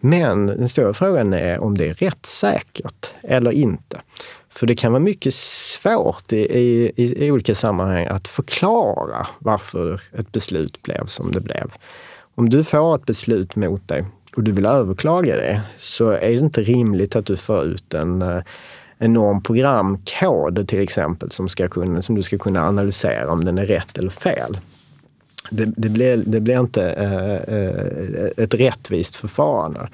Men 0.01 0.47
den 0.47 0.69
stora 0.69 0.95
frågan 0.95 1.33
är 1.33 1.63
om 1.63 1.79
det 1.79 1.89
är 1.89 1.95
rättssäkert 1.95 3.15
eller 3.23 3.51
inte. 3.51 4.01
För 4.55 4.67
det 4.67 4.75
kan 4.75 4.93
vara 4.93 5.03
mycket 5.03 5.35
svårt 5.35 6.33
i, 6.33 6.37
i, 6.37 6.93
i, 7.27 7.31
olika 7.31 7.55
sammanhang 7.55 8.07
att 8.07 8.29
förklara 8.29 9.27
varför 9.39 10.01
ett 10.19 10.33
beslut 10.33 10.83
blev 10.83 11.07
som 11.07 11.33
det 11.33 11.41
blev. 11.41 11.73
Om 12.35 12.51
du 12.51 12.65
får 12.65 12.95
ett 12.95 13.07
beslut 13.07 13.57
mot 13.57 13.89
dig 13.89 14.05
och 14.37 14.43
du 14.43 14.53
vill 14.53 14.67
överklaga 14.67 15.37
det 15.37 15.61
så 15.77 16.11
är 16.11 16.31
det 16.31 16.39
inte 16.39 16.61
rimligt 16.61 17.17
att 17.17 17.27
du 17.27 17.37
får 17.37 17.65
ut 17.65 17.95
en 17.95 18.23
eh, 18.23 18.43
enorm 18.99 19.43
programkod 19.43 20.69
till 20.69 20.81
exempel 20.81 21.31
som, 21.31 21.49
ska 21.49 21.69
kunna, 21.69 22.03
som 22.03 22.15
du 22.15 22.23
ska 22.23 22.39
kunna 22.39 22.69
analysera 22.69 23.33
om 23.33 23.45
den 23.45 23.59
är 23.59 23.67
rätt 23.67 23.99
eller 23.99 24.11
fel. 24.11 24.59
det, 25.51 25.65
det, 25.77 25.89
blir, 25.89 26.17
det 26.27 26.41
blir 26.41 26.61
inte 26.61 26.91
eh, 26.91 27.35
eh 27.35 28.45
ett 28.45 28.55
rättvist 28.55 29.17
förfarande. 29.17 29.89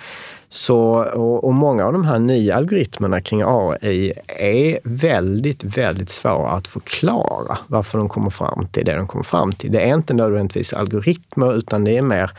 Så, 0.51 0.81
och, 1.05 1.45
och, 1.45 1.55
många 1.55 1.87
av 1.87 1.93
de 1.93 2.05
här 2.05 2.19
nya 2.19 2.57
algoritmerna 2.57 3.21
kring 3.21 3.43
AI 3.47 4.13
är 4.27 4.79
väldigt, 4.85 5.65
väldigt 5.65 6.11
svåra 6.11 6.51
att 6.51 6.67
förklara 6.67 7.59
varför 7.67 7.99
de 7.99 8.09
kommer 8.09 8.31
fram 8.31 8.67
till 8.73 8.85
det 8.85 8.97
de 8.97 9.07
kommer 9.07 9.25
fram 9.25 9.53
till. 9.53 9.73
Det 9.73 9.81
är 9.81 9.95
inte 9.95 10.15
nödvändigtvis 10.15 10.73
algoritmer 10.73 11.59
utan 11.59 11.85
det 11.85 11.97
är 11.97 12.03
mer 12.03 12.31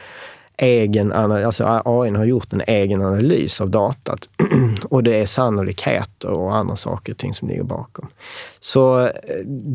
egen, 0.60 1.12
alltså 1.12 1.82
AI 1.86 2.10
har 2.10 2.26
gjort 2.26 2.54
en 2.54 2.62
egen 2.68 3.02
analys 3.02 3.62
av 3.62 3.70
datat 3.70 4.30
och 4.90 5.04
det 5.04 5.20
är 5.20 5.26
sannolikheter 5.26 6.30
och 6.30 6.56
andra 6.56 6.76
saker 6.76 7.14
och 7.14 7.18
ting 7.18 7.34
som 7.34 7.48
ligger 7.48 7.64
bakom. 7.64 8.08
Så 8.60 9.00
eh, 9.00 9.10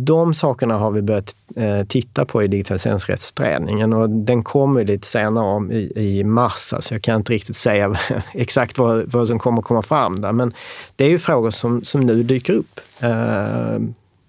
de 0.06 0.34
sakerna 0.34 0.74
har 0.74 0.90
vi 0.90 1.02
börjat 1.02 1.36
eh, 1.56 1.84
titta 1.84 2.24
på 2.24 2.42
i 2.42 2.48
digitaliseringsrättsutredningen 2.48 3.92
och 3.92 4.10
den 4.10 4.42
kommer 4.42 4.84
lite 4.84 5.06
senare 5.06 5.44
om 5.44 5.72
i, 5.72 5.92
i 5.96 6.24
mars, 6.24 6.72
alltså 6.72 6.94
jag 6.94 7.02
kan 7.02 7.16
inte 7.16 7.32
riktigt 7.32 7.56
säga 7.56 7.96
exakt 8.32 8.78
vad, 8.78 9.12
vad 9.12 9.28
som 9.28 9.38
kommer 9.38 9.62
komma 9.62 9.82
fram 9.82 10.20
där, 10.20 10.32
men 10.32 10.54
det 10.96 11.04
är 11.04 11.10
ju 11.10 11.18
frågor 11.18 11.50
som, 11.50 11.84
som 11.84 12.00
nu 12.00 12.22
dyker 12.22 12.52
upp 12.52 12.80
eh, 13.00 13.78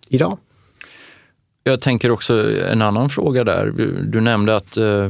idag. 0.09 0.37
Jag 1.63 1.81
tänker 1.81 2.11
också 2.11 2.55
en 2.61 2.81
annan 2.81 3.09
fråga 3.09 3.43
där. 3.43 3.73
Du 4.03 4.21
nämnde 4.21 4.55
att 4.55 4.77
eh, 4.77 5.09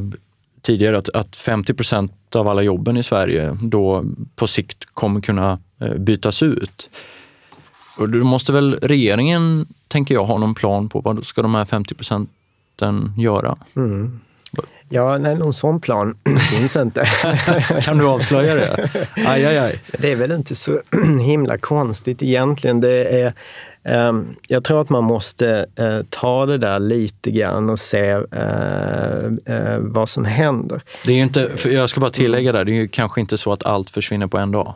tidigare 0.66 0.98
att, 0.98 1.08
att 1.08 1.36
50 1.36 1.74
procent 1.74 2.12
av 2.34 2.48
alla 2.48 2.62
jobben 2.62 2.96
i 2.96 3.02
Sverige 3.02 3.58
då 3.62 4.04
på 4.36 4.46
sikt 4.46 4.84
kommer 4.94 5.20
kunna 5.20 5.58
eh, 5.80 5.94
bytas 5.94 6.42
ut. 6.42 6.88
Och 7.98 8.08
då 8.08 8.18
måste 8.18 8.52
väl 8.52 8.78
regeringen, 8.82 9.66
tänker 9.88 10.14
jag, 10.14 10.24
ha 10.24 10.38
någon 10.38 10.54
plan 10.54 10.88
på 10.88 11.00
vad 11.00 11.26
ska 11.26 11.42
de 11.42 11.54
här 11.54 11.64
50 11.64 11.94
procenten 11.94 13.12
göra? 13.16 13.56
Mm. 13.76 14.20
Ja, 14.88 15.18
nej, 15.18 15.34
någon 15.34 15.52
sån 15.52 15.80
plan 15.80 16.18
finns 16.50 16.76
inte. 16.76 17.04
kan 17.82 17.98
du 17.98 18.06
avslöja 18.06 18.54
det? 18.54 18.90
Aj, 19.26 19.46
aj, 19.46 19.58
aj. 19.58 19.80
Det 19.98 20.12
är 20.12 20.16
väl 20.16 20.32
inte 20.32 20.54
så 20.54 20.80
himla 21.20 21.58
konstigt 21.58 22.22
egentligen. 22.22 22.80
Det 22.80 23.20
är 23.20 23.34
jag 24.48 24.64
tror 24.64 24.80
att 24.80 24.88
man 24.88 25.04
måste 25.04 25.66
eh, 25.76 25.98
ta 26.08 26.46
det 26.46 26.58
där 26.58 26.78
lite 26.78 27.30
grann 27.30 27.70
och 27.70 27.78
se 27.78 28.10
eh, 28.10 29.24
eh, 29.46 29.78
vad 29.78 30.08
som 30.08 30.24
händer. 30.24 30.82
Det 31.04 31.12
är 31.12 31.22
inte, 31.22 31.50
jag 31.64 31.90
ska 31.90 32.00
bara 32.00 32.10
tillägga 32.10 32.52
där, 32.52 32.64
det 32.64 32.72
är 32.72 32.74
ju 32.74 32.88
kanske 32.88 33.20
inte 33.20 33.38
så 33.38 33.52
att 33.52 33.66
allt 33.66 33.90
försvinner 33.90 34.26
på 34.26 34.38
en 34.38 34.52
dag. 34.52 34.74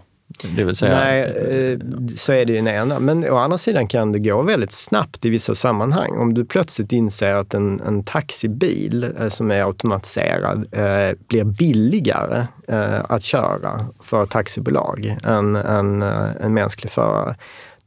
Det 0.57 0.65
vill 0.65 0.77
säga... 0.77 0.95
Nej, 0.95 1.79
så 2.17 2.33
är 2.33 2.45
det 2.45 2.53
ju 2.53 2.57
den 2.59 2.69
ena. 2.69 3.01
Men 3.01 3.31
å 3.31 3.37
andra 3.37 3.59
sidan 3.59 3.89
kan 3.89 4.13
det 4.13 4.19
gå 4.19 4.43
väldigt 4.43 4.73
snabbt 4.73 5.25
i 5.25 5.31
vissa 5.31 5.55
sammanhang. 5.55 6.11
Om 6.19 6.35
du 6.35 6.45
plötsligt 6.45 6.93
inser 6.93 7.35
att 7.35 7.55
en, 7.55 7.81
en 7.81 8.05
taxibil 8.05 9.13
som 9.29 9.51
är 9.51 9.65
automatiserad 9.65 10.67
eh, 10.73 11.17
blir 11.29 11.45
billigare 11.45 12.45
eh, 12.69 13.01
att 13.09 13.25
köra 13.25 13.87
för 14.03 14.27
taxibolag 14.27 15.17
än 15.25 15.57
en, 15.57 16.03
en 16.41 16.55
mänsklig 16.55 16.93
förare 16.93 17.37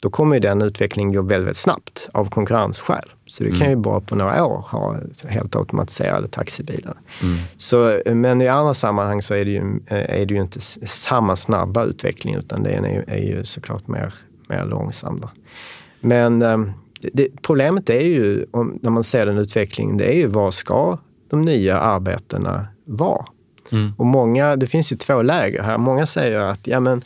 då 0.04 0.10
kommer 0.10 0.40
den 0.40 0.62
utvecklingen 0.62 1.14
gå 1.14 1.22
väldigt 1.22 1.58
snabbt 1.58 2.10
av 2.14 2.30
konkurrensskäl. 2.30 3.12
Så 3.28 3.44
det 3.44 3.50
kan 3.50 3.62
mm. 3.62 3.70
ju 3.70 3.76
bara 3.76 4.02
på 4.02 4.16
några 4.16 4.46
år 4.46 4.66
ha 4.70 5.00
helt 5.28 5.56
automatiserade 5.56 6.28
taxibilar. 6.28 6.98
Mm. 7.22 7.38
Så, 7.58 8.02
men 8.06 8.42
i 8.42 8.48
andra 8.48 8.74
sammanhang 8.74 9.22
så 9.22 9.34
är 9.34 9.46
det, 9.46 9.52
ju, 9.52 9.80
eh, 9.88 10.22
är 10.22 10.26
det 10.26 10.34
ju 10.34 10.42
inte 10.42 10.60
samma 10.88 11.36
snabba 11.36 11.84
utveckling 11.84 12.36
utan 12.36 12.64
den 12.64 12.86
är, 12.86 13.04
är 13.08 13.18
ju 13.18 13.46
såklart 13.46 13.88
mer, 13.88 14.14
mer 14.48 14.66
långsam. 14.66 15.20
Då. 15.20 15.30
Men 16.00 16.42
ehm, 16.42 16.72
det, 17.14 17.28
problemet 17.42 17.90
är 17.90 18.06
ju, 18.06 18.46
om, 18.52 18.80
när 18.82 18.92
man 18.92 19.04
ser 19.04 19.26
den 19.26 19.38
utvecklingen, 19.38 19.98
det 19.98 20.06
är 20.06 20.18
ju 20.18 20.28
vad 20.28 20.54
ska 20.54 20.98
de 21.30 21.42
nya 21.42 21.80
arbetena 21.80 22.68
vara? 22.86 23.26
Mm. 23.72 23.94
Och 23.98 24.06
många, 24.06 24.56
det 24.56 24.68
finns 24.68 24.92
ju 24.92 24.98
två 24.98 25.22
läger 25.22 25.64
här. 25.64 25.78
Många 25.78 26.06
säger 26.06 26.40
att 26.40 26.68
ja, 26.68 26.80
men, 26.80 27.02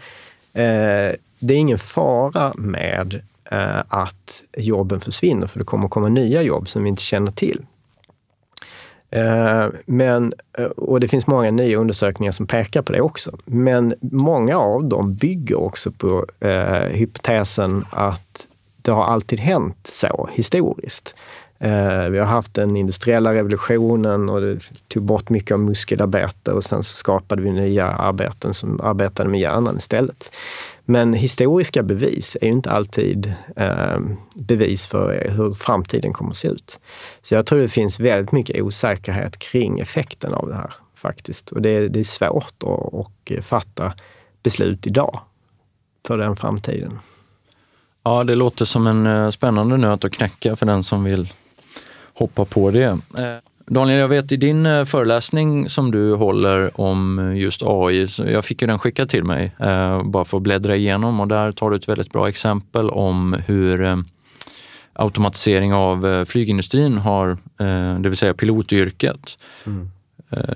eh, 0.53 1.15
det 1.39 1.53
är 1.53 1.57
ingen 1.57 1.77
fara 1.77 2.53
med 2.55 3.21
eh, 3.51 3.79
att 3.87 4.43
jobben 4.57 4.99
försvinner, 4.99 5.47
för 5.47 5.59
det 5.59 5.65
kommer 5.65 5.87
komma 5.87 6.09
nya 6.09 6.41
jobb 6.41 6.69
som 6.69 6.83
vi 6.83 6.89
inte 6.89 7.03
känner 7.03 7.31
till. 7.31 7.65
Eh, 9.09 9.65
men, 9.85 10.33
eh, 10.57 10.65
och 10.65 10.99
det 10.99 11.07
finns 11.07 11.27
många 11.27 11.51
nya 11.51 11.77
undersökningar 11.77 12.31
som 12.31 12.47
pekar 12.47 12.81
på 12.81 12.93
det 12.93 13.01
också. 13.01 13.37
Men 13.45 13.93
många 14.01 14.57
av 14.57 14.85
dem 14.85 15.15
bygger 15.15 15.59
också 15.59 15.91
på 15.91 16.25
eh, 16.39 16.89
hypotesen 16.91 17.85
att 17.89 18.47
det 18.81 18.91
har 18.91 19.03
alltid 19.03 19.39
hänt 19.39 19.89
så 19.91 20.29
historiskt. 20.31 21.15
Eh, 21.59 22.09
vi 22.09 22.19
har 22.19 22.25
haft 22.25 22.53
den 22.53 22.75
industriella 22.75 23.33
revolutionen 23.33 24.29
och 24.29 24.41
det 24.41 24.59
tog 24.87 25.03
bort 25.03 25.29
mycket 25.29 25.51
av 25.51 25.59
muskelarbete 25.59 26.51
och 26.51 26.63
sen 26.63 26.83
så 26.83 26.95
skapade 26.95 27.41
vi 27.41 27.51
nya 27.51 27.87
arbeten 27.87 28.53
som 28.53 28.81
arbetade 28.81 29.29
med 29.29 29.39
hjärnan 29.39 29.77
istället. 29.77 30.31
Men 30.89 31.13
historiska 31.13 31.83
bevis 31.83 32.37
är 32.41 32.45
ju 32.45 32.51
inte 32.51 32.71
alltid 32.71 33.33
eh, 33.55 33.99
bevis 34.35 34.87
för 34.87 35.25
eh, 35.25 35.33
hur 35.33 35.53
framtiden 35.53 36.13
kommer 36.13 36.29
att 36.29 36.37
se 36.37 36.47
ut. 36.47 36.79
Så 37.21 37.35
jag 37.35 37.45
tror 37.45 37.59
det 37.59 37.69
finns 37.69 37.99
väldigt 37.99 38.31
mycket 38.31 38.61
osäkerhet 38.61 39.39
kring 39.39 39.79
effekten 39.79 40.33
av 40.33 40.47
det 40.47 40.55
här 40.55 40.73
faktiskt. 40.95 41.51
Och 41.51 41.61
det, 41.61 41.69
är, 41.69 41.89
det 41.89 41.99
är 41.99 42.03
svårt 42.03 42.63
att 42.63 42.69
och 42.93 43.31
eh, 43.31 43.41
fatta 43.41 43.93
beslut 44.43 44.87
idag 44.87 45.19
för 46.07 46.17
den 46.17 46.35
framtiden. 46.35 46.99
Ja, 48.03 48.23
det 48.23 48.35
låter 48.35 48.65
som 48.65 48.87
en 48.87 49.07
eh, 49.07 49.29
spännande 49.29 49.77
nöt 49.77 50.05
att 50.05 50.11
knäcka 50.11 50.55
för 50.55 50.65
den 50.65 50.83
som 50.83 51.03
vill 51.03 51.33
hoppa 52.13 52.45
på 52.45 52.71
det. 52.71 52.99
Daniel, 53.69 53.99
jag 53.99 54.07
vet 54.07 54.31
i 54.31 54.37
din 54.37 54.65
eh, 54.65 54.85
föreläsning 54.85 55.69
som 55.69 55.91
du 55.91 56.13
håller 56.13 56.81
om 56.81 57.19
eh, 57.19 57.37
just 57.37 57.61
AI, 57.65 58.07
jag 58.17 58.45
fick 58.45 58.61
ju 58.61 58.67
den 58.67 58.79
skickad 58.79 59.09
till 59.09 59.23
mig 59.23 59.55
eh, 59.59 60.03
bara 60.03 60.25
för 60.25 60.37
att 60.37 60.43
bläddra 60.43 60.75
igenom 60.75 61.19
och 61.19 61.27
där 61.27 61.51
tar 61.51 61.69
du 61.69 61.75
ett 61.75 61.89
väldigt 61.89 62.11
bra 62.11 62.29
exempel 62.29 62.89
om 62.89 63.35
hur 63.47 64.03
automatisering 64.93 65.73
av 65.73 66.25
flygindustrin 66.25 66.97
har, 66.97 67.37
det 67.99 68.09
vill 68.09 68.17
säga 68.17 68.33
pilotyrket, 68.33 69.37
mm 69.65 69.89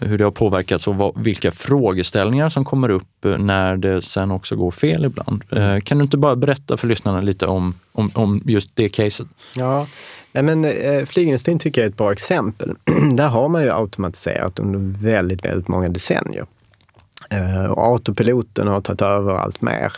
hur 0.01 0.17
det 0.17 0.24
har 0.24 0.32
påverkats 0.32 0.88
och 0.88 0.95
vad, 0.95 1.24
vilka 1.24 1.51
frågeställningar 1.51 2.49
som 2.49 2.65
kommer 2.65 2.89
upp 2.89 3.26
när 3.38 3.78
det 3.78 4.01
sen 4.01 4.32
också 4.32 4.55
går 4.55 4.72
fel 4.72 5.05
ibland. 5.05 5.43
Mm. 5.51 5.82
Kan 5.82 5.97
du 5.97 6.03
inte 6.03 6.17
bara 6.17 6.36
berätta 6.36 6.78
för 6.78 6.88
lyssnarna 6.88 7.22
lite 7.22 7.47
om, 7.47 7.74
om, 7.91 8.11
om 8.13 8.41
just 8.45 8.76
det 8.76 8.89
caset? 8.89 9.28
Ja, 9.57 9.88
Nej, 10.32 10.43
men, 10.43 10.65
eh, 10.65 11.05
flygindustrin 11.05 11.59
tycker 11.59 11.82
jag 11.82 11.86
är 11.86 11.89
ett 11.89 11.97
bra 11.97 12.11
exempel. 12.11 12.76
Där 13.13 13.28
har 13.28 13.49
man 13.49 13.63
ju 13.63 13.72
automatiserat 13.72 14.59
under 14.59 15.03
väldigt, 15.03 15.45
väldigt 15.45 15.67
många 15.67 15.89
decennier. 15.89 16.45
Eh, 17.30 17.65
och 17.65 17.88
autopiloten 17.88 18.67
har 18.67 18.82
tagit 18.82 19.01
över 19.01 19.34
allt 19.34 19.61
mer. 19.61 19.93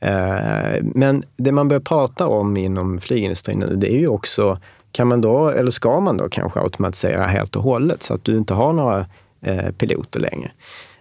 Eh, 0.00 0.82
men 0.82 1.22
det 1.36 1.52
man 1.52 1.68
börjar 1.68 1.80
prata 1.80 2.26
om 2.26 2.56
inom 2.56 2.98
flygindustrin 2.98 3.58
nu, 3.58 3.74
det 3.74 3.92
är 3.92 3.98
ju 3.98 4.08
också, 4.08 4.58
kan 4.92 5.08
man 5.08 5.20
då, 5.20 5.48
eller 5.48 5.70
ska 5.70 6.00
man 6.00 6.16
då 6.16 6.28
kanske 6.28 6.60
automatisera 6.60 7.22
helt 7.22 7.56
och 7.56 7.62
hållet 7.62 8.02
så 8.02 8.14
att 8.14 8.24
du 8.24 8.36
inte 8.36 8.54
har 8.54 8.72
några 8.72 9.06
eh, 9.42 9.70
piloter 9.72 10.20
längre? 10.20 10.52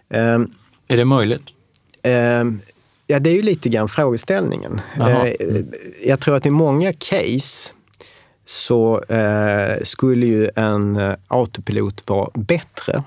Eh, 0.10 0.40
är 0.88 0.98
det 0.98 1.06
möjligt? 1.06 1.44
Eh, 2.04 2.44
ja, 3.08 3.20
det 3.20 3.30
är 3.30 3.36
ju 3.36 3.42
lite 3.42 3.70
grann 3.70 3.90
frågeställningen. 3.90 4.82
Eh, 5.00 5.34
jag 6.06 6.20
tror 6.20 6.36
att 6.36 6.46
i 6.46 6.50
många 6.50 6.94
case 6.94 7.74
så 8.46 9.04
eh, 9.04 9.84
skulle 9.84 10.26
ju 10.26 10.50
en 10.56 10.96
eh, 10.96 11.16
autopilot 11.28 12.10
vara 12.10 12.30
bättre 12.34 13.04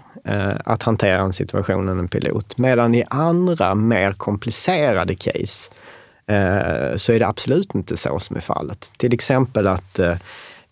att 0.64 0.82
hantera 0.82 1.18
en 1.18 1.32
situation 1.32 1.88
än 1.88 1.98
en 1.98 2.08
pilot. 2.08 2.58
Medan 2.58 2.94
i 2.94 3.04
andra 3.10 3.74
mer 3.74 4.12
komplicerade 4.12 5.14
case 5.14 5.70
så 6.96 7.12
är 7.12 7.18
det 7.18 7.26
absolut 7.26 7.74
inte 7.74 7.96
så 7.96 8.20
som 8.20 8.36
är 8.36 8.40
fallet. 8.40 8.92
Till 8.96 9.14
exempel 9.14 9.66
att 9.66 10.00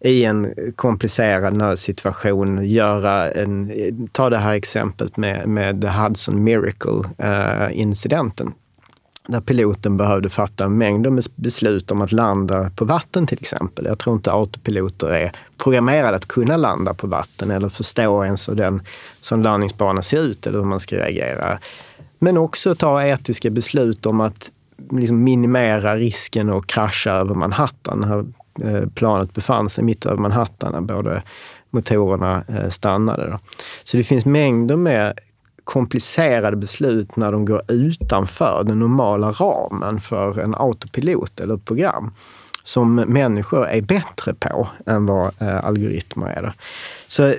i 0.04 0.24
en 0.24 0.54
komplicerad 0.76 1.56
nödsituation 1.56 2.66
göra 2.66 3.30
en, 3.30 3.72
ta 4.12 4.30
det 4.30 4.38
här 4.38 4.54
exemplet 4.54 5.16
med, 5.16 5.48
med 5.48 5.80
The 5.80 5.88
Hudson 5.88 6.44
Miracle-incidenten. 6.44 8.46
Eh, 8.46 8.52
uh, 8.52 8.56
där 9.26 9.40
piloten 9.40 9.96
behövde 9.96 10.30
fatta 10.30 10.68
mängder 10.68 11.10
med 11.10 11.24
beslut 11.34 11.90
om 11.90 12.00
att 12.00 12.12
landa 12.12 12.70
på 12.70 12.84
vatten 12.84 13.26
till 13.26 13.38
exempel. 13.40 13.84
Jag 13.84 13.98
tror 13.98 14.16
inte 14.16 14.32
autopiloter 14.32 15.06
är 15.06 15.32
programmerade 15.58 16.16
att 16.16 16.28
kunna 16.28 16.56
landa 16.56 16.94
på 16.94 17.06
vatten 17.06 17.50
eller 17.50 17.68
förstå 17.68 18.24
ens 18.24 18.48
hur 18.48 18.54
den 18.54 18.82
som 19.20 19.42
landningsbana 19.42 20.02
ser 20.02 20.22
ut 20.22 20.46
eller 20.46 20.58
hur 20.58 20.66
man 20.66 20.80
ska 20.80 20.96
reagera. 20.96 21.58
Men 22.18 22.36
också 22.36 22.74
ta 22.74 23.04
etiska 23.04 23.50
beslut 23.50 24.06
om 24.06 24.20
att 24.20 24.50
liksom 24.90 25.24
minimera 25.24 25.96
risken 25.96 26.50
att 26.50 26.66
krascha 26.66 27.10
över 27.10 27.34
Manhattan. 27.34 28.32
Eh, 28.60 28.88
planet 28.94 29.34
befann 29.34 29.68
sig 29.68 29.84
mitt 29.84 30.06
över 30.06 30.16
Manhattan 30.16 30.72
när 30.72 30.80
både 30.80 31.22
motorerna 31.70 32.44
eh, 32.48 32.68
stannade. 32.68 32.70
stannade. 32.70 33.38
Så 33.84 33.96
det 33.96 34.04
finns 34.04 34.24
mängder 34.24 34.76
med 34.76 35.18
komplicerade 35.64 36.56
beslut 36.56 37.16
när 37.16 37.32
de 37.32 37.44
går 37.44 37.62
utanför 37.68 38.64
den 38.64 38.78
normala 38.78 39.30
ramen 39.30 40.00
för 40.00 40.40
en 40.40 40.54
autopilot 40.54 41.40
eller 41.40 41.54
ett 41.54 41.64
program 41.64 42.10
som 42.62 42.94
människor 42.94 43.66
är 43.66 43.80
bättre 43.80 44.34
på 44.34 44.68
än 44.86 45.06
vad 45.06 45.42
eh, 45.42 45.64
algoritmer 45.64 46.26
är. 46.26 46.52
Så 47.06 47.26
eh, 47.28 47.34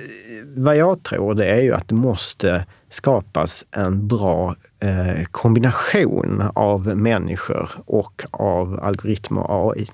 vad 0.56 0.76
jag 0.76 1.02
tror 1.02 1.34
det 1.34 1.46
är 1.46 1.60
ju 1.60 1.74
att 1.74 1.88
det 1.88 1.94
måste 1.94 2.66
skapas 2.90 3.64
en 3.70 4.08
bra 4.08 4.54
eh, 4.80 5.24
kombination 5.30 6.42
av 6.54 6.96
människor 6.96 7.70
och 7.86 8.24
av 8.30 8.80
algoritmer 8.82 9.50
och 9.50 9.72
AI. 9.76 9.88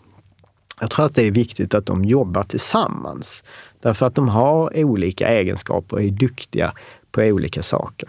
Jag 0.80 0.90
tror 0.90 1.06
att 1.06 1.14
det 1.14 1.26
är 1.26 1.30
viktigt 1.30 1.74
att 1.74 1.86
de 1.86 2.04
jobbar 2.04 2.42
tillsammans. 2.42 3.44
Därför 3.80 4.06
att 4.06 4.14
de 4.14 4.28
har 4.28 4.84
olika 4.84 5.28
egenskaper 5.28 5.96
och 5.96 6.02
är 6.02 6.10
duktiga 6.10 6.72
på 7.12 7.22
olika 7.22 7.62
saker. 7.62 8.08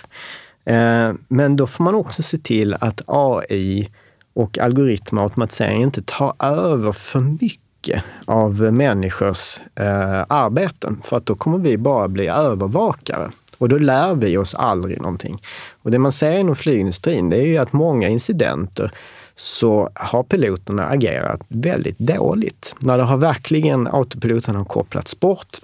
Eh, 0.65 1.13
men 1.27 1.55
då 1.55 1.67
får 1.67 1.83
man 1.83 1.95
också 1.95 2.23
se 2.23 2.37
till 2.37 2.73
att 2.73 3.01
AI 3.05 3.89
och 4.33 4.57
algoritmer 4.57 5.21
och 5.21 5.25
automatisering 5.25 5.81
inte 5.81 6.01
tar 6.01 6.33
över 6.39 6.91
för 6.91 7.19
mycket 7.19 8.03
av 8.25 8.61
människors 8.61 9.59
eh, 9.75 10.25
arbeten. 10.29 11.01
För 11.03 11.17
att 11.17 11.25
då 11.25 11.35
kommer 11.35 11.57
vi 11.57 11.77
bara 11.77 12.07
bli 12.07 12.27
övervakare. 12.27 13.29
Och 13.57 13.69
då 13.69 13.77
lär 13.77 14.15
vi 14.15 14.37
oss 14.37 14.55
aldrig 14.55 15.01
någonting. 15.01 15.41
Och 15.83 15.91
det 15.91 15.99
man 15.99 16.11
ser 16.11 16.37
inom 16.37 16.55
flygindustrin, 16.55 17.29
det 17.29 17.37
är 17.37 17.45
ju 17.45 17.57
att 17.57 17.73
många 17.73 18.07
incidenter 18.07 18.91
så 19.35 19.89
har 19.95 20.23
piloterna 20.23 20.85
agerat 20.85 21.41
väldigt 21.47 21.99
dåligt. 21.99 22.75
När 22.79 22.97
det 22.97 23.03
har 23.03 23.17
verkligen 23.17 23.87
autopiloten 23.87 24.55
har 24.55 24.65
kopplats 24.65 25.19
bort 25.19 25.57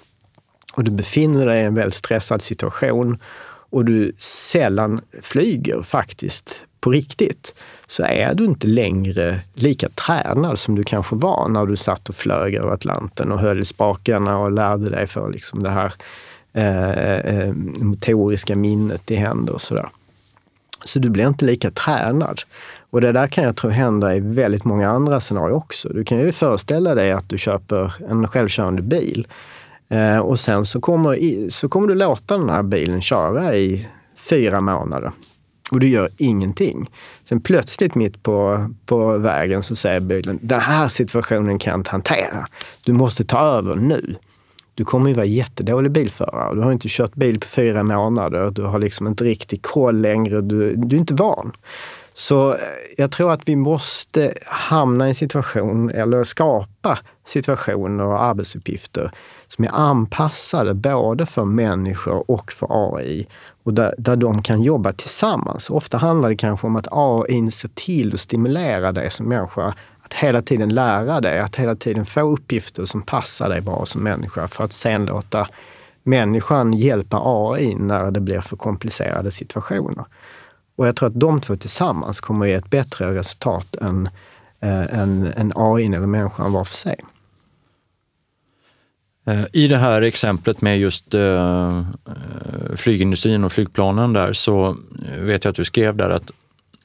och 0.74 0.84
du 0.84 0.92
befinner 0.92 1.46
dig 1.46 1.62
i 1.62 1.66
en 1.66 1.76
väldigt 1.76 1.96
stressad 1.96 2.42
situation 2.42 3.18
och 3.70 3.86
du 3.86 4.12
sällan 4.18 5.02
flyger 5.22 5.82
faktiskt 5.82 6.64
på 6.80 6.92
riktigt, 6.92 7.56
så 7.88 8.04
är 8.04 8.36
du 8.36 8.46
inte 8.46 8.68
längre 8.68 9.40
lika 9.54 9.90
tränad 9.90 10.60
som 10.60 10.76
du 10.76 10.84
kanske 10.84 11.16
var 11.16 11.50
när 11.50 11.66
du 11.66 11.76
satt 11.76 12.10
och 12.10 12.16
flög 12.16 12.56
över 12.56 12.70
Atlanten 12.70 13.32
och 13.32 13.40
höll 13.40 13.60
i 13.60 13.66
spakarna 13.66 14.38
och 14.38 14.52
lärde 14.52 14.90
dig 14.90 15.08
för 15.08 15.32
liksom 15.32 15.64
det 15.64 15.70
här 15.70 15.94
eh, 16.54 17.18
eh 17.18 17.54
motoriska 17.80 18.56
minnet 18.56 19.12
i 19.12 19.16
händer 19.16 19.54
och 19.54 19.62
sådär. 19.62 19.90
Så 20.86 21.00
du 21.00 21.10
blir 21.10 21.28
inte 21.28 21.46
lika 21.46 21.72
tränad. 21.72 22.42
Och 22.98 23.02
det 23.02 23.12
där 23.12 23.28
kan 23.28 23.44
jag 23.44 23.56
tro 23.56 23.70
händer 23.70 24.14
i 24.14 24.20
väldigt 24.20 24.64
många 24.64 24.90
andra 24.90 25.20
scenarier 25.20 25.56
också. 25.56 25.90
Du 25.90 26.04
kan 26.04 26.20
ju 26.20 26.32
föreställa 26.32 26.96
dig 26.96 27.12
att 27.12 27.30
du 27.30 27.38
köper 27.38 27.94
en 28.10 28.28
självkörande 28.28 28.82
bil 28.82 29.28
eh, 29.90 30.20
och 30.20 30.40
sen 30.40 30.66
så 30.66 30.82
kommer, 30.82 31.50
så 31.50 31.70
kommer 31.70 31.88
du 31.88 31.96
låta 31.96 32.38
den 32.38 32.50
här 32.50 32.64
bilen 32.64 33.02
köra 33.02 33.56
i 33.56 33.88
fyra 34.16 34.62
månader 34.62 35.12
och 35.72 35.80
du 35.80 35.90
gör 35.90 36.10
ingenting. 36.18 36.90
Sen 37.24 37.42
plötsligt 37.42 37.96
mitt 37.96 38.24
på, 38.24 38.70
på 38.86 39.18
vägen 39.18 39.64
så 39.64 39.76
säger 39.76 40.00
bilen, 40.00 40.40
den 40.42 40.60
här 40.60 40.88
situationen 40.88 41.60
kan 41.60 41.72
jag 41.72 41.80
inte 41.80 41.92
hantera. 41.92 42.46
Du 42.84 42.94
måste 42.94 43.24
ta 43.24 43.40
över 43.40 43.76
nu. 43.76 44.16
Du 44.76 44.86
kommer 44.86 45.10
ju 45.10 45.16
vara 45.16 45.26
jättedålig 45.26 45.92
bilförare. 45.92 46.56
Du 46.56 46.62
har 46.62 46.72
inte 46.72 46.88
kört 46.90 47.16
bil 47.16 47.40
på 47.40 47.48
fyra 47.48 47.84
månader. 47.84 48.52
Du 48.52 48.62
har 48.62 48.80
liksom 48.80 49.08
inte 49.08 49.24
riktigt 49.24 49.62
koll 49.62 50.02
längre. 50.02 50.42
Du, 50.42 50.76
du 50.76 50.96
är 50.96 51.00
inte 51.00 51.14
van. 51.14 51.52
Så 52.18 52.54
eh, 52.54 52.60
jag 52.98 53.12
tror 53.12 53.32
att 53.32 53.42
vi 53.46 53.56
måste 53.56 54.34
hamna 54.46 55.06
i 55.06 55.10
en 55.10 55.16
situation, 55.16 55.90
eller 55.90 56.24
skapa 56.24 57.00
situationer 57.26 58.04
och 58.04 58.24
arbetsuppgifter 58.24 59.12
som 59.48 59.66
är 59.66 59.70
anpassade 59.74 60.74
både 60.74 61.26
för 61.26 61.46
människor 61.46 62.32
och 62.32 62.52
för 62.52 62.68
AI 62.70 63.28
och 63.64 63.74
där, 63.74 63.96
där 63.98 64.16
de 64.16 64.42
kan 64.42 64.62
jobba 64.62 64.94
tillsammans. 64.94 65.70
Ofta 65.70 65.98
handlar 65.98 66.30
det 66.30 66.36
kanske 66.36 66.68
om 66.68 66.76
att 66.76 66.88
AI 66.92 67.52
ser 67.52 67.70
till 67.74 68.14
att 68.14 68.20
stimulera 68.20 68.92
dig 68.92 69.12
som 69.12 69.26
människa 69.26 69.74
att 70.02 70.14
hela 70.14 70.42
tiden 70.42 70.70
lära 70.70 71.22
dig, 71.22 71.40
att 71.40 71.56
hela 71.56 71.76
tiden 71.76 72.06
få 72.06 72.22
uppgifter 72.22 72.86
som 72.86 73.02
passar 73.02 73.50
dig 73.50 73.62
bra 73.62 73.86
som 73.86 74.04
människa 74.04 74.48
för 74.48 74.64
att 74.64 74.74
sen 74.74 75.06
låta 75.06 75.48
människan 76.04 76.74
hjälpa 76.74 77.22
AI 77.24 77.76
när 77.76 78.12
det 78.12 78.20
blir 78.20 78.42
för 78.42 78.58
komplicerade 78.58 79.32
situationer. 79.32 80.06
Och 80.78 80.88
jag 80.88 80.96
tror 80.96 81.08
att 81.08 81.20
de 81.20 81.42
två 81.42 81.56
tillsammans 81.56 82.22
kommer 82.22 82.46
att 82.46 82.50
ge 82.50 82.56
ett 82.56 82.70
bättre 82.70 83.16
resultat 83.16 83.76
än, 83.76 84.10
äh, 84.60 85.00
än, 85.00 85.34
än 85.38 85.52
AI 85.56 85.86
eller 85.86 86.00
människan 86.00 86.52
var 86.52 86.66
för 86.66 86.74
sig. 86.74 86.96
Eh, 89.26 89.46
I 89.54 89.68
det 89.68 89.78
här 89.78 90.02
exemplet 90.02 90.62
med 90.62 90.80
just 90.80 91.16
uh, 91.16 91.86
flygindustrin 92.76 93.44
och 93.44 93.52
flygplanen 93.52 94.14
där 94.14 94.34
så 94.34 94.78
vet 95.20 95.44
jag 95.44 95.50
att 95.50 95.56
du 95.56 95.66
skrev 95.66 95.96
där 95.96 96.10
att 96.10 96.32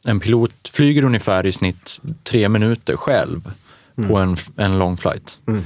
en 0.05 0.20
pilot 0.20 0.68
flyger 0.72 1.05
ungefär 1.05 1.47
i 1.47 1.53
snitt 1.53 2.01
tre 2.22 2.49
minuter 2.49 2.97
själv 2.97 3.51
mm. 3.99 4.11
på 4.11 4.16
en, 4.16 4.36
en 4.57 4.78
lång 4.78 4.97
flight. 4.97 5.40
Mm. 5.47 5.64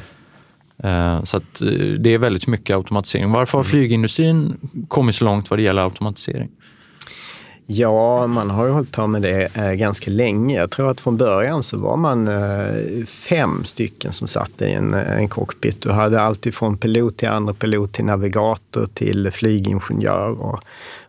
Så 1.27 1.37
att, 1.37 1.63
det 1.99 2.11
är 2.11 2.19
väldigt 2.19 2.47
mycket 2.47 2.77
automatisering. 2.77 3.31
Varför 3.31 3.59
har 3.59 3.65
mm. 3.65 3.71
flygindustrin 3.71 4.57
kommit 4.89 5.15
så 5.15 5.25
långt 5.25 5.51
vad 5.51 5.59
det 5.59 5.63
gäller 5.63 5.83
automatisering? 5.83 6.51
Ja, 7.69 8.27
man 8.27 8.51
har 8.51 8.67
ju 8.67 8.73
hållit 8.73 8.93
på 8.93 9.07
med 9.07 9.23
det 9.23 9.57
eh, 9.57 9.73
ganska 9.73 10.11
länge. 10.11 10.57
Jag 10.57 10.71
tror 10.71 10.91
att 10.91 11.01
från 11.01 11.17
början 11.17 11.63
så 11.63 11.79
var 11.79 11.97
man 11.97 12.29
eh, 12.29 13.05
fem 13.07 13.65
stycken 13.65 14.13
som 14.13 14.29
satt 14.29 14.63
i 14.63 14.73
en, 14.73 14.95
eh, 14.95 15.17
en 15.17 15.29
cockpit. 15.29 15.83
Du 15.83 15.91
hade 15.91 16.21
allt 16.21 16.55
från 16.55 16.79
pilot 16.79 17.17
till 17.17 17.29
andra 17.29 17.55
pilot 17.55 17.93
till 17.93 18.05
navigator 18.05 18.87
till 18.95 19.31
flygingenjör 19.31 20.43
och, 20.43 20.61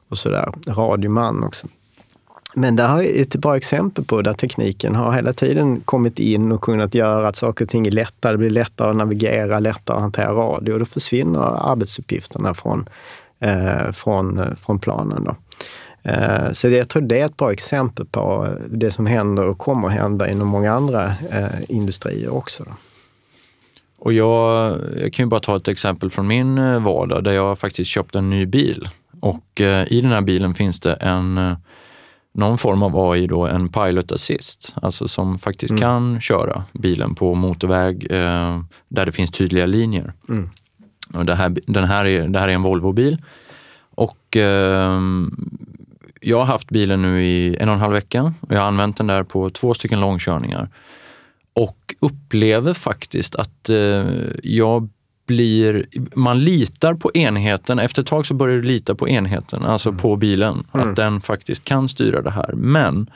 och 0.10 0.18
sådär. 0.18 0.50
Radioman 0.68 1.44
också. 1.44 1.68
Men 2.56 2.76
det 2.76 2.84
här 2.84 3.02
är 3.02 3.22
ett 3.22 3.36
bra 3.36 3.58
exempel 3.58 4.06
på 4.06 4.22
där 4.22 4.34
tekniken 4.34 4.96
har 4.96 5.12
hela 5.12 5.34
tiden 5.34 5.82
kommit 5.82 6.20
in 6.20 6.52
och 6.52 6.62
kunnat 6.62 6.94
göra 6.94 7.28
att 7.28 7.36
saker 7.36 7.66
och 7.66 7.70
ting 7.70 7.88
är 7.88 7.92
lättare. 7.92 8.32
Det 8.32 8.38
blir 8.38 8.50
lättare 8.50 8.90
att 8.90 8.96
navigera, 8.96 9.60
lättare 9.60 9.96
att 9.96 10.02
hantera 10.02 10.32
radio 10.32 10.74
och 10.74 10.80
då 10.80 10.86
försvinner 10.86 11.72
arbetsuppgifterna 11.72 12.54
från, 12.54 12.86
eh, 13.40 13.92
från, 13.92 14.40
eh, 14.40 14.54
från 14.54 14.80
planen. 14.80 15.24
Då. 15.24 15.36
Eh, 16.08 16.52
så 16.54 16.70
jag 16.70 16.90
tror 16.90 17.02
det 17.02 17.20
är 17.20 17.26
ett 17.26 17.38
bra 17.38 17.54
exempel 17.54 18.06
på 18.06 18.48
det 18.70 18.92
som 18.92 19.06
händer 19.06 19.44
och 19.44 19.58
kommer 19.58 19.88
hända 19.88 20.32
inom 20.32 20.48
många 20.48 20.74
andra 20.74 21.06
eh, 21.32 21.48
industrier 21.68 22.30
också. 22.30 22.64
Och 24.00 24.14
jag, 24.14 24.78
jag, 24.98 25.14
kan 25.14 25.26
ju 25.26 25.30
bara 25.30 25.40
ta 25.40 25.56
ett 25.56 25.68
exempel 25.68 26.10
från 26.10 26.28
min 26.28 26.58
eh, 26.58 26.80
vardag 26.80 27.24
där 27.24 27.32
jag 27.32 27.60
faktiskt 27.60 27.92
köpte 27.92 28.18
en 28.18 28.30
ny 28.30 28.46
bil. 28.46 28.90
Och 29.20 29.62
i 29.88 30.02
den 30.02 30.12
här 30.12 30.22
bilen 30.22 30.54
finns 30.54 30.80
det 30.80 30.94
en, 30.94 31.56
någon 32.34 32.58
form 32.58 32.84
av 32.84 33.12
AI, 33.12 33.28
då, 33.28 33.48
en 33.48 33.70
pilot 33.70 34.12
assist, 34.12 34.74
alltså 34.82 35.08
som 35.08 35.38
faktiskt 35.38 35.72
mm. 35.72 35.82
kan 35.82 36.22
köra 36.22 36.64
bilen 36.72 37.16
på 37.16 37.36
motorväg 37.36 38.08
där 38.88 39.06
det 39.06 39.12
finns 39.12 39.32
tydliga 39.32 39.66
linjer. 39.66 40.14
Mm. 40.30 40.50
Och 41.14 41.26
det, 41.26 41.36
här, 41.36 41.58
den 41.68 41.84
här 41.84 42.06
är, 42.06 42.28
det 42.28 42.40
här 42.40 42.48
är 42.48 42.52
en 42.52 42.64
Volvo-bil 42.64 43.18
och 43.98 44.38
eh, 44.38 45.02
jag 46.22 46.38
har 46.38 46.46
haft 46.46 46.70
bilen 46.70 47.02
nu 47.02 47.24
i 47.24 47.58
en 47.60 47.70
och 47.70 47.76
en 47.76 47.82
halv 47.82 47.94
vecka 47.94 48.34
och 48.42 48.52
jag 48.52 48.60
har 48.60 48.68
använt 48.68 48.98
den 48.98 49.08
där 49.08 49.24
på 49.24 49.50
två 49.50 49.74
stycken 49.74 50.02
långkörningar. 50.02 50.70
Och 51.54 51.96
upplever 52.00 52.74
faktiskt 52.74 53.36
att 53.36 53.70
eh, 53.70 54.06
jag 54.44 54.90
blir, 55.28 55.86
man 56.16 56.40
litar 56.40 56.94
på 56.94 57.12
enheten. 57.14 57.80
Efter 57.80 58.02
ett 58.02 58.08
tag 58.08 58.26
så 58.26 58.34
börjar 58.34 58.56
du 58.56 58.62
lita 58.62 58.96
på 58.96 59.10
enheten, 59.10 59.66
alltså 59.66 59.90
mm. 59.90 60.02
på 60.02 60.16
bilen, 60.16 60.68
mm. 60.74 60.90
att 60.90 60.96
den 60.96 61.22
faktiskt 61.22 61.64
kan 61.64 61.90
styra 61.90 62.22
det 62.22 62.32
här. 62.32 62.54
Men 62.54 63.10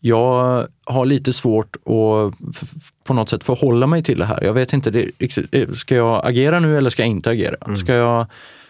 jag 0.00 0.66
har 0.84 1.06
lite 1.06 1.32
svårt 1.32 1.76
att 1.76 2.34
på 3.04 3.14
något 3.14 3.28
sätt 3.28 3.44
förhålla 3.44 3.86
mig 3.86 4.02
till 4.02 4.18
det 4.18 4.24
här. 4.24 4.44
Jag 4.44 4.54
vet 4.54 4.72
inte, 4.72 4.90
det, 4.90 5.10
ska 5.76 5.94
jag 5.94 6.26
agera 6.26 6.60
nu 6.60 6.78
eller 6.78 6.90
ska 6.90 7.02
jag 7.02 7.10
inte 7.10 7.30
agera? 7.30 7.56
Mm. 7.64 7.76
Ska 7.76 7.94
jag 7.94 8.26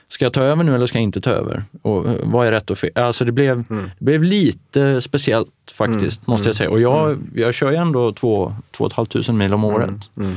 Ska 0.09 0.25
jag 0.25 0.33
ta 0.33 0.41
över 0.41 0.65
nu 0.65 0.75
eller 0.75 0.87
ska 0.87 0.99
jag 0.99 1.03
inte 1.03 1.21
ta 1.21 1.31
över? 1.31 1.65
Och 1.83 2.09
eh, 2.09 2.17
vad 2.23 2.47
är 2.47 2.53
rätt 2.53 2.71
och 2.71 2.79
fel? 2.79 2.91
Alltså 2.95 3.25
det 3.25 3.33
blev, 3.33 3.65
mm. 3.71 3.91
det 3.99 4.05
blev 4.05 4.23
lite 4.23 5.01
speciellt 5.01 5.51
faktiskt, 5.75 6.27
mm. 6.27 6.33
måste 6.33 6.49
jag 6.49 6.57
säga. 6.57 6.71
Och 6.71 6.81
jag, 6.81 7.11
mm. 7.11 7.31
jag 7.35 7.55
kör 7.55 7.71
ju 7.71 7.77
ändå 7.77 8.13
två, 8.13 8.55
två 8.71 8.85
och 8.85 8.91
ett 8.91 9.37
mil 9.39 9.55
om 9.55 9.65
mm. 9.65 9.77
året. 9.77 10.11
Mm. 10.17 10.37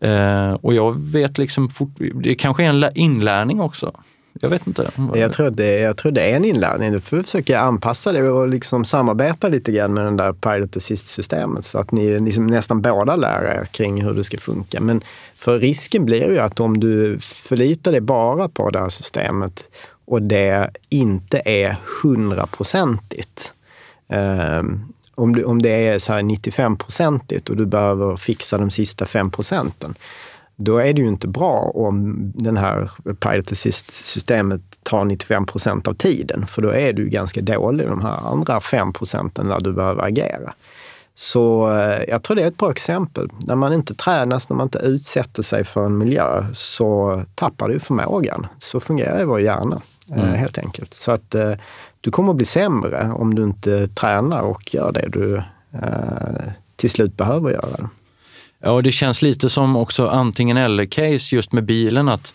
Eh, 0.00 0.54
och 0.54 0.74
jag 0.74 1.00
vet 1.12 1.38
liksom, 1.38 1.68
fort, 1.70 1.90
det 2.14 2.34
kanske 2.34 2.64
är 2.64 2.68
en 2.68 2.90
inlärning 2.94 3.60
också. 3.60 3.92
Jag 4.40 4.48
vet 4.48 4.66
inte. 4.66 4.90
Jag 5.14 5.32
tror, 5.32 5.50
det, 5.50 5.78
jag 5.78 5.96
tror 5.96 6.12
det 6.12 6.22
är 6.22 6.36
en 6.36 6.44
inlärning. 6.44 6.92
Du 6.92 7.00
får 7.00 7.22
försöka 7.22 7.60
anpassa 7.60 8.12
det 8.12 8.28
och 8.28 8.48
liksom 8.48 8.84
samarbeta 8.84 9.48
lite 9.48 9.72
grann 9.72 9.94
med 9.94 10.04
den 10.04 10.16
där 10.16 10.32
Pilot 10.32 10.76
Assist-systemet 10.76 11.64
så 11.64 11.78
att 11.78 11.92
ni 11.92 12.20
liksom 12.20 12.46
nästan 12.46 12.82
båda 12.82 13.16
lär 13.16 13.42
er 13.42 13.64
kring 13.64 14.02
hur 14.02 14.14
det 14.14 14.24
ska 14.24 14.38
funka. 14.38 14.80
Men 14.80 15.00
för 15.34 15.58
risken 15.58 16.04
blir 16.04 16.30
ju 16.30 16.38
att 16.38 16.60
om 16.60 16.80
du 16.80 17.18
förlitar 17.20 17.92
dig 17.92 18.00
bara 18.00 18.48
på 18.48 18.70
det 18.70 18.78
här 18.78 18.88
systemet 18.88 19.64
och 20.04 20.22
det 20.22 20.70
inte 20.88 21.42
är 21.44 21.76
hundraprocentigt. 22.02 23.52
Um, 24.08 24.92
om, 25.14 25.42
om 25.46 25.62
det 25.62 25.86
är 25.86 25.98
så 25.98 26.12
här 26.12 26.22
95-procentigt 26.22 27.50
och 27.50 27.56
du 27.56 27.66
behöver 27.66 28.16
fixa 28.16 28.58
de 28.58 28.70
sista 28.70 29.06
5 29.06 29.30
procenten, 29.30 29.94
då 30.56 30.78
är 30.78 30.92
det 30.92 31.02
ju 31.02 31.08
inte 31.08 31.28
bra 31.28 31.70
om 31.74 32.16
den 32.34 32.56
här 32.56 32.90
Pilot 33.20 33.52
Assist-systemet 33.52 34.60
tar 34.82 35.04
95 35.04 35.46
procent 35.46 35.88
av 35.88 35.94
tiden, 35.94 36.46
för 36.46 36.62
då 36.62 36.68
är 36.68 36.92
du 36.92 37.08
ganska 37.08 37.40
dålig 37.40 37.88
de 37.88 38.00
här 38.00 38.30
andra 38.30 38.60
5 38.60 38.92
procenten 38.92 39.48
där 39.48 39.60
du 39.60 39.72
behöver 39.72 40.02
agera. 40.02 40.54
Så 41.14 41.72
eh, 41.72 42.04
jag 42.08 42.22
tror 42.22 42.36
det 42.36 42.42
är 42.42 42.46
ett 42.46 42.56
bra 42.56 42.70
exempel. 42.70 43.28
När 43.46 43.56
man 43.56 43.72
inte 43.72 43.94
tränas, 43.94 44.48
när 44.48 44.56
man 44.56 44.66
inte 44.66 44.78
utsätter 44.78 45.42
sig 45.42 45.64
för 45.64 45.86
en 45.86 45.98
miljö 45.98 46.44
så 46.52 47.22
tappar 47.34 47.68
du 47.68 47.80
förmågan. 47.80 48.46
Så 48.58 48.80
fungerar 48.80 49.18
ju 49.18 49.24
vår 49.24 49.40
hjärna 49.40 49.80
eh, 50.10 50.22
mm. 50.22 50.34
helt 50.34 50.58
enkelt. 50.58 50.94
Så 50.94 51.12
att 51.12 51.34
eh, 51.34 51.52
du 52.00 52.10
kommer 52.10 52.30
att 52.30 52.36
bli 52.36 52.46
sämre 52.46 53.12
om 53.14 53.34
du 53.34 53.42
inte 53.42 53.88
tränar 53.88 54.40
och 54.40 54.74
gör 54.74 54.92
det 54.92 55.08
du 55.08 55.42
till 56.76 56.90
slut 56.90 57.16
behöver 57.16 57.50
göra. 57.50 57.90
Ja, 58.62 58.82
det 58.82 58.92
känns 58.92 59.22
lite 59.22 59.50
som 59.50 59.76
också 59.76 60.08
antingen 60.08 60.56
eller-case 60.56 61.36
just 61.36 61.52
med 61.52 61.64
bilen. 61.64 62.08
att 62.08 62.34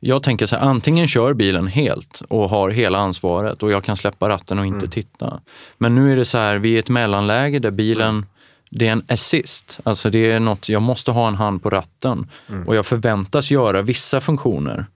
jag 0.00 0.22
tänker 0.22 0.46
så 0.46 0.56
här, 0.56 0.62
antingen 0.62 1.08
kör 1.08 1.34
bilen 1.34 1.66
helt 1.66 2.22
och 2.28 2.50
har 2.50 2.70
hela 2.70 2.98
ansvaret 2.98 3.62
och 3.62 3.70
jag 3.70 3.84
kan 3.84 3.96
släppa 3.96 4.28
ratten 4.28 4.58
och 4.58 4.66
inte 4.66 4.78
mm. 4.78 4.90
titta. 4.90 5.40
Men 5.78 5.94
nu 5.94 6.12
är 6.12 6.16
det 6.16 6.24
så 6.24 6.38
här, 6.38 6.58
vi 6.58 6.72
är 6.72 6.76
i 6.76 6.78
ett 6.78 6.88
mellanläge 6.88 7.58
där 7.58 7.70
bilen, 7.70 8.26
det 8.70 8.88
är 8.88 8.92
en 8.92 9.04
assist. 9.08 9.80
Alltså 9.82 10.10
det 10.10 10.30
är 10.30 10.40
något, 10.40 10.68
jag 10.68 10.82
måste 10.82 11.10
ha 11.10 11.28
en 11.28 11.34
hand 11.34 11.62
på 11.62 11.70
ratten 11.70 12.26
mm. 12.48 12.68
och 12.68 12.76
jag 12.76 12.86
förväntas 12.86 13.50
göra 13.50 13.82
vissa 13.82 14.20
funktioner. 14.20 14.86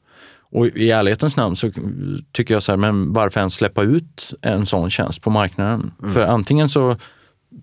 Och 0.52 0.66
i 0.66 0.90
ärlighetens 0.90 1.36
namn 1.36 1.56
så 1.56 1.70
tycker 2.32 2.54
jag 2.54 2.62
så 2.62 2.72
här, 2.72 2.76
men 2.76 3.12
varför 3.12 3.40
ens 3.40 3.54
släppa 3.54 3.82
ut 3.82 4.34
en 4.42 4.66
sån 4.66 4.90
tjänst 4.90 5.22
på 5.22 5.30
marknaden? 5.30 5.92
Mm. 6.02 6.14
För 6.14 6.26
antingen 6.26 6.68
så 6.68 6.96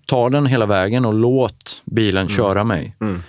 ta 0.06 0.30
den 0.30 0.46
hela 0.46 0.66
vägen 0.66 1.04
och 1.04 1.14
låt 1.14 1.82
bilen 1.84 2.26
mm. 2.26 2.36
köra 2.36 2.64
mig. 2.64 2.96
Mm 3.00 3.22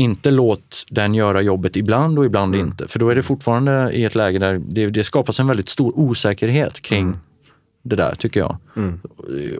inte 0.00 0.30
låt 0.30 0.84
den 0.90 1.14
göra 1.14 1.40
jobbet 1.40 1.76
ibland 1.76 2.18
och 2.18 2.24
ibland 2.24 2.54
mm. 2.54 2.66
inte. 2.66 2.88
För 2.88 2.98
då 2.98 3.08
är 3.08 3.14
det 3.14 3.22
fortfarande 3.22 3.90
i 3.92 4.04
ett 4.04 4.14
läge 4.14 4.38
där 4.38 4.60
det, 4.68 4.86
det 4.86 5.04
skapas 5.04 5.40
en 5.40 5.46
väldigt 5.46 5.68
stor 5.68 5.92
osäkerhet 5.98 6.80
kring 6.80 7.02
mm. 7.02 7.18
det 7.82 7.96
där, 7.96 8.14
tycker 8.14 8.40
jag. 8.40 8.56
Mm. 8.76 9.00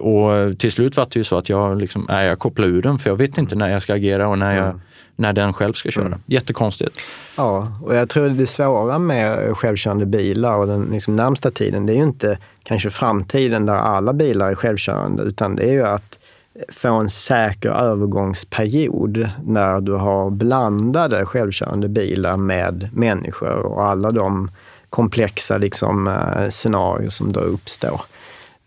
Och 0.01 0.59
till 0.59 0.73
slut 0.73 0.97
var 0.97 1.07
det 1.11 1.17
ju 1.21 1.25
så 1.25 1.39
att 1.39 1.49
jag, 1.49 1.79
liksom, 1.79 2.07
nej, 2.09 2.27
jag 2.27 2.39
kopplar 2.39 2.67
ur 2.67 2.83
den 2.83 2.99
för 2.99 3.11
jag 3.11 3.17
vet 3.17 3.39
inte 3.39 3.55
när 3.55 3.69
jag 3.69 3.83
ska 3.83 3.95
agera 3.95 4.29
och 4.29 4.39
när, 4.39 4.57
jag, 4.57 4.67
mm. 4.67 4.81
när 5.17 5.33
den 5.33 5.53
själv 5.53 5.73
ska 5.73 5.91
köra. 5.91 6.07
Mm. 6.07 6.21
Jättekonstigt. 6.27 6.99
Ja, 7.37 7.73
och 7.83 7.95
jag 7.95 8.09
tror 8.09 8.29
det 8.29 8.47
svåra 8.47 8.99
med 8.99 9.57
självkörande 9.57 10.07
bilar 10.07 10.57
och 10.57 10.67
den 10.67 10.89
liksom 10.93 11.17
närmsta 11.17 11.51
tiden, 11.51 11.87
det 11.87 11.93
är 11.93 11.97
ju 11.97 12.03
inte 12.03 12.39
kanske 12.63 12.91
framtiden 12.91 13.67
där 13.67 13.75
alla 13.75 14.13
bilar 14.13 14.51
är 14.51 14.55
självkörande, 14.55 15.23
utan 15.23 15.57
det 15.57 15.63
är 15.63 15.73
ju 15.73 15.87
att 15.87 16.20
få 16.69 16.95
en 16.95 17.11
säker 17.11 17.71
övergångsperiod 17.71 19.29
när 19.45 19.81
du 19.81 19.93
har 19.93 20.31
blandade 20.31 21.27
självkörande 21.27 21.89
bilar 21.89 22.37
med 22.37 22.89
människor 22.93 23.67
och 23.67 23.85
alla 23.85 24.11
de 24.11 24.51
komplexa 24.91 25.59
liksom, 25.59 26.09
eh, 26.09 26.51
scenarier 26.51 27.11
som 27.11 27.33
då 27.33 27.41
uppstår. 27.41 28.01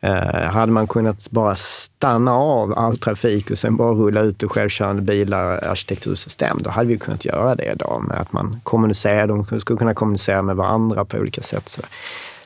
Eh, 0.02 0.44
hade 0.44 0.72
man 0.72 0.88
kunnat 0.88 1.32
bara 1.32 1.56
stanna 1.56 2.34
av 2.34 2.74
all 2.78 2.98
trafik 2.98 3.52
och 3.52 3.58
sen 3.58 3.76
bara 3.76 3.94
rulla 3.94 4.22
ut 4.22 4.44
självkörande 4.44 5.02
bilar 5.02 5.68
arkitektursystem, 5.68 6.58
då 6.62 6.70
hade 6.70 6.88
vi 6.88 6.98
kunnat 6.98 7.26
göra 7.26 7.56
det 7.56 7.72
idag 7.72 8.04
med 8.08 8.18
att 8.18 8.34
man 8.34 8.60
kommunicerar, 8.64 9.28
de 9.28 9.60
skulle 9.60 9.80
kunna 9.80 9.94
kommunicera 9.94 10.42
med 10.42 10.56
varandra 10.56 11.06
på 11.06 11.18
olika 11.18 11.42
sätt. 11.42 11.70
Så, 11.70 11.82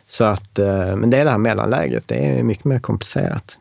så 0.07 0.23
att, 0.23 0.59
eh, 0.59 0.95
men 0.95 1.09
det 1.09 1.17
är 1.17 1.25
det 1.25 1.31
här 1.31 1.37
mellanläget, 1.37 2.03
det 2.07 2.15
är 2.15 2.43
mycket 2.43 2.65
mer 2.65 2.79
komplicerat. 2.79 3.57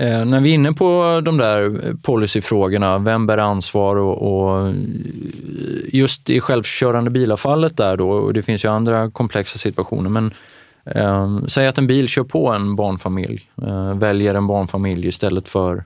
Eh, 0.00 0.24
när 0.24 0.40
vi 0.40 0.50
är 0.50 0.54
inne 0.54 0.72
på 0.72 1.20
de 1.24 1.36
där 1.36 1.94
policyfrågorna, 2.02 2.98
vem 2.98 3.26
bär 3.26 3.38
ansvar 3.38 3.96
och, 3.96 4.22
och 4.22 4.74
just 5.92 6.30
i 6.30 6.40
självkörande 6.40 7.10
bilafallet 7.10 7.76
där 7.76 7.96
då, 7.96 8.10
och 8.10 8.32
det 8.32 8.42
finns 8.42 8.64
ju 8.64 8.68
andra 8.68 9.10
komplexa 9.10 9.58
situationer, 9.58 10.10
men 10.10 10.34
eh, 10.84 11.46
säg 11.48 11.66
att 11.66 11.78
en 11.78 11.86
bil 11.86 12.08
kör 12.08 12.24
på 12.24 12.48
en 12.48 12.76
barnfamilj, 12.76 13.46
eh, 13.62 13.94
väljer 13.94 14.34
en 14.34 14.46
barnfamilj 14.46 15.08
istället 15.08 15.48
för 15.48 15.84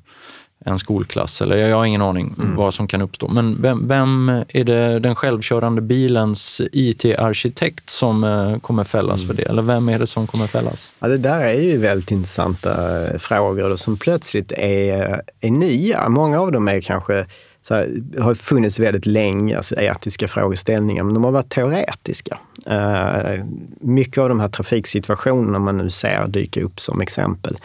en 0.65 0.79
skolklass. 0.79 1.43
Eller 1.43 1.57
jag 1.57 1.77
har 1.77 1.85
ingen 1.85 2.03
aning 2.03 2.35
mm. 2.39 2.57
vad 2.57 2.75
som 2.75 2.89
kan 2.89 3.03
uppstå. 3.03 3.29
Men 3.29 3.63
vem, 3.63 3.89
vem, 3.89 4.29
är 4.49 4.65
det 4.65 4.99
den 4.99 5.15
självkörande 5.15 5.81
bilens 5.81 6.61
IT-arkitekt 6.73 7.91
som 7.91 8.25
eh, 8.25 8.59
kommer 8.59 8.85
fällas 8.85 9.23
mm. 9.23 9.27
för 9.27 9.43
det? 9.43 9.49
Eller 9.49 9.63
vem 9.63 9.89
är 9.89 9.99
det 9.99 10.07
som 10.07 10.27
kommer 10.27 10.47
fällas? 10.47 10.93
Ja, 10.99 11.09
det 11.09 11.19
där 11.19 11.41
är 11.41 11.61
ju 11.61 11.79
väldigt 11.79 12.11
intressanta 12.11 13.05
eh, 13.07 13.19
frågor 13.19 13.77
som 13.77 13.97
plötsligt 13.97 14.53
är, 14.53 15.23
är 15.41 15.51
nya. 15.51 16.09
Många 16.09 16.41
av 16.41 16.53
dem 16.53 16.69
är 16.69 16.81
kanske 16.81 17.27
så 17.63 17.75
här, 17.75 18.03
har 18.21 18.35
funnits 18.35 18.79
väldigt 18.79 19.07
länge, 19.07 19.57
alltså 19.57 19.75
etiska 19.75 20.29
frågeställningar, 20.29 21.05
men 21.05 21.15
de 21.15 21.25
har 21.25 21.31
varit 21.31 21.49
teoretiska. 21.49 22.39
Uh, 22.71 23.45
mycket 23.81 24.19
av 24.19 24.29
de 24.29 24.41
här 24.41 24.49
trafiksituationerna 24.49 25.59
man 25.59 25.79
nu 25.79 25.91
ser 25.91 26.29
dyka 26.29 26.63
upp 26.63 26.81
som 26.81 27.01
exempel 27.01 27.57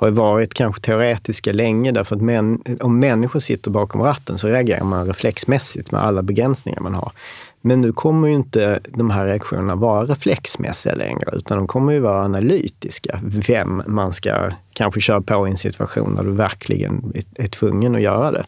har 0.00 0.10
varit 0.10 0.54
kanske 0.54 0.82
teoretiska 0.82 1.52
länge 1.52 1.92
därför 1.92 2.16
att 2.16 2.22
män, 2.22 2.62
om 2.80 2.98
människor 2.98 3.40
sitter 3.40 3.70
bakom 3.70 4.02
ratten 4.02 4.38
så 4.38 4.48
reagerar 4.48 4.84
man 4.84 5.06
reflexmässigt 5.06 5.90
med 5.92 6.02
alla 6.02 6.22
begränsningar 6.22 6.80
man 6.80 6.94
har. 6.94 7.12
Men 7.60 7.80
nu 7.80 7.92
kommer 7.92 8.28
ju 8.28 8.34
inte 8.34 8.80
de 8.88 9.10
här 9.10 9.26
reaktionerna 9.26 9.74
vara 9.74 10.04
reflexmässiga 10.04 10.94
längre, 10.94 11.30
utan 11.32 11.58
de 11.58 11.66
kommer 11.66 11.92
ju 11.92 12.00
vara 12.00 12.24
analytiska. 12.24 13.20
Vem 13.22 13.82
man 13.86 14.12
ska 14.12 14.50
kanske 14.72 15.00
köra 15.00 15.20
på 15.20 15.48
i 15.48 15.50
en 15.50 15.56
situation 15.56 16.14
där 16.16 16.24
du 16.24 16.30
verkligen 16.30 17.12
är 17.36 17.48
tvungen 17.48 17.94
att 17.94 18.02
göra 18.02 18.30
det. 18.30 18.44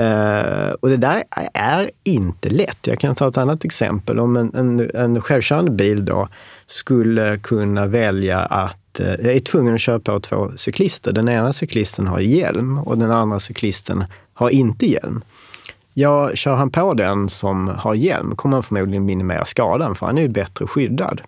Uh, 0.00 0.72
och 0.72 0.88
det 0.88 0.96
där 0.96 1.24
är 1.54 1.90
inte 2.04 2.50
lätt. 2.50 2.86
Jag 2.86 2.98
kan 2.98 3.14
ta 3.14 3.28
ett 3.28 3.38
annat 3.38 3.64
exempel. 3.64 4.18
Om 4.18 4.36
en, 4.36 4.54
en, 4.54 4.90
en 4.94 5.20
självkörande 5.20 5.70
bil 5.70 6.04
då 6.04 6.28
skulle 6.66 7.38
kunna 7.38 7.86
välja 7.86 8.38
att 8.38 8.81
Eh, 9.00 9.06
jag 9.06 9.34
är 9.34 9.40
tvungen 9.40 9.74
att 9.74 9.80
köra 9.80 9.98
på 9.98 10.20
två 10.20 10.50
cyklister. 10.56 11.12
Den 11.12 11.28
ena 11.28 11.52
cyklisten 11.52 12.06
har 12.06 12.20
hjälm 12.20 12.78
och 12.78 12.98
den 12.98 13.10
andra 13.10 13.40
cyklisten 13.40 14.04
har 14.34 14.50
inte 14.50 14.86
hjälm. 14.86 15.24
Ja, 15.94 16.30
kör 16.34 16.54
han 16.54 16.70
på 16.70 16.94
den 16.94 17.28
som 17.28 17.68
har 17.68 17.94
hjälm 17.94 18.36
kommer 18.36 18.56
han 18.56 18.62
förmodligen 18.62 19.04
minimera 19.04 19.44
skadan 19.44 19.94
för 19.94 20.06
han 20.06 20.18
är 20.18 20.22
ju 20.22 20.28
bättre 20.28 20.66
skyddad. 20.66 21.20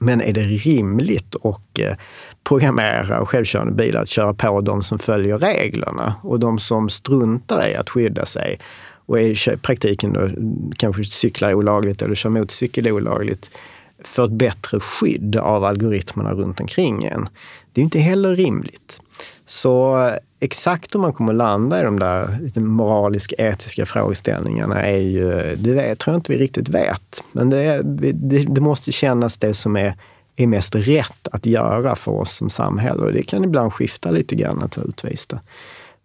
Men 0.00 0.20
är 0.20 0.32
det 0.32 0.40
rimligt 0.40 1.36
att 1.44 1.78
eh, 1.78 1.96
programmera 2.44 3.26
självkörande 3.26 3.72
bilar 3.72 4.02
att 4.02 4.08
köra 4.08 4.34
på 4.34 4.60
de 4.60 4.82
som 4.82 4.98
följer 4.98 5.38
reglerna 5.38 6.14
och 6.22 6.40
de 6.40 6.58
som 6.58 6.88
struntar 6.88 7.68
i 7.68 7.74
att 7.74 7.90
skydda 7.90 8.26
sig 8.26 8.58
och 9.06 9.20
i 9.20 9.36
praktiken 9.62 10.12
då 10.12 10.28
kanske 10.76 11.04
cyklar 11.04 11.54
olagligt 11.54 12.02
eller 12.02 12.14
kör 12.14 12.30
motorcykel 12.30 12.88
olagligt 12.88 13.50
för 14.04 14.24
ett 14.24 14.30
bättre 14.30 14.80
skydd 14.80 15.36
av 15.36 15.64
algoritmerna 15.64 16.32
runt 16.32 16.60
omkring 16.60 17.04
en. 17.04 17.28
Det 17.72 17.80
är 17.80 17.82
inte 17.82 17.98
heller 17.98 18.36
rimligt. 18.36 19.00
Så 19.46 20.06
eh, 20.06 20.14
exakt 20.40 20.94
hur 20.94 21.00
man 21.00 21.12
kommer 21.12 21.32
landa 21.32 21.80
i 21.80 21.84
de 21.84 21.98
där 21.98 22.38
lite 22.40 22.60
moraliska, 22.60 23.34
etiska 23.38 23.86
frågeställningarna 23.86 24.82
är 24.82 24.98
ju, 24.98 25.56
det 25.56 25.72
vet, 25.72 25.98
tror 25.98 26.14
jag 26.14 26.18
inte 26.18 26.32
vi 26.32 26.38
riktigt 26.38 26.68
vet. 26.68 27.24
Men 27.32 27.50
det, 27.50 27.62
är, 27.62 27.82
det, 27.82 28.38
det 28.38 28.60
måste 28.60 28.92
kännas 28.92 29.38
det 29.38 29.54
som 29.54 29.76
är, 29.76 29.94
är 30.36 30.46
mest 30.46 30.74
rätt 30.74 31.28
att 31.32 31.46
göra 31.46 31.96
för 31.96 32.12
oss 32.12 32.32
som 32.32 32.50
samhälle. 32.50 33.02
Och 33.02 33.12
det 33.12 33.22
kan 33.22 33.44
ibland 33.44 33.72
skifta 33.72 34.10
lite 34.10 34.34
grann 34.34 34.58
naturligtvis. 34.58 35.28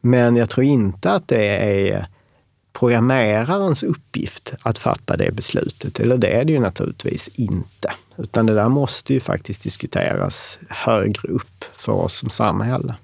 Men 0.02 0.36
jag 0.36 0.50
tror 0.50 0.66
inte 0.66 1.12
att 1.12 1.28
det 1.28 1.46
är 1.46 2.08
programmerarens 2.74 3.84
uppgift 3.84 4.54
att 4.62 4.78
fatta 4.78 5.18
det 5.18 5.32
beslutet. 5.32 6.00
Eller 6.00 6.18
det 6.18 6.28
är 6.28 6.46
det 6.46 6.54
ju 6.54 6.60
naturligtvis 6.60 7.28
inte. 7.28 7.94
Utan 8.18 8.46
det 8.46 8.54
där 8.54 8.70
måste 8.70 9.14
ju 9.14 9.20
faktiskt 9.20 9.64
diskuteras 9.64 10.60
högre 10.70 11.28
upp 11.28 11.66
för 11.74 11.92
oss 11.92 12.14
som 12.14 12.30
samhälle. 12.30 12.96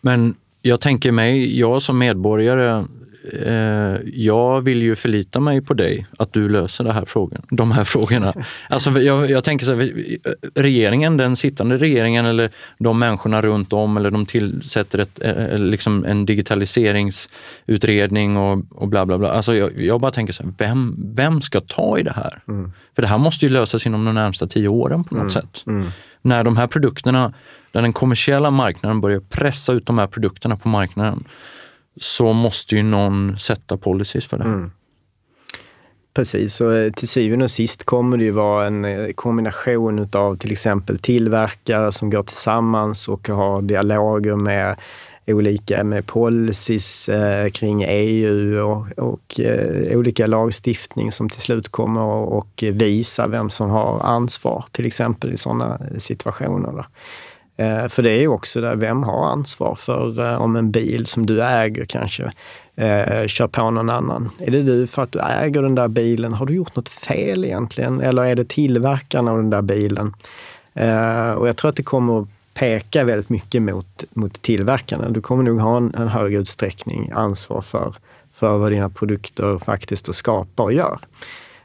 Men 0.00 0.34
jag 0.62 0.80
tänker 0.80 1.12
mig, 1.12 1.58
jag 1.58 1.82
som 1.82 1.98
medborgare 1.98 2.84
eh, 3.32 3.96
jag 4.14 4.60
vill 4.60 4.82
ju 4.82 4.96
förlita 4.96 5.40
mig 5.40 5.60
på 5.60 5.74
dig, 5.74 6.06
att 6.18 6.32
du 6.32 6.48
löser 6.48 6.84
det 6.84 6.92
här 6.92 7.04
frågan, 7.04 7.42
de 7.50 7.72
här 7.72 7.84
frågorna. 7.84 8.34
Alltså, 8.68 8.90
jag, 8.90 9.30
jag 9.30 9.44
tänker 9.44 9.66
så 9.66 9.74
här, 9.74 9.92
regeringen, 10.54 11.16
den 11.16 11.36
sittande 11.36 11.78
regeringen 11.78 12.26
eller 12.26 12.50
de 12.78 12.98
människorna 12.98 13.42
runt 13.42 13.72
om 13.72 13.96
eller 13.96 14.10
de 14.10 14.26
tillsätter 14.26 14.98
ett, 14.98 15.22
eh, 15.22 15.58
liksom 15.58 16.04
en 16.04 16.26
digitaliseringsutredning 16.26 18.36
och, 18.36 18.64
och 18.70 18.88
bla 18.88 19.06
bla 19.06 19.18
bla. 19.18 19.32
Alltså, 19.32 19.54
jag, 19.54 19.80
jag 19.80 20.00
bara 20.00 20.12
tänker 20.12 20.32
så 20.32 20.42
här, 20.42 20.52
vem, 20.58 20.96
vem 21.14 21.40
ska 21.40 21.60
ta 21.60 21.98
i 21.98 22.02
det 22.02 22.14
här? 22.16 22.42
Mm. 22.48 22.72
För 22.94 23.02
det 23.02 23.08
här 23.08 23.18
måste 23.18 23.46
ju 23.46 23.52
lösas 23.52 23.86
inom 23.86 24.04
de 24.04 24.14
närmsta 24.14 24.46
tio 24.46 24.68
åren 24.68 25.04
på 25.04 25.14
något 25.14 25.20
mm. 25.20 25.30
sätt. 25.30 25.64
Mm. 25.66 25.86
När 26.22 26.44
de 26.44 26.56
här 26.56 26.66
produkterna, 26.66 27.32
när 27.72 27.82
den 27.82 27.92
kommersiella 27.92 28.50
marknaden 28.50 29.00
börjar 29.00 29.20
pressa 29.20 29.72
ut 29.72 29.86
de 29.86 29.98
här 29.98 30.06
produkterna 30.06 30.56
på 30.56 30.68
marknaden, 30.68 31.24
så 31.96 32.32
måste 32.32 32.76
ju 32.76 32.82
någon 32.82 33.36
sätta 33.36 33.76
policies 33.76 34.26
för 34.26 34.38
det. 34.38 34.44
Mm. 34.44 34.70
Precis, 36.14 36.60
och 36.60 36.74
eh, 36.74 36.92
till 36.92 37.08
syvende 37.08 37.44
och 37.44 37.50
sist 37.50 37.84
kommer 37.84 38.16
det 38.16 38.24
ju 38.24 38.30
vara 38.30 38.66
en 38.66 38.84
eh, 38.84 39.12
kombination 39.12 40.08
av 40.12 40.36
till 40.36 40.52
exempel 40.52 40.98
tillverkare 40.98 41.92
som 41.92 42.10
går 42.10 42.22
tillsammans 42.22 43.08
och 43.08 43.28
har 43.28 43.62
dialoger 43.62 44.36
med 44.36 44.76
olika 45.26 45.84
med 45.84 46.06
policies 46.06 47.08
eh, 47.08 47.50
kring 47.50 47.84
EU 47.88 48.58
och, 48.58 48.98
och 48.98 49.40
eh, 49.40 49.98
olika 49.98 50.26
lagstiftning 50.26 51.12
som 51.12 51.28
till 51.28 51.40
slut 51.40 51.68
kommer 51.68 52.38
att 52.38 52.62
visa 52.62 53.26
vem 53.26 53.50
som 53.50 53.70
har 53.70 54.00
ansvar, 54.00 54.64
till 54.70 54.86
exempel 54.86 55.32
i 55.32 55.36
sådana 55.36 55.80
situationer. 55.98 56.84
Eh, 57.56 57.88
för 57.88 58.02
det 58.02 58.10
är 58.10 58.20
ju 58.20 58.28
också 58.28 58.60
där, 58.60 58.76
vem 58.76 59.02
har 59.02 59.26
ansvar 59.26 59.74
för 59.74 60.32
eh, 60.32 60.42
om 60.42 60.56
en 60.56 60.70
bil 60.70 61.06
som 61.06 61.26
du 61.26 61.44
äger 61.44 61.84
kanske 61.84 62.32
eh, 62.76 63.26
kör 63.26 63.46
på 63.46 63.70
någon 63.70 63.90
annan? 63.90 64.30
Är 64.40 64.50
det 64.50 64.62
du 64.62 64.86
för 64.86 65.02
att 65.02 65.12
du 65.12 65.20
äger 65.20 65.62
den 65.62 65.74
där 65.74 65.88
bilen? 65.88 66.32
Har 66.32 66.46
du 66.46 66.54
gjort 66.54 66.76
något 66.76 66.88
fel 66.88 67.44
egentligen? 67.44 68.00
Eller 68.00 68.24
är 68.24 68.36
det 68.36 68.48
tillverkaren 68.48 69.28
av 69.28 69.36
den 69.36 69.50
där 69.50 69.62
bilen? 69.62 70.14
Eh, 70.74 71.30
och 71.30 71.48
jag 71.48 71.56
tror 71.56 71.68
att 71.68 71.76
det 71.76 71.82
kommer 71.82 72.20
att 72.20 72.28
peka 72.54 73.04
väldigt 73.04 73.28
mycket 73.28 73.62
mot, 73.62 74.04
mot 74.10 74.42
tillverkarna. 74.42 75.08
Du 75.08 75.20
kommer 75.20 75.44
nog 75.44 75.60
ha 75.60 75.76
en, 75.76 75.94
en 75.98 76.08
hög 76.08 76.34
utsträckning 76.34 77.10
ansvar 77.14 77.60
för, 77.60 77.94
för 78.32 78.58
vad 78.58 78.72
dina 78.72 78.90
produkter 78.90 79.58
faktiskt 79.58 80.14
skapar 80.14 80.64
och 80.64 80.72
gör. 80.72 80.98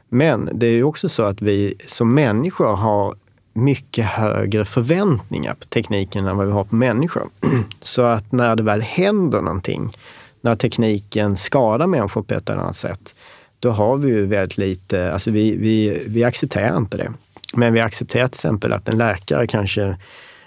Men 0.08 0.48
det 0.52 0.66
är 0.66 0.72
ju 0.72 0.84
också 0.84 1.08
så 1.08 1.22
att 1.22 1.42
vi 1.42 1.74
som 1.86 2.14
människor 2.14 2.76
har 2.76 3.14
mycket 3.52 4.04
högre 4.04 4.64
förväntningar 4.64 5.54
på 5.54 5.66
tekniken 5.66 6.26
än 6.26 6.36
vad 6.36 6.46
vi 6.46 6.52
har 6.52 6.64
på 6.64 6.74
människor. 6.74 7.28
Så 7.80 8.02
att 8.02 8.32
när 8.32 8.56
det 8.56 8.62
väl 8.62 8.82
händer 8.82 9.42
någonting, 9.42 9.92
när 10.40 10.56
tekniken 10.56 11.36
skadar 11.36 11.86
människor 11.86 12.22
på 12.22 12.34
ett 12.34 12.50
eller 12.50 12.60
annat 12.60 12.76
sätt, 12.76 13.14
då 13.58 13.70
har 13.70 13.96
vi 13.96 14.08
ju 14.08 14.26
väldigt 14.26 14.58
lite, 14.58 15.12
alltså 15.12 15.30
vi, 15.30 15.56
vi, 15.56 16.02
vi 16.06 16.24
accepterar 16.24 16.76
inte 16.76 16.96
det. 16.96 17.12
Men 17.54 17.72
vi 17.72 17.80
accepterar 17.80 18.28
till 18.28 18.36
exempel 18.36 18.72
att 18.72 18.88
en 18.88 18.98
läkare 18.98 19.46
kanske, 19.46 19.96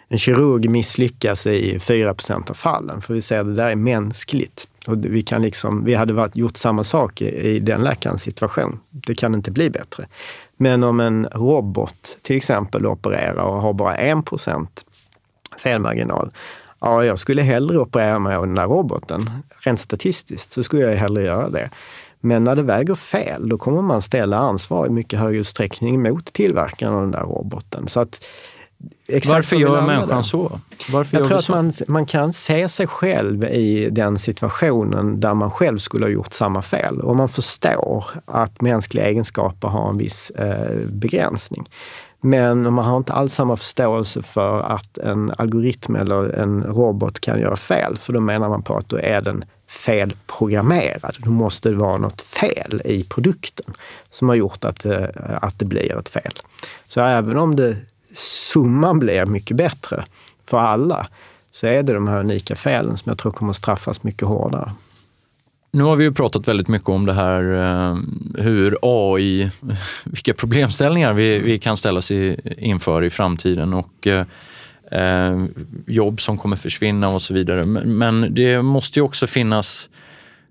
en 0.08 0.18
kirurg 0.18 0.70
misslyckas 0.70 1.48
i 1.48 1.78
4% 1.78 2.50
av 2.50 2.54
fallen, 2.54 3.02
för 3.02 3.14
vi 3.14 3.22
säger 3.22 3.42
att 3.42 3.48
det 3.48 3.56
där 3.56 3.70
är 3.70 3.76
mänskligt. 3.76 4.68
Och 4.88 5.06
vi, 5.06 5.22
kan 5.22 5.42
liksom, 5.42 5.84
vi 5.84 5.94
hade 5.94 6.14
varit, 6.14 6.38
gjort 6.38 6.58
samma 6.58 6.84
sak 6.84 7.22
i, 7.22 7.26
i 7.26 7.60
den 7.60 7.82
läkarens 7.82 8.22
situation. 8.22 8.80
Det 8.90 9.16
kan 9.16 9.34
inte 9.34 9.52
bli 9.52 9.70
bättre. 9.70 10.08
Men 10.64 10.84
om 10.84 11.00
en 11.00 11.28
robot 11.32 12.18
till 12.22 12.36
exempel 12.36 12.86
opererar 12.86 13.44
och 13.44 13.62
har 13.62 13.74
bara 13.74 13.98
1% 13.98 14.68
felmarginal, 15.58 16.32
ja, 16.80 17.06
jag 17.06 17.20
skulle 17.20 17.42
hellre 17.42 17.80
operera 17.80 18.20
mig 18.20 18.36
av 18.36 18.46
den 18.46 18.56
där 18.56 18.68
roboten. 18.68 19.30
Rent 19.66 19.80
statistiskt 19.80 20.52
så 20.52 20.64
skulle 20.64 20.82
jag 20.82 20.96
hellre 20.96 21.24
göra 21.24 21.50
det. 21.50 21.70
Men 22.20 22.44
när 22.44 22.56
det 22.56 22.62
väl 22.62 22.86
går 22.86 22.96
fel, 22.96 23.50
då 23.50 23.58
kommer 23.58 23.82
man 23.82 24.02
ställa 24.02 24.38
ansvar 24.38 24.88
i 24.88 24.90
mycket 24.90 25.20
högre 25.20 25.40
utsträckning 25.40 26.02
mot 26.02 26.34
tillverkaren 26.34 26.94
av 26.94 27.02
den 27.02 27.12
där 27.12 27.24
roboten. 27.24 27.88
Så 27.88 28.00
att 28.00 28.26
varför 29.26 29.56
gör 29.56 29.82
människan 29.82 30.24
så? 30.24 30.60
Varför 30.92 31.18
jag 31.18 31.28
tror 31.28 31.38
att 31.38 31.50
man, 31.50 31.72
man 31.88 32.06
kan 32.06 32.34
se 32.34 32.70
sig 32.70 32.88
själv 32.88 33.44
i 33.44 33.90
den 33.92 34.20
situationen 34.20 35.20
där 35.20 35.34
man 35.34 35.52
själv 35.52 35.78
skulle 35.78 36.06
ha 36.06 36.10
gjort 36.10 36.34
samma 36.34 36.62
fel. 36.62 37.02
Och 37.02 37.16
man 37.16 37.30
förstår 37.30 38.06
att 38.26 38.62
mänskliga 38.62 39.06
egenskaper 39.06 39.68
har 39.68 39.90
en 39.90 39.98
viss 39.98 40.30
eh, 40.30 40.88
begränsning. 40.88 41.70
Men 42.22 42.74
man 42.74 42.86
har 42.86 42.98
inte 42.98 43.14
alls 43.14 43.34
samma 43.34 43.58
förståelse 43.58 44.22
för 44.22 44.62
att 44.62 44.98
en 44.98 45.32
algoritm 45.38 45.96
eller 45.96 46.40
en 46.40 46.64
robot 46.64 47.20
kan 47.20 47.40
göra 47.40 47.56
fel. 47.56 47.98
För 47.98 48.14
då 48.14 48.20
menar 48.20 48.50
man 48.50 48.64
på 48.64 48.76
att 48.76 48.90
då 48.90 48.98
är 48.98 49.22
den 49.22 49.46
felprogrammerad. 49.68 51.16
Då 51.18 51.32
måste 51.32 51.70
det 51.70 51.76
vara 51.76 51.98
något 51.98 52.22
fel 52.22 52.82
i 52.86 53.04
produkten 53.04 53.74
som 54.10 54.30
har 54.30 54.36
gjort 54.36 54.66
att, 54.66 54.86
eh, 54.86 55.06
att 55.42 55.60
det 55.60 55.66
blir 55.66 56.00
ett 56.00 56.10
fel. 56.10 56.40
Så 56.88 57.02
även 57.02 57.38
om 57.38 57.56
det 57.56 57.76
summan 58.14 59.00
blir 59.00 59.26
mycket 59.26 59.58
bättre 59.58 60.06
för 60.46 60.58
alla, 60.58 61.08
så 61.52 61.68
är 61.68 61.84
det 61.84 61.94
de 61.94 62.08
här 62.08 62.20
unika 62.20 62.56
felen 62.56 62.98
som 62.98 63.10
jag 63.10 63.18
tror 63.18 63.32
kommer 63.32 63.54
straffas 63.54 64.04
mycket 64.04 64.28
hårdare. 64.28 64.72
Nu 65.72 65.84
har 65.84 65.96
vi 65.96 66.04
ju 66.04 66.14
pratat 66.14 66.48
väldigt 66.48 66.68
mycket 66.68 66.90
om 66.90 67.06
det 67.06 67.14
här 67.14 67.54
eh, 67.54 67.98
hur 68.44 68.78
AI, 68.82 69.52
vilka 70.04 70.34
problemställningar 70.34 71.14
vi, 71.14 71.40
vi 71.40 71.60
kan 71.60 71.78
ställas 71.78 72.12
i, 72.12 72.40
inför 72.58 73.04
i 73.04 73.10
framtiden 73.10 73.74
och 73.74 74.08
eh, 74.08 74.26
eh 74.92 75.46
jobb 75.88 76.22
som 76.22 76.38
kommer 76.38 76.56
försvinna 76.56 77.10
och 77.10 77.22
så 77.22 77.34
vidare. 77.34 77.64
Men, 77.64 77.98
men 77.98 78.34
det 78.36 78.62
måste 78.62 79.00
ju 79.00 79.04
också 79.04 79.28
finnas 79.28 79.90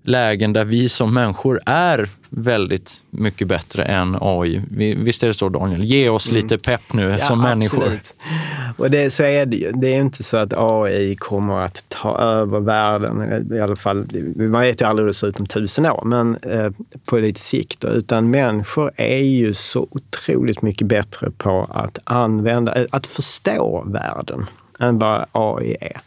lägen 0.03 0.53
där 0.53 0.65
vi 0.65 0.89
som 0.89 1.13
människor 1.13 1.61
är 1.65 2.09
väldigt 2.29 3.03
mycket 3.09 3.47
bättre 3.47 3.83
än 3.83 4.17
AI. 4.21 4.61
Visst 4.97 5.23
är 5.23 5.27
det 5.27 5.33
så 5.33 5.49
Daniel? 5.49 5.83
Ge 5.83 6.09
oss 6.09 6.31
mm. 6.31 6.41
lite 6.41 6.57
pepp 6.57 6.93
nu 6.93 7.09
ja, 7.09 7.17
som 7.17 7.41
människor. 7.41 7.83
Absolut. 7.83 8.13
Och 8.77 8.91
det, 8.91 9.13
så 9.13 9.23
är 9.23 9.45
det 9.45 9.57
ju. 9.57 9.71
Det 9.71 9.95
är 9.95 9.99
inte 9.99 10.23
så 10.23 10.37
att 10.37 10.53
AI 10.57 11.15
kommer 11.15 11.59
att 11.61 11.83
ta 11.87 12.17
över 12.17 12.59
världen, 12.59 13.47
i 13.53 13.59
alla 13.59 13.75
fall. 13.75 14.07
Man 14.35 14.61
vet 14.61 14.81
ju 14.81 14.85
aldrig 14.85 15.03
hur 15.03 15.07
det 15.07 15.13
ser 15.13 15.27
ut 15.27 15.39
om 15.39 15.45
tusen 15.45 15.85
år, 15.85 16.03
men 16.05 16.35
eh, 16.35 16.71
på 17.05 17.17
lite 17.17 17.39
sikt. 17.39 17.79
Då. 17.79 17.87
Utan 17.87 18.31
människor 18.31 18.91
är 18.95 19.23
ju 19.23 19.53
så 19.53 19.87
otroligt 19.91 20.61
mycket 20.61 20.87
bättre 20.87 21.31
på 21.31 21.67
att 21.69 21.99
använda, 22.03 22.75
eh, 22.75 22.85
att 22.91 23.07
förstå 23.07 23.83
världen 23.87 24.45
än 24.79 24.99
vad 24.99 25.25
AI 25.31 25.77
är. 25.81 26.01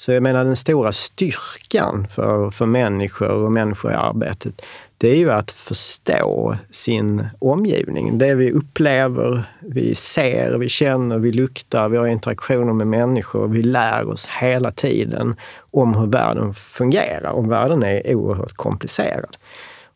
Så 0.00 0.12
jag 0.12 0.22
menar 0.22 0.44
den 0.44 0.56
stora 0.56 0.92
styrkan 0.92 2.06
för, 2.10 2.50
för 2.50 2.66
människor 2.66 3.28
och 3.28 3.52
människor 3.52 3.92
i 3.92 3.94
arbetet, 3.94 4.62
det 4.98 5.08
är 5.08 5.16
ju 5.16 5.30
att 5.30 5.50
förstå 5.50 6.56
sin 6.70 7.28
omgivning. 7.38 8.18
Det 8.18 8.34
vi 8.34 8.52
upplever, 8.52 9.44
vi 9.60 9.94
ser, 9.94 10.58
vi 10.58 10.68
känner, 10.68 11.18
vi 11.18 11.32
luktar, 11.32 11.88
vi 11.88 11.96
har 11.96 12.06
interaktioner 12.06 12.72
med 12.72 12.86
människor. 12.86 13.48
Vi 13.48 13.62
lär 13.62 14.08
oss 14.08 14.28
hela 14.40 14.70
tiden 14.70 15.36
om 15.70 15.94
hur 15.94 16.06
världen 16.06 16.54
fungerar 16.54 17.30
och 17.30 17.50
världen 17.50 17.82
är 17.82 18.14
oerhört 18.14 18.54
komplicerad. 18.54 19.36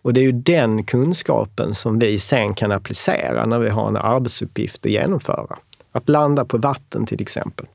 Och 0.02 0.14
det 0.14 0.20
är 0.20 0.24
ju 0.24 0.32
den 0.32 0.84
kunskapen 0.84 1.74
som 1.74 1.98
vi 1.98 2.18
sen 2.18 2.54
kan 2.54 2.72
applicera 2.72 3.46
när 3.46 3.58
vi 3.58 3.68
har 3.68 3.88
en 3.88 3.96
arbetsuppgift 3.96 4.86
att 4.86 4.92
genomföra. 4.92 5.58
Att 5.92 6.08
landa 6.08 6.44
på 6.44 6.58
vatten 6.58 7.06
till 7.06 7.22
exempel 7.22 7.66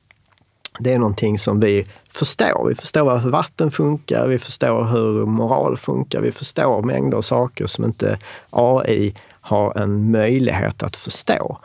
det 0.80 0.92
är 0.92 0.98
någonting 0.98 1.38
som 1.38 1.60
vi 1.60 1.86
förstår. 2.10 2.68
Vi 2.68 2.74
förstår 2.74 3.18
hur 3.18 3.30
vatten 3.30 3.70
funkar, 3.70 4.26
vi 4.26 4.38
förstår 4.38 4.84
hur 4.84 5.26
moral 5.26 5.76
funkar, 5.76 6.20
vi 6.20 6.32
förstår 6.32 6.82
mängder 6.82 7.16
av 7.16 7.22
saker 7.22 7.66
som 7.66 7.84
inte 7.84 8.18
AI 8.50 9.14
har 9.40 9.78
en 9.78 10.10
möjlighet 10.10 10.82
att 10.82 10.96
förstå. 10.96 11.58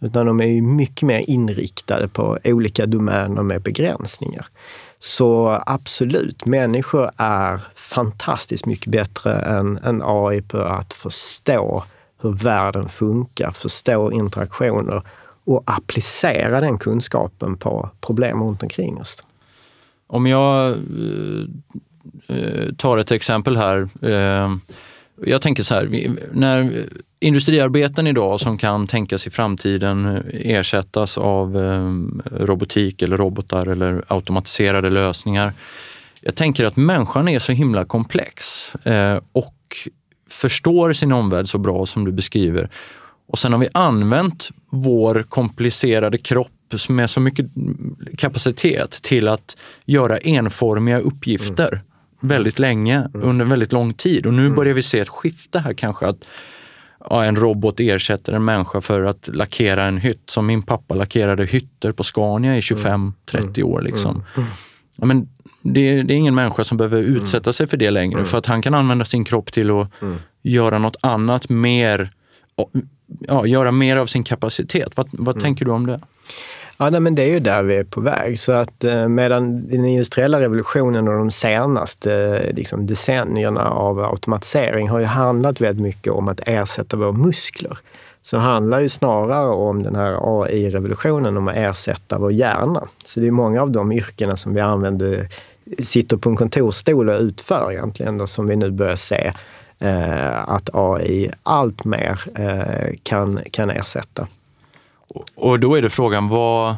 Utan 0.00 0.26
de 0.26 0.40
är 0.40 0.62
mycket 0.62 1.02
mer 1.02 1.30
inriktade 1.30 2.08
på 2.08 2.38
olika 2.44 2.86
domäner 2.86 3.42
med 3.42 3.62
begränsningar. 3.62 4.46
Så 4.98 5.62
absolut, 5.66 6.46
människor 6.46 7.10
är 7.16 7.60
fantastiskt 7.74 8.66
mycket 8.66 8.92
bättre 8.92 9.34
än, 9.34 9.78
än 9.78 10.02
AI 10.04 10.42
på 10.42 10.58
att 10.58 10.92
förstå 10.92 11.84
hur 12.20 12.32
världen 12.32 12.88
funkar, 12.88 13.50
förstå 13.50 14.12
interaktioner 14.12 15.02
och 15.44 15.62
applicera 15.66 16.60
den 16.60 16.78
kunskapen 16.78 17.56
på 17.56 17.90
problem 18.00 18.42
runt 18.42 18.62
omkring 18.62 19.00
oss. 19.00 19.22
Om 20.06 20.26
jag 20.26 20.70
eh, 20.70 20.76
eh, 22.36 22.72
tar 22.78 22.98
ett 22.98 23.10
exempel 23.10 23.56
här. 23.56 23.88
Eh, 24.02 24.56
jag 25.24 25.42
tänker 25.42 25.62
så 25.62 25.74
här, 25.74 26.16
när 26.32 26.86
industriarbeten 27.20 28.06
idag 28.06 28.40
som 28.40 28.58
kan 28.58 28.86
tänkas 28.86 29.26
i 29.26 29.30
framtiden 29.30 30.22
ersättas 30.32 31.18
av 31.18 31.56
robotik 32.30 33.02
eller 33.02 33.16
robotar 33.16 33.66
eller 33.66 34.04
automatiserade 34.08 34.90
lösningar. 34.90 35.52
Jag 36.20 36.34
tänker 36.34 36.64
att 36.64 36.76
människan 36.76 37.28
är 37.28 37.38
så 37.38 37.52
himla 37.52 37.84
komplex 37.84 38.72
och 39.32 39.54
förstår 40.30 40.92
sin 40.92 41.12
omvärld 41.12 41.48
så 41.48 41.58
bra 41.58 41.86
som 41.86 42.04
du 42.04 42.12
beskriver 42.12 42.70
och 43.26 43.38
sen 43.38 43.52
har 43.52 43.60
vi 43.60 43.68
använt 43.74 44.50
vår 44.70 45.24
komplicerade 45.28 46.18
kropp 46.18 46.50
med 46.88 47.10
så 47.10 47.20
mycket 47.20 47.46
kapacitet 48.18 48.90
till 48.90 49.28
att 49.28 49.56
göra 49.84 50.18
enformiga 50.18 51.00
uppgifter 51.00 51.68
mm. 51.68 51.82
väldigt 52.20 52.58
länge, 52.58 52.96
mm. 52.96 53.28
under 53.28 53.44
väldigt 53.44 53.72
lång 53.72 53.94
tid. 53.94 54.26
Och 54.26 54.34
nu 54.34 54.42
mm. 54.42 54.56
börjar 54.56 54.74
vi 54.74 54.82
se 54.82 55.00
ett 55.00 55.08
skifte 55.08 55.58
här 55.58 55.74
kanske. 55.74 56.06
att 56.06 56.24
ja, 57.10 57.24
en 57.24 57.36
robot 57.36 57.80
ersätter 57.80 58.32
en 58.32 58.44
människa 58.44 58.80
för 58.80 59.02
att 59.02 59.28
lackera 59.32 59.84
en 59.84 59.98
hytt. 59.98 60.30
Som 60.30 60.46
min 60.46 60.62
pappa 60.62 60.94
lackerade 60.94 61.44
hytter 61.44 61.92
på 61.92 62.02
Scania 62.02 62.56
i 62.56 62.60
25-30 62.60 63.12
mm. 63.34 63.72
år. 63.72 63.80
Liksom. 63.82 64.24
Mm. 64.36 64.48
Ja, 64.96 65.06
men 65.06 65.28
det, 65.62 66.02
det, 66.02 66.14
är 66.14 66.18
ingen 66.18 66.34
människa 66.34 66.64
som 66.64 66.78
behöver 66.78 67.02
utsätta 67.02 67.52
sig 67.52 67.66
för 67.66 67.76
det 67.76 67.90
längre. 67.90 68.24
För 68.24 68.38
att 68.38 68.46
han 68.46 68.62
kan 68.62 68.74
använda 68.74 69.04
sin 69.04 69.24
kropp 69.24 69.52
till 69.52 69.70
att 69.70 69.88
göra 70.42 70.78
något 70.78 70.96
annat 71.00 71.48
mer 71.48 72.10
ja, 73.20 73.46
göra 73.46 73.72
mer 73.72 73.96
av 73.96 74.06
sin 74.06 74.24
kapacitet. 74.24 74.96
Vad, 74.96 75.08
vad 75.12 75.34
mm. 75.34 75.42
tänker 75.42 75.64
du 75.64 75.70
om 75.70 75.86
det? 75.86 76.00
Ja, 76.82 76.90
nej, 76.90 77.00
men 77.00 77.14
det 77.14 77.22
är 77.22 77.28
ju 77.28 77.40
där 77.40 77.62
vi 77.62 77.76
är 77.76 77.84
på 77.84 78.00
väg. 78.00 78.38
Så 78.38 78.52
att 78.52 78.84
eh, 78.84 79.08
medan 79.08 79.68
den 79.68 79.84
industriella 79.84 80.40
revolutionen 80.40 81.08
och 81.08 81.18
de 81.18 81.30
senaste 81.30 82.14
eh, 82.14 82.54
liksom, 82.54 82.86
decennierna 82.86 83.70
av 83.70 84.00
automatisering 84.00 84.88
har 84.88 84.98
ju 84.98 85.04
handlat 85.04 85.60
väldigt 85.60 85.82
mycket 85.82 86.12
om 86.12 86.28
att 86.28 86.40
ersätta 86.46 86.96
våra 86.96 87.12
muskler. 87.12 87.78
Så 88.22 88.38
handlar 88.38 88.80
ju 88.80 88.88
snarare 88.88 89.48
om 89.48 89.82
den 89.82 89.94
här 89.94 90.18
AI-revolutionen, 90.22 91.36
om 91.36 91.48
att 91.48 91.56
ersätta 91.56 92.18
vår 92.18 92.32
hjärna. 92.32 92.86
Så 93.04 93.20
det 93.20 93.26
är 93.26 93.30
många 93.30 93.62
av 93.62 93.70
de 93.70 93.92
yrkena 93.92 94.36
som 94.36 94.54
vi 94.54 94.60
använder, 94.60 95.28
sitter 95.78 96.16
på 96.16 96.30
en 96.30 96.36
kontorsstol 96.36 97.08
och 97.08 97.20
utför 97.20 97.72
egentligen, 97.72 98.18
då, 98.18 98.26
som 98.26 98.46
vi 98.46 98.56
nu 98.56 98.70
börjar 98.70 98.96
se 98.96 99.32
eh, 99.82 100.48
att 100.48 100.70
AI 100.72 101.30
allt 101.42 101.84
mer 101.84 102.20
eh, 102.34 102.94
kan, 103.02 103.40
kan 103.50 103.70
ersätta. 103.70 104.26
Och 105.34 105.60
då 105.60 105.74
är 105.74 105.82
det 105.82 105.90
frågan, 105.90 106.28
vad, 106.28 106.76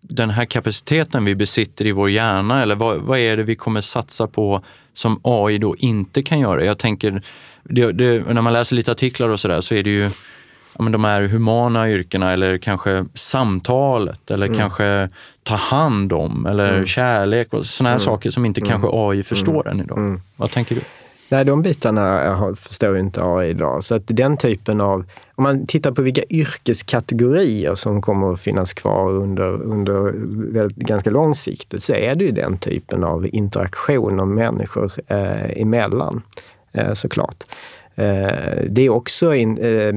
den 0.00 0.30
här 0.30 0.44
kapaciteten 0.44 1.24
vi 1.24 1.34
besitter 1.34 1.86
i 1.86 1.92
vår 1.92 2.10
hjärna 2.10 2.62
eller 2.62 2.76
vad, 2.76 2.98
vad 2.98 3.18
är 3.18 3.36
det 3.36 3.42
vi 3.42 3.56
kommer 3.56 3.80
satsa 3.80 4.26
på 4.26 4.62
som 4.94 5.20
AI 5.22 5.58
då 5.58 5.76
inte 5.76 6.22
kan 6.22 6.40
göra? 6.40 6.64
Jag 6.64 6.78
tänker, 6.78 7.22
det, 7.62 7.92
det, 7.92 8.34
när 8.34 8.42
man 8.42 8.52
läser 8.52 8.76
lite 8.76 8.92
artiklar 8.92 9.28
och 9.28 9.40
sådär 9.40 9.60
så 9.60 9.74
är 9.74 9.82
det 9.82 9.90
ju 9.90 10.10
ja, 10.76 10.82
men 10.82 10.92
de 10.92 11.04
här 11.04 11.22
humana 11.22 11.90
yrkena 11.90 12.32
eller 12.32 12.58
kanske 12.58 13.04
samtalet 13.14 14.30
eller 14.30 14.46
mm. 14.46 14.58
kanske 14.58 15.08
ta 15.42 15.54
hand 15.54 16.12
om 16.12 16.46
eller 16.46 16.72
mm. 16.72 16.86
kärlek 16.86 17.52
och 17.52 17.66
sådana 17.66 17.88
här 17.88 17.96
mm. 17.96 18.04
saker 18.04 18.30
som 18.30 18.44
inte 18.44 18.60
kanske 18.60 18.88
mm. 18.88 19.00
AI 19.00 19.22
förstår 19.22 19.68
än 19.68 19.80
idag. 19.80 19.98
Mm. 19.98 20.20
Vad 20.36 20.50
tänker 20.50 20.74
du? 20.74 20.80
Nej, 21.30 21.44
de 21.44 21.62
bitarna 21.62 22.24
eh, 22.24 22.54
förstår 22.54 22.94
ju 22.94 23.00
inte 23.00 23.20
AI 23.24 23.50
idag. 23.50 23.84
Så 23.84 23.94
att 23.94 24.02
den 24.06 24.36
typen 24.36 24.80
av, 24.80 25.04
om 25.34 25.44
man 25.44 25.66
tittar 25.66 25.92
på 25.92 26.02
vilka 26.02 26.22
yrkeskategorier 26.30 27.74
som 27.74 28.02
kommer 28.02 28.32
att 28.32 28.40
finnas 28.40 28.74
kvar 28.74 29.10
under, 29.10 29.62
under 29.62 30.12
ganska 30.68 31.10
lång 31.10 31.34
sikt, 31.34 31.82
så 31.82 31.94
är 31.94 32.14
det 32.14 32.24
ju 32.24 32.30
den 32.30 32.58
typen 32.58 33.04
av 33.04 33.26
interaktion 33.32 34.20
av 34.20 34.28
människor 34.28 34.92
eh, 35.06 35.60
emellan, 35.60 36.22
eh, 36.72 36.92
såklart. 36.92 37.44
Eh, 37.94 38.62
det 38.68 38.82
är 38.82 38.88
också 38.88 39.34
in, 39.34 39.58
eh, 39.58 39.92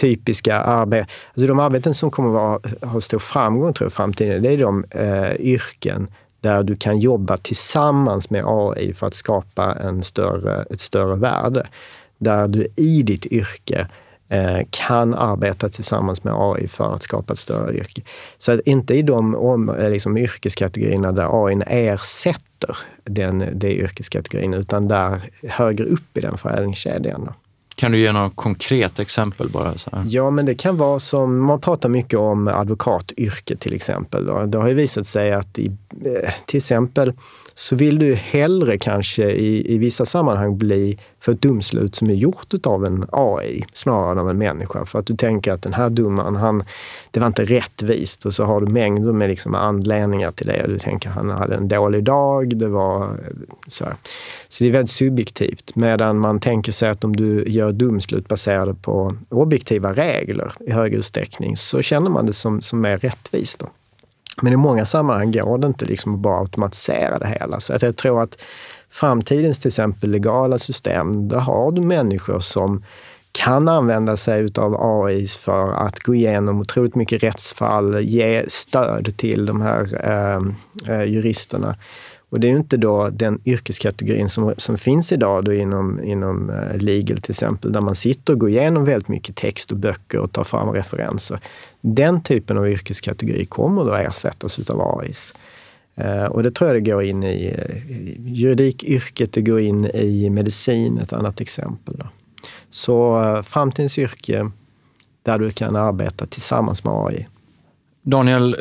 typiska 0.00 0.60
arbeten, 0.60 1.06
alltså 1.28 1.46
de 1.46 1.58
arbeten 1.58 1.94
som 1.94 2.10
kommer 2.10 2.54
att 2.54 2.82
ha 2.82 3.00
stor 3.00 3.18
framgång 3.18 3.72
tror 3.72 3.86
jag, 3.86 3.92
i 3.92 3.94
framtiden, 3.94 4.42
det 4.42 4.48
är 4.48 4.58
de 4.58 4.84
eh, 4.90 5.40
yrken 5.40 6.08
där 6.42 6.62
du 6.62 6.76
kan 6.76 6.98
jobba 6.98 7.36
tillsammans 7.36 8.30
med 8.30 8.44
AI 8.46 8.94
för 8.94 9.06
att 9.06 9.14
skapa 9.14 9.72
en 9.72 10.02
större, 10.02 10.62
ett 10.70 10.80
större 10.80 11.16
värde. 11.16 11.66
Där 12.18 12.48
du 12.48 12.66
i 12.76 13.02
ditt 13.02 13.26
yrke 13.26 13.86
eh, 14.28 14.60
kan 14.70 15.14
arbeta 15.14 15.68
tillsammans 15.68 16.24
med 16.24 16.34
AI 16.36 16.68
för 16.68 16.94
att 16.94 17.02
skapa 17.02 17.32
ett 17.32 17.38
större 17.38 17.74
yrke. 17.74 18.02
Så 18.38 18.52
att 18.52 18.60
inte 18.60 18.94
i 18.94 19.02
de 19.02 19.34
om, 19.34 19.68
eh, 19.68 19.90
liksom, 19.90 20.16
yrkeskategorierna 20.16 21.12
där 21.12 21.46
AI 21.46 21.62
ersätter 21.66 22.76
den, 23.04 23.44
det 23.52 23.74
yrkeskategorin, 23.74 24.54
utan 24.54 24.88
där 24.88 25.20
högre 25.48 25.84
upp 25.84 26.16
i 26.16 26.20
den 26.20 26.38
förädlingskedjan. 26.38 27.32
Kan 27.74 27.92
du 27.92 27.98
ge 27.98 28.12
några 28.12 28.30
konkreta 28.30 29.02
exempel 29.02 29.48
bara? 29.48 29.78
Så 29.78 29.90
här? 29.92 30.04
Ja, 30.06 30.30
men 30.30 30.46
det 30.46 30.54
kan 30.54 30.76
vara 30.76 30.98
som, 30.98 31.44
man 31.44 31.60
pratar 31.60 31.88
mycket 31.88 32.18
om 32.18 32.48
advokatyrket 32.48 33.60
till 33.60 33.74
exempel. 33.74 34.26
Det 34.50 34.58
har 34.58 34.68
ju 34.68 34.74
visat 34.74 35.06
sig 35.06 35.32
att 35.32 35.58
i, 35.58 35.66
eh, 36.04 36.32
till 36.46 36.56
exempel 36.56 37.12
så 37.54 37.76
vill 37.76 37.98
du 37.98 38.14
hellre 38.14 38.78
kanske 38.78 39.30
i, 39.30 39.74
i 39.74 39.78
vissa 39.78 40.06
sammanhang 40.06 40.58
bli 40.58 40.98
för 41.20 41.32
ett 41.32 41.42
domslut 41.42 41.94
som 41.94 42.10
är 42.10 42.14
gjort 42.14 42.66
av 42.66 42.84
en 42.84 43.06
AI 43.12 43.64
snarare 43.72 44.12
än 44.12 44.18
av 44.18 44.30
en 44.30 44.38
människa. 44.38 44.84
För 44.84 44.98
att 44.98 45.06
du 45.06 45.16
tänker 45.16 45.52
att 45.52 45.62
den 45.62 45.72
här 45.72 45.90
domaren, 45.90 46.36
han, 46.36 46.64
det 47.10 47.20
var 47.20 47.26
inte 47.26 47.44
rättvist 47.44 48.26
och 48.26 48.34
så 48.34 48.44
har 48.44 48.60
du 48.60 48.66
mängder 48.66 49.12
med 49.12 49.28
liksom 49.28 49.54
anledningar 49.54 50.32
till 50.32 50.46
det. 50.46 50.64
Du 50.66 50.78
tänker 50.78 51.08
att 51.08 51.14
han 51.14 51.30
hade 51.30 51.54
en 51.54 51.68
dålig 51.68 52.04
dag, 52.04 52.56
det 52.56 52.68
var 52.68 53.02
eh, 53.04 53.08
så 53.68 53.84
här. 53.84 53.94
Så 54.48 54.64
det 54.64 54.70
är 54.70 54.72
väldigt 54.72 54.90
subjektivt. 54.90 55.76
Medan 55.76 56.18
man 56.18 56.40
tänker 56.40 56.72
sig 56.72 56.88
att 56.88 57.04
om 57.04 57.16
du 57.16 57.44
gör 57.46 57.72
domslut 57.72 58.28
baserade 58.28 58.74
på 58.74 59.16
objektiva 59.28 59.92
regler 59.92 60.52
i 60.60 60.70
hög 60.70 60.94
utsträckning 60.94 61.56
så 61.56 61.82
känner 61.82 62.10
man 62.10 62.26
det 62.26 62.32
som, 62.32 62.60
som 62.60 62.80
mer 62.80 62.98
rättvist. 62.98 63.58
Då. 63.58 63.66
Men 64.40 64.52
i 64.52 64.56
många 64.56 64.86
sammanhang 64.86 65.32
går 65.32 65.58
det 65.58 65.66
inte 65.66 65.84
liksom 65.84 66.14
att 66.14 66.20
bara 66.20 66.38
automatisera 66.38 67.18
det 67.18 67.26
hela. 67.26 67.60
Så 67.60 67.74
att 67.74 67.82
jag 67.82 67.96
tror 67.96 68.22
att 68.22 68.42
framtidens 68.90 69.58
till 69.58 69.68
exempel 69.68 70.10
legala 70.10 70.58
system, 70.58 71.28
där 71.28 71.38
har 71.38 71.72
du 71.72 71.82
människor 71.82 72.40
som 72.40 72.84
kan 73.32 73.68
använda 73.68 74.16
sig 74.16 74.48
av 74.58 74.76
AI 74.80 75.26
för 75.26 75.72
att 75.72 75.98
gå 75.98 76.14
igenom 76.14 76.60
otroligt 76.60 76.94
mycket 76.94 77.22
rättsfall, 77.22 78.00
ge 78.00 78.44
stöd 78.48 79.16
till 79.16 79.46
de 79.46 79.60
här 79.60 79.88
eh, 80.04 80.40
eh 80.94 81.04
juristerna 81.04 81.76
och 82.32 82.40
det 82.40 82.46
är 82.46 82.50
ju 82.50 82.56
inte 82.56 82.76
då 82.76 83.08
den 83.10 83.40
yrkeskategorin 83.44 84.28
som, 84.28 84.54
som 84.56 84.78
finns 84.78 85.12
idag 85.12 85.44
då 85.44 85.52
inom, 85.52 86.02
inom 86.02 86.50
eh, 86.50 86.76
legal 86.76 87.20
till 87.20 87.30
exempel, 87.30 87.72
där 87.72 87.80
man 87.80 87.94
sitter 87.94 88.32
och 88.32 88.38
går 88.38 88.50
igenom 88.50 88.84
väldigt 88.84 89.08
mycket 89.08 89.36
text 89.36 89.70
och 89.70 89.76
böcker 89.76 90.18
och 90.18 90.32
tar 90.32 90.44
fram 90.44 90.70
referenser. 90.70 91.38
Den 91.80 92.22
typen 92.22 92.58
av 92.58 92.68
yrkeskategori 92.68 93.44
kommer 93.44 93.84
då 93.84 93.94
ersättas 93.94 94.70
av 94.70 94.98
AIs. 94.98 95.34
Eh, 95.94 96.24
och 96.24 96.42
det 96.42 96.50
tror 96.50 96.70
jag 96.70 96.76
det 96.76 96.90
går 96.90 97.02
in 97.02 97.22
i 97.22 97.54
eh, 97.58 97.76
juridikyrket, 98.18 99.32
det 99.32 99.42
går 99.42 99.60
in 99.60 99.86
i 99.86 100.30
medicin, 100.30 100.98
ett 100.98 101.12
annat 101.12 101.40
exempel. 101.40 101.94
Då. 101.98 102.06
Så 102.70 103.42
framtidens 103.46 103.98
yrke 103.98 104.50
där 105.22 105.38
du 105.38 105.50
kan 105.50 105.76
arbeta 105.76 106.26
tillsammans 106.26 106.84
med 106.84 106.94
AI. 106.94 107.26
Daniel, 108.02 108.56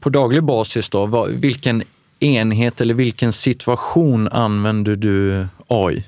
på 0.00 0.10
daglig 0.10 0.44
basis, 0.44 0.88
då, 0.88 1.26
vilken 1.30 1.82
enhet 2.20 2.80
eller 2.80 2.94
vilken 2.94 3.32
situation 3.32 4.28
använder 4.28 4.96
du 4.96 5.46
AI? 5.66 6.04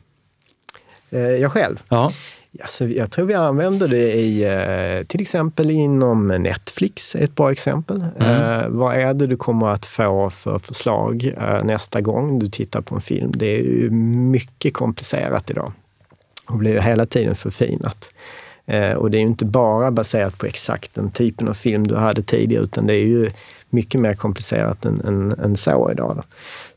Eh, 1.11 1.21
jag 1.21 1.53
själv? 1.53 1.83
Ja. 1.89 2.13
Alltså, 2.61 2.87
jag 2.87 3.11
tror 3.11 3.27
vi 3.27 3.35
använder 3.35 3.89
det 3.89 4.13
i 4.13 4.45
eh, 4.45 5.07
till 5.07 5.21
exempel 5.21 5.71
inom 5.71 6.29
Netflix, 6.29 7.17
ett 7.17 7.35
bra 7.35 7.53
exempel. 7.53 8.05
Mm. 8.19 8.61
Eh, 8.61 8.69
vad 8.69 8.95
är 8.97 9.15
det 9.15 9.27
du 9.27 9.37
kommer 9.37 9.69
att 9.69 9.87
få 9.87 10.31
för 10.31 10.59
förslag 10.59 11.35
eh, 11.39 11.65
nästa 11.65 12.01
gång 12.01 12.39
du 12.39 12.49
tittar 12.49 12.81
på 12.81 12.95
en 12.95 13.01
film? 13.01 13.33
Det 13.35 13.47
är 13.47 13.63
ju 13.63 13.91
mycket 13.91 14.75
komplicerat 14.75 15.51
idag 15.51 15.73
och 16.47 16.59
blir 16.59 16.81
hela 16.81 17.07
tiden 17.07 17.37
förfinat. 17.37 18.11
Eh, 18.69 18.93
och 18.93 19.11
det 19.11 19.19
är 19.19 19.21
ju 19.21 19.27
inte 19.27 19.45
bara 19.45 19.91
baserat 19.91 20.39
på 20.39 20.47
exakt 20.47 20.95
den 20.95 21.11
typen 21.11 21.49
av 21.49 21.55
film 21.55 21.87
du 21.87 21.97
hade 21.97 22.23
tidigare, 22.23 22.65
utan 22.65 22.87
det 22.87 22.95
är 22.95 23.05
ju 23.05 23.31
mycket 23.71 24.01
mer 24.01 24.15
komplicerat 24.15 24.85
än, 24.85 25.01
än, 25.01 25.33
än 25.33 25.57
så 25.57 25.91
idag. 25.91 26.13
Då. 26.17 26.23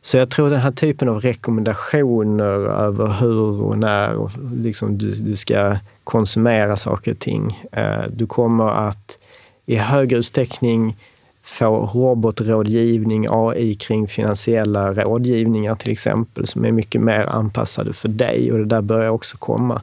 Så 0.01 0.17
jag 0.17 0.29
tror 0.29 0.49
den 0.49 0.59
här 0.59 0.71
typen 0.71 1.09
av 1.09 1.19
rekommendationer 1.19 2.69
över 2.85 3.07
hur 3.07 3.61
och 3.61 3.77
när 3.77 4.15
och 4.15 4.31
liksom 4.53 4.97
du, 4.97 5.11
du 5.11 5.35
ska 5.35 5.77
konsumera 6.03 6.75
saker 6.75 7.11
och 7.11 7.19
ting. 7.19 7.63
Eh, 7.71 8.03
du 8.13 8.27
kommer 8.27 8.67
att 8.69 9.17
i 9.65 9.75
högre 9.75 10.17
utsträckning 10.17 10.97
få 11.43 11.85
robotrådgivning, 11.93 13.27
AI 13.29 13.75
kring 13.75 14.07
finansiella 14.07 14.93
rådgivningar 14.93 15.75
till 15.75 15.91
exempel, 15.91 16.47
som 16.47 16.65
är 16.65 16.71
mycket 16.71 17.01
mer 17.01 17.29
anpassade 17.29 17.93
för 17.93 18.09
dig 18.09 18.51
och 18.51 18.57
det 18.57 18.65
där 18.65 18.81
börjar 18.81 19.09
också 19.09 19.37
komma. 19.37 19.81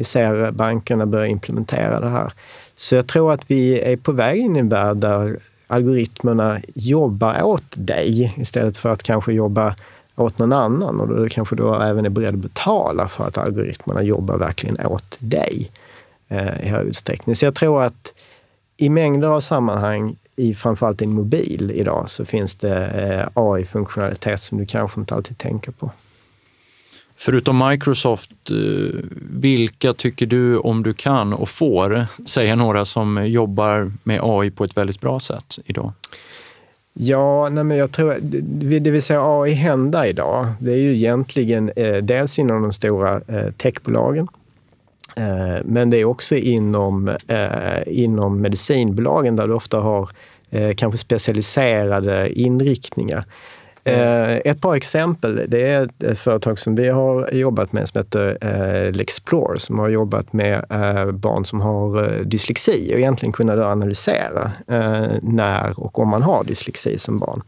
Vi 0.00 0.04
ser 0.04 0.50
bankerna 0.50 1.06
börja 1.06 1.26
implementera 1.26 2.00
det 2.00 2.08
här. 2.08 2.32
Så 2.74 2.94
jag 2.94 3.06
tror 3.06 3.32
att 3.32 3.40
vi 3.46 3.80
är 3.80 3.96
på 3.96 4.12
väg 4.12 4.38
in 4.38 4.56
i 4.56 4.58
en 4.58 4.68
värld 4.68 4.96
där 4.96 5.38
algoritmerna 5.66 6.60
jobbar 6.74 7.42
åt 7.42 7.64
dig 7.74 8.34
istället 8.36 8.76
för 8.76 8.92
att 8.92 9.02
kanske 9.02 9.32
jobba 9.32 9.76
åt 10.16 10.38
någon 10.38 10.52
annan 10.52 11.00
och 11.00 11.08
då 11.08 11.28
kanske 11.28 11.56
du 11.56 11.74
även 11.74 12.04
är 12.04 12.10
beredd 12.10 12.34
att 12.34 12.40
betala 12.40 13.08
för 13.08 13.24
att 13.24 13.38
algoritmerna 13.38 14.02
jobbar 14.02 14.38
verkligen 14.38 14.86
åt 14.86 15.16
dig 15.18 15.70
eh, 16.28 16.66
i 16.66 16.68
hög 16.68 16.86
utsträckning. 16.86 17.36
Så 17.36 17.44
jag 17.44 17.54
tror 17.54 17.82
att 17.82 18.14
i 18.76 18.88
mängder 18.88 19.28
av 19.28 19.40
sammanhang, 19.40 20.16
i 20.36 20.54
framförallt 20.54 20.98
din 20.98 21.12
mobil 21.12 21.70
idag, 21.74 22.10
så 22.10 22.24
finns 22.24 22.56
det 22.56 22.86
eh, 22.86 23.28
AI-funktionalitet 23.34 24.40
som 24.40 24.58
du 24.58 24.66
kanske 24.66 25.00
inte 25.00 25.14
alltid 25.14 25.38
tänker 25.38 25.72
på. 25.72 25.90
Förutom 27.20 27.68
Microsoft, 27.68 28.30
eh, 28.50 29.00
vilka 29.30 29.94
tycker 29.94 30.26
du, 30.26 30.58
om 30.58 30.82
du 30.82 30.92
kan 30.92 31.32
och 31.32 31.48
får, 31.48 32.06
säga 32.26 32.56
några 32.56 32.84
som 32.84 33.26
jobbar 33.26 33.92
med 34.02 34.20
AI 34.22 34.50
på 34.50 34.64
ett 34.64 34.76
väldigt 34.76 35.00
bra 35.00 35.20
sätt 35.20 35.58
idag? 35.64 35.92
Ja, 36.92 37.48
nej 37.48 37.64
men 37.64 37.76
jag 37.76 37.92
tror, 37.92 38.18
det 38.80 38.90
vill 38.90 39.02
säga 39.02 39.20
AI 39.22 39.52
hända 39.52 40.06
idag, 40.06 40.46
det 40.58 40.72
är 40.72 40.76
ju 40.76 40.94
egentligen 40.94 41.70
eh, 41.76 41.96
dels 41.96 42.38
inom 42.38 42.62
de 42.62 42.72
stora 42.72 43.20
eh, 43.28 43.50
techbolagen, 43.50 44.28
eh, 45.16 45.64
men 45.64 45.90
det 45.90 46.00
är 46.00 46.04
också 46.04 46.36
inom, 46.36 47.08
eh, 47.08 47.82
inom 47.86 48.40
medicinbolagen 48.40 49.36
där 49.36 49.46
du 49.46 49.54
ofta 49.54 49.80
har 49.80 50.08
eh, 50.50 50.74
kanske 50.74 50.98
specialiserade 50.98 52.40
inriktningar. 52.40 53.24
Eh, 53.84 54.36
ett 54.36 54.60
bra 54.60 54.76
exempel, 54.76 55.44
det 55.48 55.62
är 55.62 55.88
ett 55.98 56.18
företag 56.18 56.58
som 56.58 56.74
vi 56.74 56.88
har 56.88 57.30
jobbat 57.32 57.72
med 57.72 57.88
som 57.88 57.98
heter 57.98 58.38
eh, 58.40 58.92
Lexplore 58.92 59.58
som 59.58 59.78
har 59.78 59.88
jobbat 59.88 60.32
med 60.32 60.64
eh, 60.70 61.10
barn 61.12 61.44
som 61.44 61.60
har 61.60 62.02
eh, 62.02 62.20
dyslexi 62.24 62.90
och 62.94 62.98
egentligen 62.98 63.32
kunnat 63.32 63.58
analysera 63.58 64.52
eh, 64.66 65.12
när 65.22 65.80
och 65.80 65.98
om 65.98 66.08
man 66.08 66.22
har 66.22 66.44
dyslexi 66.44 66.98
som 66.98 67.18
barn. 67.18 67.42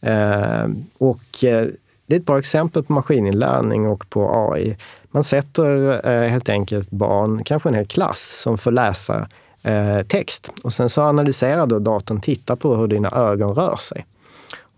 Eh, 0.00 0.68
och 0.98 1.44
eh, 1.44 1.66
det 2.06 2.14
är 2.14 2.20
ett 2.20 2.26
bra 2.26 2.38
exempel 2.38 2.82
på 2.82 2.92
maskininlärning 2.92 3.88
och 3.88 4.10
på 4.10 4.50
AI. 4.52 4.76
Man 5.10 5.24
sätter 5.24 6.00
eh, 6.08 6.28
helt 6.28 6.48
enkelt 6.48 6.90
barn, 6.90 7.44
kanske 7.44 7.68
en 7.68 7.74
hel 7.74 7.86
klass, 7.86 8.40
som 8.42 8.58
får 8.58 8.70
läsa 8.72 9.28
eh, 9.62 10.02
text 10.08 10.50
och 10.62 10.72
sen 10.72 10.90
så 10.90 11.02
analyserar 11.02 11.66
då 11.66 11.78
datorn, 11.78 12.20
tittar 12.20 12.56
på 12.56 12.76
hur 12.76 12.86
dina 12.86 13.10
ögon 13.10 13.54
rör 13.54 13.76
sig. 13.76 14.04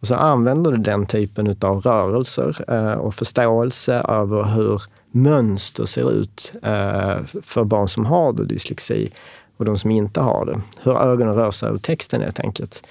Och 0.06 0.08
så 0.08 0.14
använder 0.14 0.70
du 0.70 0.76
den 0.76 1.06
typen 1.06 1.56
av 1.60 1.80
rörelser 1.80 2.64
eh, 2.68 2.92
och 2.92 3.14
förståelse 3.14 3.94
över 3.94 4.44
hur 4.44 4.82
mönster 5.10 5.84
ser 5.86 6.12
ut 6.12 6.52
eh, 6.62 7.16
för 7.42 7.64
barn 7.64 7.88
som 7.88 8.06
har 8.06 8.32
dyslexi 8.32 9.10
och 9.56 9.64
de 9.64 9.78
som 9.78 9.90
inte 9.90 10.20
har 10.20 10.46
det. 10.46 10.60
Hur 10.82 11.02
ögonen 11.02 11.34
rör 11.34 11.50
sig 11.50 11.68
över 11.68 11.78
texten 11.78 12.20
helt 12.20 12.40
enkelt. 12.40 12.86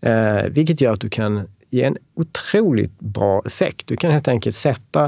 Eh, 0.00 0.44
vilket 0.50 0.80
gör 0.80 0.92
att 0.92 1.00
du 1.00 1.08
kan 1.08 1.48
ge 1.70 1.84
en 1.84 1.96
otroligt 2.14 3.00
bra 3.00 3.42
effekt. 3.46 3.86
Du 3.86 3.96
kan 3.96 4.12
helt 4.12 4.28
enkelt 4.28 4.56
sätta 4.56 5.04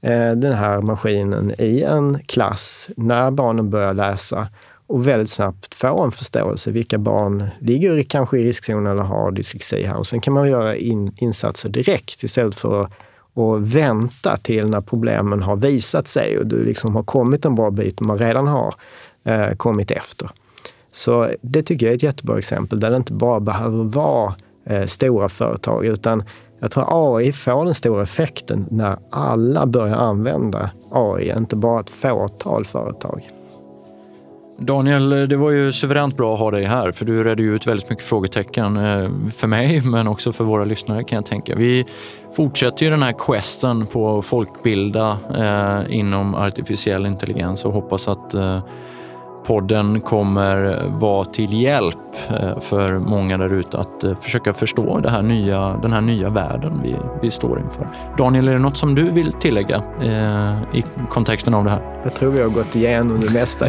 eh, 0.00 0.32
den 0.32 0.52
här 0.52 0.80
maskinen 0.80 1.52
i 1.58 1.82
en 1.82 2.18
klass 2.26 2.88
när 2.96 3.30
barnen 3.30 3.70
börjar 3.70 3.94
läsa 3.94 4.48
och 4.90 5.06
väldigt 5.06 5.30
snabbt 5.30 5.74
få 5.74 6.02
en 6.02 6.10
förståelse. 6.10 6.70
Vilka 6.70 6.98
barn 6.98 7.46
ligger 7.60 8.02
kanske 8.02 8.38
i 8.38 8.44
riskzonen 8.44 8.86
eller 8.86 9.02
har 9.02 9.30
dyslexi 9.30 9.82
här. 9.82 9.96
Och 9.96 10.06
sen 10.06 10.20
kan 10.20 10.34
man 10.34 10.48
göra 10.48 10.76
in, 10.76 11.14
insatser 11.16 11.68
direkt 11.68 12.22
istället 12.22 12.54
för 12.54 12.82
att 12.82 12.92
och 13.34 13.76
vänta 13.76 14.36
till 14.36 14.66
när 14.66 14.80
problemen 14.80 15.42
har 15.42 15.56
visat 15.56 16.08
sig 16.08 16.38
och 16.38 16.46
du 16.46 16.64
liksom 16.64 16.96
har 16.96 17.02
kommit 17.02 17.44
en 17.44 17.54
bra 17.54 17.70
bit 17.70 18.00
och 18.00 18.06
man 18.06 18.18
redan 18.18 18.46
har 18.46 18.74
eh, 19.24 19.50
kommit 19.56 19.90
efter. 19.90 20.30
Så 20.92 21.30
det 21.42 21.62
tycker 21.62 21.86
jag 21.86 21.92
är 21.92 21.96
ett 21.96 22.02
jättebra 22.02 22.38
exempel 22.38 22.80
där 22.80 22.90
det 22.90 22.96
inte 22.96 23.12
bara 23.12 23.40
behöver 23.40 23.84
vara 23.84 24.34
eh, 24.66 24.86
stora 24.86 25.28
företag 25.28 25.86
utan 25.86 26.22
jag 26.60 26.70
tror 26.70 27.16
AI 27.16 27.32
får 27.32 27.64
den 27.64 27.74
stora 27.74 28.02
effekten 28.02 28.66
när 28.70 28.98
alla 29.10 29.66
börjar 29.66 29.96
använda 29.96 30.70
AI, 30.90 31.32
inte 31.36 31.56
bara 31.56 31.80
ett 31.80 31.90
fåtal 31.90 32.64
företag. 32.64 33.28
Daniel, 34.62 35.28
det 35.28 35.36
var 35.36 35.50
ju 35.50 35.72
suveränt 35.72 36.16
bra 36.16 36.34
att 36.34 36.40
ha 36.40 36.50
dig 36.50 36.64
här 36.64 36.92
för 36.92 37.04
du 37.04 37.24
redde 37.24 37.42
ju 37.42 37.54
ut 37.54 37.66
väldigt 37.66 37.90
mycket 37.90 38.04
frågetecken 38.04 38.76
eh, 38.76 39.10
för 39.36 39.46
mig 39.46 39.80
men 39.84 40.08
också 40.08 40.32
för 40.32 40.44
våra 40.44 40.64
lyssnare 40.64 41.04
kan 41.04 41.16
jag 41.16 41.26
tänka. 41.26 41.54
Vi 41.56 41.86
fortsätter 42.36 42.84
ju 42.84 42.90
den 42.90 43.02
här 43.02 43.14
questen 43.18 43.86
på 43.86 44.18
att 44.18 44.26
folkbilda 44.26 45.18
eh, 45.36 45.96
inom 45.96 46.34
artificiell 46.34 47.06
intelligens 47.06 47.64
och 47.64 47.72
hoppas 47.72 48.08
att 48.08 48.34
eh, 48.34 48.60
podden 49.46 50.00
kommer 50.00 50.82
vara 50.88 51.24
till 51.24 51.62
hjälp 51.62 51.96
eh, 52.28 52.58
för 52.58 52.98
många 52.98 53.38
där 53.38 53.52
ute 53.52 53.78
att 53.78 54.04
eh, 54.04 54.14
försöka 54.14 54.52
förstå 54.52 55.00
här 55.10 55.22
nya, 55.22 55.78
den 55.82 55.92
här 55.92 56.00
nya 56.00 56.30
världen 56.30 56.80
vi, 56.82 56.96
vi 57.22 57.30
står 57.30 57.60
inför. 57.60 57.88
Daniel, 58.18 58.48
är 58.48 58.52
det 58.52 58.58
något 58.58 58.76
som 58.76 58.94
du 58.94 59.10
vill 59.10 59.32
tillägga 59.32 59.82
eh, 60.02 60.78
i 60.78 60.84
kontexten 61.08 61.54
av 61.54 61.64
det 61.64 61.70
här? 61.70 62.00
Jag 62.04 62.14
tror 62.14 62.30
vi 62.30 62.42
har 62.42 62.48
gått 62.48 62.76
igenom 62.76 63.20
det 63.20 63.30
mesta. 63.30 63.66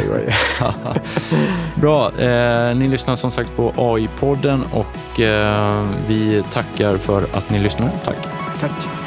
Bra. 1.75 2.11
Eh, 2.19 2.75
ni 2.75 2.87
lyssnar 2.87 3.15
som 3.15 3.31
sagt 3.31 3.55
på 3.55 3.73
AI-podden 3.77 4.63
och 4.73 5.19
eh, 5.19 5.85
vi 6.07 6.43
tackar 6.51 6.97
för 6.97 7.23
att 7.33 7.49
ni 7.49 7.59
lyssnar. 7.59 7.89
Tack. 8.03 8.17
Tack. 8.59 9.00